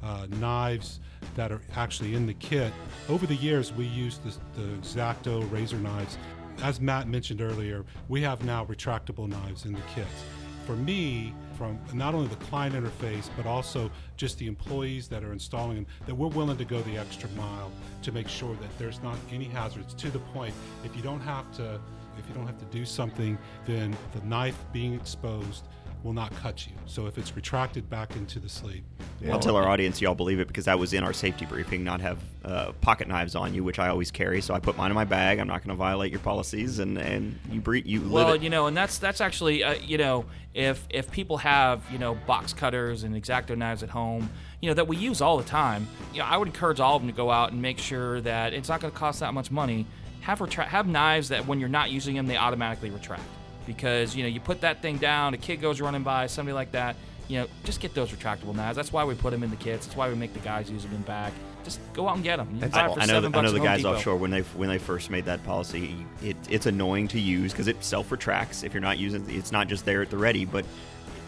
uh, 0.02 0.26
knives 0.38 1.00
that 1.34 1.52
are 1.52 1.60
actually 1.76 2.14
in 2.14 2.26
the 2.26 2.34
kit. 2.34 2.72
Over 3.08 3.26
the 3.26 3.36
years, 3.36 3.72
we 3.72 3.86
use 3.86 4.18
the, 4.18 4.34
the 4.54 5.40
razor 5.46 5.78
knives. 5.78 6.18
As 6.62 6.80
Matt 6.80 7.08
mentioned 7.08 7.40
earlier, 7.40 7.84
we 8.08 8.22
have 8.22 8.44
now 8.44 8.64
retractable 8.64 9.28
knives 9.28 9.64
in 9.64 9.72
the 9.72 9.80
kits 9.94 10.24
for 10.68 10.76
me, 10.76 11.32
from 11.56 11.78
not 11.94 12.14
only 12.14 12.28
the 12.28 12.36
client 12.36 12.74
interface, 12.74 13.30
but 13.38 13.46
also 13.46 13.90
just 14.18 14.36
the 14.36 14.46
employees 14.46 15.08
that 15.08 15.24
are 15.24 15.32
installing 15.32 15.76
them, 15.76 15.86
that 16.04 16.14
we're 16.14 16.28
willing 16.28 16.58
to 16.58 16.64
go 16.66 16.82
the 16.82 16.98
extra 16.98 17.26
mile 17.30 17.72
to 18.02 18.12
make 18.12 18.28
sure 18.28 18.54
that 18.56 18.78
there's 18.78 19.02
not 19.02 19.16
any 19.32 19.46
hazards 19.46 19.94
to 19.94 20.10
the 20.10 20.18
point 20.18 20.54
if 20.84 20.94
you 20.94 21.00
don't 21.00 21.20
have 21.20 21.50
to 21.52 21.80
if 22.18 22.28
you 22.28 22.34
don't 22.34 22.46
have 22.46 22.58
to 22.58 22.64
do 22.66 22.84
something, 22.84 23.38
then 23.64 23.96
the 24.12 24.20
knife 24.26 24.62
being 24.72 24.92
exposed 24.92 25.68
will 26.02 26.12
not 26.12 26.34
cut 26.36 26.66
you. 26.66 26.72
So 26.86 27.06
if 27.06 27.18
it's 27.18 27.34
retracted 27.34 27.88
back 27.90 28.14
into 28.16 28.38
the 28.38 28.48
sleeve, 28.48 28.82
I'll 29.30 29.40
tell 29.40 29.56
our 29.56 29.68
audience 29.68 30.00
y'all 30.00 30.14
believe 30.14 30.38
it 30.38 30.46
because 30.48 30.66
that 30.66 30.78
was 30.78 30.92
in 30.92 31.02
our 31.02 31.12
safety 31.12 31.44
briefing. 31.44 31.82
Not 31.82 32.00
have 32.00 32.18
uh, 32.44 32.72
pocket 32.80 33.08
knives 33.08 33.34
on 33.34 33.52
you, 33.52 33.64
which 33.64 33.78
I 33.78 33.88
always 33.88 34.10
carry. 34.10 34.40
So 34.40 34.54
I 34.54 34.60
put 34.60 34.76
mine 34.76 34.90
in 34.90 34.94
my 34.94 35.04
bag. 35.04 35.38
I'm 35.38 35.48
not 35.48 35.58
going 35.64 35.70
to 35.70 35.78
violate 35.78 36.12
your 36.12 36.20
policies, 36.20 36.78
and 36.78 36.96
and 36.98 37.38
you 37.50 37.60
bre- 37.60 37.76
you 37.76 38.00
live 38.00 38.12
Well, 38.12 38.32
it. 38.34 38.42
you 38.42 38.50
know, 38.50 38.66
and 38.66 38.76
that's 38.76 38.98
that's 38.98 39.20
actually, 39.20 39.64
uh, 39.64 39.74
you 39.74 39.98
know, 39.98 40.24
if 40.54 40.86
if 40.90 41.10
people 41.10 41.36
have 41.38 41.82
you 41.90 41.98
know 41.98 42.14
box 42.26 42.52
cutters 42.52 43.02
and 43.02 43.14
exacto 43.14 43.56
knives 43.56 43.82
at 43.82 43.90
home, 43.90 44.30
you 44.60 44.68
know 44.68 44.74
that 44.74 44.86
we 44.86 44.96
use 44.96 45.20
all 45.20 45.36
the 45.36 45.44
time, 45.44 45.86
you 46.12 46.20
know, 46.20 46.24
I 46.26 46.36
would 46.36 46.48
encourage 46.48 46.78
all 46.80 46.96
of 46.96 47.02
them 47.02 47.10
to 47.10 47.16
go 47.16 47.30
out 47.30 47.52
and 47.52 47.60
make 47.60 47.78
sure 47.78 48.20
that 48.20 48.52
it's 48.54 48.68
not 48.68 48.80
going 48.80 48.92
to 48.92 48.98
cost 48.98 49.20
that 49.20 49.34
much 49.34 49.50
money. 49.50 49.86
Have 50.20 50.38
retra- 50.38 50.66
have 50.66 50.86
knives 50.86 51.28
that 51.30 51.46
when 51.46 51.58
you're 51.58 51.68
not 51.68 51.90
using 51.90 52.14
them, 52.14 52.26
they 52.26 52.36
automatically 52.36 52.90
retract 52.90 53.22
because 53.68 54.16
you 54.16 54.24
know 54.24 54.28
you 54.28 54.40
put 54.40 54.62
that 54.62 54.82
thing 54.82 54.96
down, 54.96 55.34
a 55.34 55.36
kid 55.36 55.60
goes 55.60 55.80
running 55.80 56.02
by, 56.02 56.26
somebody 56.26 56.54
like 56.54 56.72
that. 56.72 56.96
You 57.28 57.40
know, 57.40 57.46
just 57.62 57.78
get 57.80 57.94
those 57.94 58.10
retractable 58.10 58.54
knives. 58.54 58.74
That's 58.74 58.90
why 58.92 59.04
we 59.04 59.14
put 59.14 59.30
them 59.30 59.42
in 59.42 59.50
the 59.50 59.56
kits. 59.56 59.84
That's 59.86 59.96
why 59.96 60.08
we 60.08 60.14
make 60.14 60.32
the 60.32 60.40
guys 60.40 60.70
use 60.70 60.82
them 60.82 60.94
in 60.94 61.02
back. 61.02 61.34
Just 61.62 61.78
go 61.92 62.08
out 62.08 62.14
and 62.14 62.24
get 62.24 62.36
them. 62.38 62.48
You 62.54 62.60
That's 62.60 62.72
buy 62.72 62.80
it 62.80 62.88
all- 62.88 62.94
for 62.94 63.00
I 63.02 63.04
know, 63.04 63.20
the, 63.20 63.38
I 63.38 63.42
know 63.42 63.52
the 63.52 63.60
guys 63.60 63.80
Depot. 63.80 63.94
offshore 63.96 64.16
when 64.16 64.30
they 64.30 64.40
when 64.40 64.70
they 64.70 64.78
first 64.78 65.10
made 65.10 65.26
that 65.26 65.44
policy, 65.44 65.94
it, 66.22 66.36
it's 66.48 66.64
annoying 66.64 67.06
to 67.08 67.20
use 67.20 67.52
because 67.52 67.68
it 67.68 67.84
self 67.84 68.10
retracts 68.10 68.62
if 68.62 68.72
you're 68.72 68.80
not 68.80 68.96
using. 68.98 69.28
It's 69.28 69.52
not 69.52 69.68
just 69.68 69.84
there 69.84 70.00
at 70.00 70.08
the 70.08 70.16
ready, 70.16 70.46
but 70.46 70.64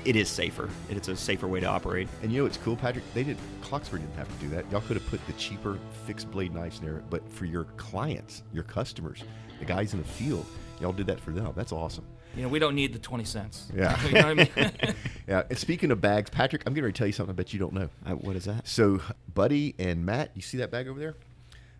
it 0.06 0.16
is 0.16 0.30
safer. 0.30 0.70
It's 0.88 1.08
a 1.08 1.16
safer 1.16 1.46
way 1.46 1.60
to 1.60 1.66
operate. 1.66 2.08
And 2.22 2.32
you 2.32 2.38
know 2.38 2.44
what's 2.44 2.56
cool, 2.56 2.76
Patrick? 2.76 3.04
They 3.12 3.22
didn't. 3.22 3.40
Clock 3.60 3.84
Spring 3.84 4.00
didn't 4.02 4.16
have 4.16 4.28
to 4.28 4.42
do 4.44 4.48
that. 4.54 4.64
Y'all 4.72 4.80
could 4.80 4.96
have 4.96 5.06
put 5.08 5.24
the 5.26 5.34
cheaper 5.34 5.78
fixed 6.06 6.30
blade 6.30 6.54
knives 6.54 6.78
in 6.78 6.86
there, 6.86 7.02
but 7.10 7.30
for 7.30 7.44
your 7.44 7.64
clients, 7.76 8.42
your 8.54 8.64
customers, 8.64 9.22
the 9.58 9.66
guys 9.66 9.92
in 9.92 9.98
the 9.98 10.08
field, 10.08 10.46
y'all 10.80 10.92
did 10.92 11.06
that 11.08 11.20
for 11.20 11.32
them. 11.32 11.52
That's 11.54 11.72
awesome. 11.72 12.06
You 12.36 12.42
know, 12.42 12.48
we 12.48 12.58
don't 12.58 12.74
need 12.74 12.92
the 12.92 12.98
twenty 12.98 13.24
cents. 13.24 13.70
Yeah. 13.74 14.02
you 14.06 14.12
know 14.12 14.28
I 14.28 14.34
mean. 14.34 14.48
Yeah. 15.28 15.44
And 15.48 15.56
speaking 15.56 15.92
of 15.92 16.00
bags, 16.00 16.28
Patrick, 16.28 16.64
I'm 16.66 16.74
going 16.74 16.84
to 16.84 16.92
tell 16.92 17.06
you 17.06 17.12
something 17.12 17.32
I 17.32 17.36
bet 17.36 17.52
you 17.52 17.60
don't 17.60 17.72
know. 17.72 17.88
Uh, 18.04 18.14
what 18.14 18.34
is 18.34 18.46
that? 18.46 18.66
So, 18.66 19.00
Buddy 19.32 19.76
and 19.78 20.04
Matt, 20.04 20.32
you 20.34 20.42
see 20.42 20.58
that 20.58 20.72
bag 20.72 20.88
over 20.88 20.98
there? 20.98 21.14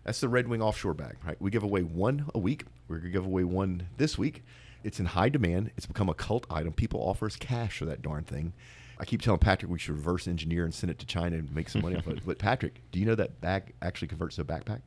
That's 0.05 0.21
the 0.21 0.29
Red 0.29 0.47
Wing 0.47 0.61
offshore 0.61 0.93
bag, 0.93 1.17
right? 1.25 1.35
We 1.41 1.51
give 1.51 1.63
away 1.63 1.81
one 1.81 2.27
a 2.33 2.39
week. 2.39 2.63
We're 2.87 2.97
going 2.97 3.11
to 3.11 3.11
give 3.11 3.25
away 3.25 3.43
one 3.43 3.87
this 3.97 4.17
week. 4.17 4.43
It's 4.85 5.01
in 5.01 5.05
high 5.05 5.27
demand. 5.27 5.71
It's 5.75 5.85
become 5.85 6.07
a 6.07 6.13
cult 6.13 6.47
item. 6.49 6.71
People 6.71 7.01
offer 7.01 7.25
us 7.25 7.35
cash 7.35 7.77
for 7.77 7.85
that 7.85 8.01
darn 8.01 8.23
thing. 8.23 8.53
I 8.99 9.05
keep 9.05 9.21
telling 9.21 9.39
Patrick 9.39 9.69
we 9.69 9.79
should 9.79 9.95
reverse 9.95 10.27
engineer 10.27 10.63
and 10.63 10.73
send 10.73 10.89
it 10.89 10.99
to 10.99 11.05
China 11.05 11.37
and 11.37 11.53
make 11.53 11.67
some 11.69 11.81
money 11.81 11.95
off 11.97 12.07
it. 12.07 12.21
But, 12.25 12.39
Patrick, 12.39 12.81
do 12.91 12.99
you 12.99 13.05
know 13.05 13.15
that 13.15 13.41
bag 13.41 13.73
actually 13.81 14.07
converts 14.07 14.37
to 14.37 14.43
a 14.43 14.45
backpack? 14.45 14.81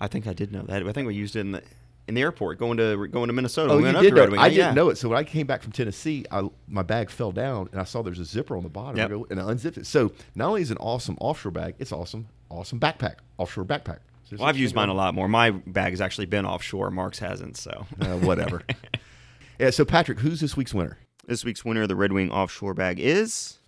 I 0.00 0.08
think 0.08 0.26
I 0.26 0.32
did 0.32 0.50
know 0.50 0.62
that. 0.62 0.86
I 0.86 0.92
think 0.92 1.06
we 1.06 1.14
used 1.14 1.36
it 1.36 1.40
in 1.40 1.52
the 1.52 1.62
in 2.10 2.14
the 2.14 2.20
airport 2.22 2.58
going 2.58 2.76
to 2.76 3.06
going 3.08 3.28
to 3.28 3.32
Minnesota. 3.32 3.72
Oh, 3.72 3.76
we 3.78 3.84
you 3.84 3.88
up 3.96 4.02
did 4.02 4.10
to 4.10 4.16
know 4.16 4.30
Wing. 4.32 4.40
I 4.40 4.48
Yeah. 4.48 4.64
didn't 4.64 4.74
know 4.74 4.88
it. 4.90 4.98
So 4.98 5.08
when 5.08 5.16
I 5.16 5.22
came 5.24 5.46
back 5.46 5.62
from 5.62 5.70
Tennessee, 5.72 6.26
I, 6.30 6.50
my 6.68 6.82
bag 6.82 7.08
fell 7.08 7.30
down 7.32 7.68
and 7.72 7.80
I 7.80 7.84
saw 7.84 8.02
there's 8.02 8.18
a 8.18 8.24
zipper 8.24 8.56
on 8.56 8.62
the 8.64 8.68
bottom. 8.68 8.96
Yep. 8.98 9.30
And 9.30 9.40
I 9.40 9.50
unzipped 9.50 9.78
it. 9.78 9.86
So 9.86 10.12
not 10.34 10.48
only 10.48 10.62
is 10.62 10.70
it 10.70 10.74
an 10.78 10.78
awesome 10.82 11.16
offshore 11.20 11.52
bag, 11.52 11.76
it's 11.78 11.92
awesome, 11.92 12.26
awesome 12.50 12.80
backpack, 12.80 13.14
offshore 13.38 13.64
backpack. 13.64 13.98
So 14.24 14.36
Well, 14.38 14.48
I've 14.48 14.58
used 14.58 14.74
mine 14.74 14.88
a 14.88 14.94
lot 14.94 15.14
more. 15.14 15.28
My 15.28 15.50
bag 15.50 15.92
has 15.92 16.00
actually 16.00 16.26
been 16.26 16.44
offshore. 16.44 16.90
Mark's 16.90 17.20
hasn't. 17.20 17.56
So 17.56 17.86
Uh, 18.00 18.16
whatever. 18.18 18.62
yeah. 19.60 19.70
So 19.70 19.84
Patrick, 19.84 20.18
who's 20.18 20.40
this 20.40 20.56
week's 20.56 20.74
winner? 20.74 20.98
this 21.26 21.44
week's 21.44 21.64
winner 21.64 21.82
of 21.82 21.88
the 21.88 21.94
Red 21.94 22.10
Wing 22.12 22.28
offshore 22.32 22.74
bag 22.74 22.98
is 22.98 23.58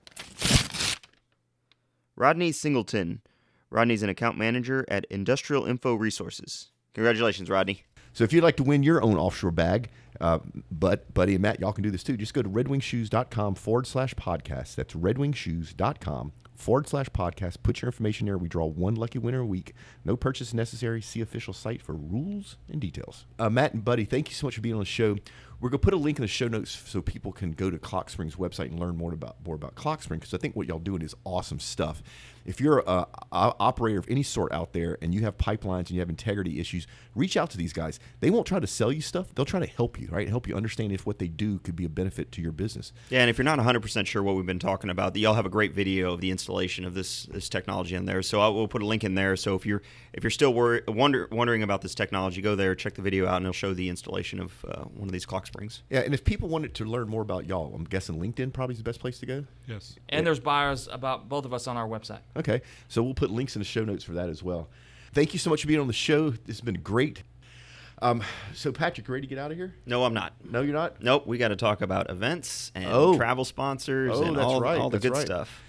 Rodney 2.16 2.50
Singleton. 2.52 3.20
Rodney's 3.70 4.02
an 4.02 4.08
account 4.08 4.36
manager 4.36 4.84
at 4.88 5.04
Industrial 5.10 5.64
Info 5.64 5.94
Resources. 5.94 6.70
Congratulations, 6.94 7.48
Rodney. 7.48 7.84
So 8.12 8.24
if 8.24 8.32
you'd 8.32 8.44
like 8.44 8.56
to 8.56 8.62
win 8.62 8.82
your 8.82 9.02
own 9.02 9.16
offshore 9.16 9.50
bag, 9.50 9.90
uh, 10.20 10.38
but 10.70 11.12
Buddy 11.14 11.34
and 11.34 11.42
Matt, 11.42 11.60
y'all 11.60 11.72
can 11.72 11.82
do 11.82 11.90
this 11.90 12.02
too. 12.02 12.16
Just 12.16 12.34
go 12.34 12.42
to 12.42 12.48
redwingshoes.com 12.48 13.54
forward 13.54 13.86
slash 13.86 14.14
podcast. 14.14 14.74
That's 14.74 14.94
redwingshoes.com 14.94 16.32
forward 16.54 16.88
slash 16.88 17.08
podcast. 17.08 17.56
Put 17.62 17.82
your 17.82 17.88
information 17.88 18.26
there. 18.26 18.38
We 18.38 18.48
draw 18.48 18.66
one 18.66 18.94
lucky 18.94 19.18
winner 19.18 19.40
a 19.40 19.46
week. 19.46 19.74
No 20.04 20.16
purchase 20.16 20.54
necessary. 20.54 21.02
See 21.02 21.20
official 21.20 21.52
site 21.52 21.82
for 21.82 21.94
rules 21.94 22.56
and 22.70 22.80
details. 22.80 23.26
Uh, 23.38 23.50
Matt 23.50 23.74
and 23.74 23.84
Buddy, 23.84 24.04
thank 24.04 24.28
you 24.28 24.34
so 24.34 24.46
much 24.46 24.54
for 24.54 24.60
being 24.60 24.74
on 24.74 24.80
the 24.80 24.84
show. 24.86 25.16
We're 25.60 25.70
going 25.70 25.80
to 25.80 25.84
put 25.84 25.94
a 25.94 25.96
link 25.96 26.18
in 26.18 26.22
the 26.22 26.28
show 26.28 26.48
notes 26.48 26.70
so 26.86 27.00
people 27.02 27.32
can 27.32 27.52
go 27.52 27.70
to 27.70 27.78
Clock 27.78 28.10
Spring's 28.10 28.36
website 28.36 28.66
and 28.66 28.80
learn 28.80 28.96
more 28.96 29.12
about 29.12 29.36
more 29.46 29.54
about 29.54 29.74
Clock 29.76 30.02
Spring 30.02 30.18
because 30.18 30.34
I 30.34 30.38
think 30.38 30.56
what 30.56 30.66
y'all 30.66 30.78
doing 30.78 31.02
is 31.02 31.14
awesome 31.24 31.60
stuff. 31.60 32.02
If 32.44 32.60
you're 32.60 32.80
a, 32.80 33.06
a 33.32 33.54
operator 33.60 33.98
of 33.98 34.06
any 34.08 34.22
sort 34.22 34.52
out 34.52 34.72
there 34.72 34.98
and 35.00 35.14
you 35.14 35.22
have 35.22 35.38
pipelines 35.38 35.80
and 35.80 35.90
you 35.92 36.00
have 36.00 36.10
integrity 36.10 36.60
issues, 36.60 36.86
reach 37.14 37.36
out 37.36 37.50
to 37.50 37.56
these 37.56 37.72
guys. 37.72 38.00
They 38.20 38.30
won't 38.30 38.46
try 38.46 38.60
to 38.60 38.66
sell 38.66 38.92
you 38.92 39.00
stuff. 39.00 39.34
They'll 39.34 39.44
try 39.44 39.60
to 39.60 39.66
help 39.66 40.00
you, 40.00 40.08
right? 40.10 40.28
Help 40.28 40.48
you 40.48 40.54
understand 40.54 40.92
if 40.92 41.06
what 41.06 41.18
they 41.18 41.28
do 41.28 41.58
could 41.60 41.76
be 41.76 41.84
a 41.84 41.88
benefit 41.88 42.32
to 42.32 42.42
your 42.42 42.52
business. 42.52 42.92
Yeah, 43.10 43.20
and 43.20 43.30
if 43.30 43.38
you're 43.38 43.44
not 43.44 43.58
100% 43.58 44.06
sure 44.06 44.22
what 44.22 44.36
we've 44.36 44.46
been 44.46 44.58
talking 44.58 44.90
about, 44.90 45.14
y'all 45.16 45.34
have 45.34 45.46
a 45.46 45.50
great 45.50 45.72
video 45.74 46.14
of 46.14 46.20
the 46.20 46.30
installation 46.30 46.84
of 46.84 46.94
this 46.94 47.24
this 47.26 47.48
technology 47.48 47.94
in 47.94 48.06
there. 48.06 48.22
So 48.22 48.40
I 48.40 48.48
will 48.48 48.68
put 48.68 48.82
a 48.82 48.86
link 48.86 49.04
in 49.04 49.14
there. 49.14 49.36
So 49.36 49.54
if 49.54 49.64
you're 49.66 49.82
if 50.12 50.24
you're 50.24 50.30
still 50.30 50.52
wor- 50.52 50.82
wonder, 50.88 51.28
wondering 51.30 51.62
about 51.62 51.82
this 51.82 51.94
technology, 51.94 52.42
go 52.42 52.54
there, 52.54 52.74
check 52.74 52.94
the 52.94 53.02
video 53.02 53.26
out, 53.26 53.36
and 53.36 53.46
it'll 53.46 53.52
show 53.52 53.74
the 53.74 53.88
installation 53.88 54.40
of 54.40 54.64
uh, 54.68 54.82
one 54.84 55.08
of 55.08 55.12
these 55.12 55.24
clock 55.26 55.46
springs. 55.46 55.82
Yeah, 55.90 56.00
and 56.00 56.12
if 56.14 56.24
people 56.24 56.48
wanted 56.48 56.74
to 56.74 56.84
learn 56.84 57.08
more 57.08 57.22
about 57.22 57.46
y'all, 57.46 57.74
I'm 57.74 57.84
guessing 57.84 58.20
LinkedIn 58.20 58.52
probably 58.52 58.74
is 58.74 58.78
the 58.78 58.84
best 58.84 59.00
place 59.00 59.18
to 59.20 59.26
go. 59.26 59.44
yes. 59.66 59.96
And 60.08 60.26
there's 60.26 60.40
buyers 60.40 60.88
about 60.90 61.28
both 61.28 61.44
of 61.44 61.54
us 61.54 61.66
on 61.66 61.76
our 61.76 61.88
website. 61.88 62.20
Okay, 62.36 62.62
so 62.88 63.02
we'll 63.02 63.14
put 63.14 63.30
links 63.30 63.56
in 63.56 63.60
the 63.60 63.64
show 63.66 63.84
notes 63.84 64.04
for 64.04 64.12
that 64.12 64.28
as 64.28 64.42
well. 64.42 64.68
Thank 65.12 65.32
you 65.34 65.38
so 65.38 65.50
much 65.50 65.60
for 65.62 65.68
being 65.68 65.80
on 65.80 65.86
the 65.86 65.92
show. 65.92 66.30
This 66.30 66.56
has 66.56 66.60
been 66.62 66.80
great. 66.82 67.22
Um, 68.00 68.22
so 68.54 68.72
Patrick, 68.72 69.08
ready 69.08 69.22
to 69.22 69.26
get 69.28 69.38
out 69.38 69.50
of 69.52 69.56
here? 69.56 69.74
No, 69.86 70.04
I'm 70.04 70.14
not. 70.14 70.32
No, 70.50 70.62
you're 70.62 70.72
not. 70.74 71.02
Nope, 71.02 71.26
we 71.26 71.38
got 71.38 71.48
to 71.48 71.56
talk 71.56 71.82
about 71.82 72.10
events 72.10 72.72
and 72.74 72.86
Oh. 72.86 73.16
travel 73.16 73.44
sponsors 73.44 74.10
Oh, 74.12 74.22
and 74.24 74.36
that's 74.36 74.44
all, 74.44 74.60
right, 74.60 74.78
all 74.78 74.90
the 74.90 74.96
that's 74.98 75.04
good 75.04 75.12
right. 75.12 75.24
stuff. 75.26 75.60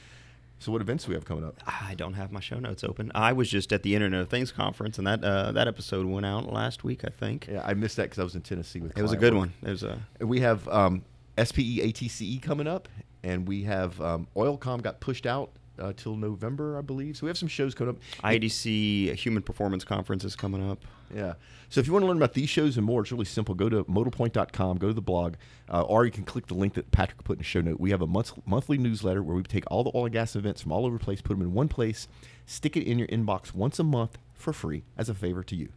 So 0.58 0.71
what 0.71 0.82
events 0.82 1.04
do 1.04 1.10
we 1.10 1.15
have 1.15 1.26
coming 1.26 1.43
up? 1.43 1.58
I 1.67 1.93
don't 1.93 2.13
have 2.13 2.32
my 2.32 2.39
show 2.39 2.58
notes 2.58 2.86
open. 2.86 3.12
I 3.13 3.34
was 3.34 3.49
just 3.49 3.73
at 3.73 3.84
the 3.84 3.93
Internet 3.95 4.21
of 4.21 4.30
Things 4.30 4.52
conference, 4.54 4.97
and 4.97 5.06
that 5.06 5.21
uh, 5.23 5.52
that 5.52 5.67
episode 5.67 6.06
went 6.06 6.26
out 6.26 6.52
last 6.52 6.86
week, 6.86 7.04
I 7.04 7.10
think. 7.10 7.49
Yeah, 7.52 7.62
I 7.65 7.73
missed 7.73 7.97
that 7.97 8.04
because 8.04 8.19
I 8.19 8.23
was 8.23 8.34
in 8.34 8.41
Tennessee 8.41 8.80
with. 8.80 8.97
It 8.97 9.02
was 9.02 9.12
a 9.12 9.17
good 9.17 9.34
work. 9.34 9.39
one. 9.39 9.54
It 9.62 9.69
was 9.69 9.84
a 9.84 9.99
we 10.21 10.39
have 10.39 10.65
um, 10.69 11.04
SPE 11.38 11.82
ATCE 11.84 12.41
coming 12.41 12.65
up, 12.67 12.88
and 13.23 13.45
we 13.45 13.63
have 13.63 13.99
um, 13.99 14.28
OilComm 14.38 14.82
got 14.82 15.02
pushed 15.02 15.26
out 15.26 15.52
uh, 15.80 15.94
till 15.96 16.16
November, 16.16 16.78
I 16.78 16.82
believe. 16.82 17.18
So 17.18 17.26
we 17.26 17.30
have 17.30 17.38
some 17.38 17.48
shows 17.48 17.74
coming 17.74 17.96
up. 17.96 18.02
IDC 18.24 19.16
Human 19.16 19.44
Performance 19.44 19.84
Conference 19.84 20.24
is 20.24 20.36
coming 20.36 20.70
up. 20.70 20.84
Yeah. 21.14 21.34
So 21.70 21.80
if 21.80 21.88
you 21.88 21.94
want 21.94 22.04
to 22.04 22.08
learn 22.08 22.18
about 22.18 22.34
these 22.34 22.50
shows 22.50 22.78
and 22.78 22.86
more, 22.86 23.02
it's 23.02 23.12
really 23.12 23.26
simple. 23.26 23.56
Go 23.56 23.70
to 23.70 23.84
modalpoint.com, 23.86 24.78
go 24.78 24.88
to 24.88 24.94
the 24.94 25.02
blog, 25.02 25.36
uh, 25.72 25.82
or 25.82 26.06
you 26.06 26.12
can 26.12 26.24
click 26.24 26.48
the 26.48 26.54
link 26.54 26.74
that 26.76 26.92
Patrick 26.92 27.24
put 27.24 27.34
in 27.34 27.38
the 27.40 27.44
show 27.44 27.62
note. 27.62 27.80
We 27.80 27.92
have 27.92 28.02
a 28.02 28.08
month, 28.08 28.34
monthly 28.46 28.78
newsletter 28.78 29.24
where 29.24 29.36
we 29.36 29.44
take 29.44 29.64
all 29.72 29.84
the 29.84 29.92
oil 29.96 30.06
and 30.06 30.14
gas 30.14 30.36
events 30.36 30.62
from 30.62 30.72
all 30.72 30.86
over 30.86 30.98
the 30.98 31.04
place, 31.04 31.22
put 31.22 31.34
them 31.34 31.42
in 31.42 31.54
one 31.54 31.68
place, 31.68 32.08
stick 32.46 32.78
it 32.78 32.84
in 32.84 33.00
your 33.00 33.08
inbox 33.08 33.54
once 33.54 33.80
a 33.80 33.84
month 33.84 34.18
for 34.34 34.54
free 34.54 34.84
as 34.98 35.10
a 35.10 35.14
favor 35.14 35.44
to 35.44 35.56
you. 35.56 35.70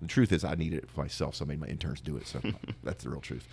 The 0.00 0.08
truth 0.08 0.32
is, 0.32 0.42
I 0.44 0.56
need 0.56 0.74
it 0.74 0.90
for 0.90 1.00
myself, 1.00 1.36
so 1.36 1.44
I 1.44 1.48
made 1.48 1.60
my 1.60 1.68
interns 1.68 2.00
do 2.00 2.16
it. 2.16 2.26
So 2.26 2.40
that's 2.82 3.04
the 3.04 3.10
real 3.10 3.20
truth. 3.20 3.46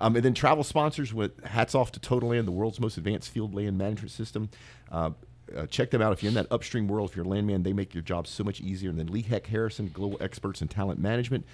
Um, 0.00 0.16
and 0.16 0.24
then 0.24 0.34
travel 0.34 0.64
sponsors 0.64 1.14
with 1.14 1.44
hats 1.44 1.76
off 1.76 1.92
to 1.92 2.00
Total 2.00 2.30
Land, 2.30 2.48
the 2.48 2.52
world's 2.52 2.80
most 2.80 2.96
advanced 2.96 3.30
field 3.30 3.54
land 3.54 3.78
management 3.78 4.10
system. 4.10 4.50
Uh, 4.90 5.10
uh, 5.56 5.66
check 5.66 5.90
them 5.90 6.02
out 6.02 6.12
if 6.12 6.22
you're 6.22 6.28
in 6.28 6.34
that 6.34 6.46
upstream 6.50 6.88
world. 6.88 7.10
If 7.10 7.16
you're 7.16 7.24
a 7.24 7.28
landman, 7.28 7.62
they 7.62 7.72
make 7.72 7.94
your 7.94 8.02
job 8.02 8.26
so 8.26 8.44
much 8.44 8.60
easier. 8.60 8.90
And 8.90 8.98
then 8.98 9.06
Lee 9.06 9.22
Hecht 9.22 9.46
Harrison, 9.48 9.90
global 9.92 10.18
experts 10.20 10.62
in 10.62 10.68
talent 10.68 11.00
management. 11.00 11.44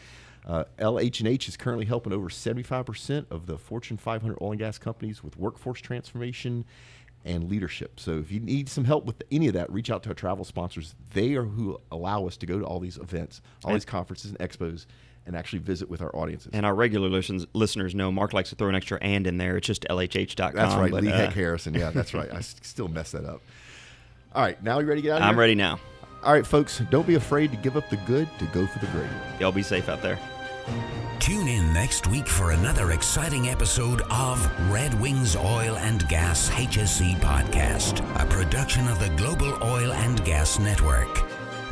Uh, 0.47 0.65
LH&H 0.79 1.49
is 1.49 1.57
currently 1.57 1.85
helping 1.85 2.13
over 2.13 2.29
75% 2.29 3.27
of 3.31 3.47
the 3.47 3.59
Fortune 3.59 3.97
500 3.97 4.39
oil 4.41 4.53
and 4.53 4.59
gas 4.59 4.79
companies 4.79 5.23
with 5.23 5.37
workforce 5.37 5.81
transformation 5.81 6.65
and 7.25 7.51
leadership. 7.51 8.01
So 8.01 8.19
if 8.19 8.31
you 8.31 8.41
need 8.41 8.69
some 8.69 8.85
help 8.85 9.05
with 9.05 9.23
any 9.31 9.49
of 9.49 9.55
that, 9.55 9.71
reach 9.71 9.91
out 9.91 10.03
to 10.05 10.11
our 10.11 10.15
travel 10.15 10.45
sponsors. 10.45 10.95
They 11.13 11.35
are 11.35 11.45
who 11.45 11.79
allow 11.91 12.27
us 12.27 12.37
to 12.39 12.47
go 12.47 12.59
to 12.59 12.65
all 12.65 12.81
these 12.81 12.97
events, 12.97 13.43
all 13.65 13.75
these 13.75 13.85
conferences 13.85 14.31
and 14.31 14.39
expos, 14.39 14.87
and 15.27 15.37
actually 15.37 15.59
visit 15.59 15.91
with 15.91 16.01
our 16.01 16.15
audiences. 16.17 16.51
And 16.55 16.65
our 16.65 16.75
regular 16.75 17.11
listens, 17.11 17.47
listeners 17.53 17.95
know 17.95 18.11
Mark 18.11 18.33
likes 18.33 18.49
to 18.51 18.57
throw 18.57 18.69
an 18.69 18.75
extra 18.75 18.99
and 19.03 19.27
in 19.27 19.37
there. 19.37 19.59
It's 19.59 19.67
just 19.67 19.83
LHH.com. 19.91 20.55
that's 20.55 20.75
right, 20.75 20.91
but, 20.91 21.05
Lee 21.05 21.13
uh, 21.13 21.17
Hecht 21.17 21.35
Harrison. 21.35 21.75
Yeah, 21.75 21.91
that's 21.91 22.15
right. 22.15 22.33
I 22.33 22.41
still 22.41 22.89
mess 22.89 23.13
that 23.13 23.27
up. 23.27 23.43
All 24.39 24.45
right, 24.45 24.63
now 24.63 24.79
you 24.79 24.87
ready 24.87 25.01
to 25.01 25.03
get 25.03 25.15
out 25.15 25.17
of 25.17 25.23
here? 25.23 25.29
I'm 25.31 25.35
here? 25.35 25.41
ready 25.41 25.57
now. 25.57 25.81
All 26.23 26.33
right, 26.33 26.47
folks, 26.47 26.81
don't 26.91 27.09
be 27.09 27.17
afraid 27.17 27.51
to 27.51 27.57
give 27.57 27.77
up 27.77 27.91
the 27.91 27.97
good 28.07 28.29
to 28.39 28.45
go 28.47 28.69
for 28.69 28.79
the 28.79 28.87
great. 28.93 29.11
Y'all 29.41 29.51
be 29.51 29.65
safe 29.65 29.89
out 29.89 30.01
there. 30.01 30.17
Tune 31.19 31.49
in 31.49 31.73
next 31.73 32.07
week 32.07 32.29
for 32.29 32.53
another 32.53 32.93
exciting 32.93 33.49
episode 33.49 34.01
of 34.13 34.71
Red 34.71 34.95
Wings 35.01 35.35
Oil 35.35 35.77
and 35.79 36.09
Gas 36.09 36.51
HSE 36.51 37.17
Podcast, 37.17 37.99
a 38.23 38.27
production 38.27 38.87
of 38.87 39.01
the 39.01 39.09
Global 39.17 39.59
Oil 39.61 39.93
and 39.93 40.25
Gas 40.25 40.61
Network. 40.61 41.21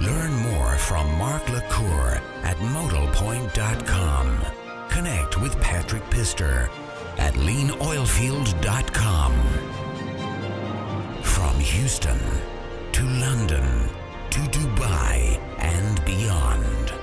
Learn 0.01 0.33
more 0.35 0.77
from 0.77 1.07
Mark 1.19 1.49
LaCour 1.49 2.21
at 2.43 2.57
modalpoint.com. 2.57 4.41
Connect 4.89 5.41
with 5.41 5.61
Patrick 5.61 6.03
Pistor 6.11 6.69
at 7.17 7.35
leanoilfield.com. 7.35 9.33
From 11.23 11.61
Houston 11.61 12.19
to 12.97 13.05
London 13.21 13.91
to 14.31 14.41
Dubai 14.57 15.39
and 15.59 16.03
beyond. 16.07 16.96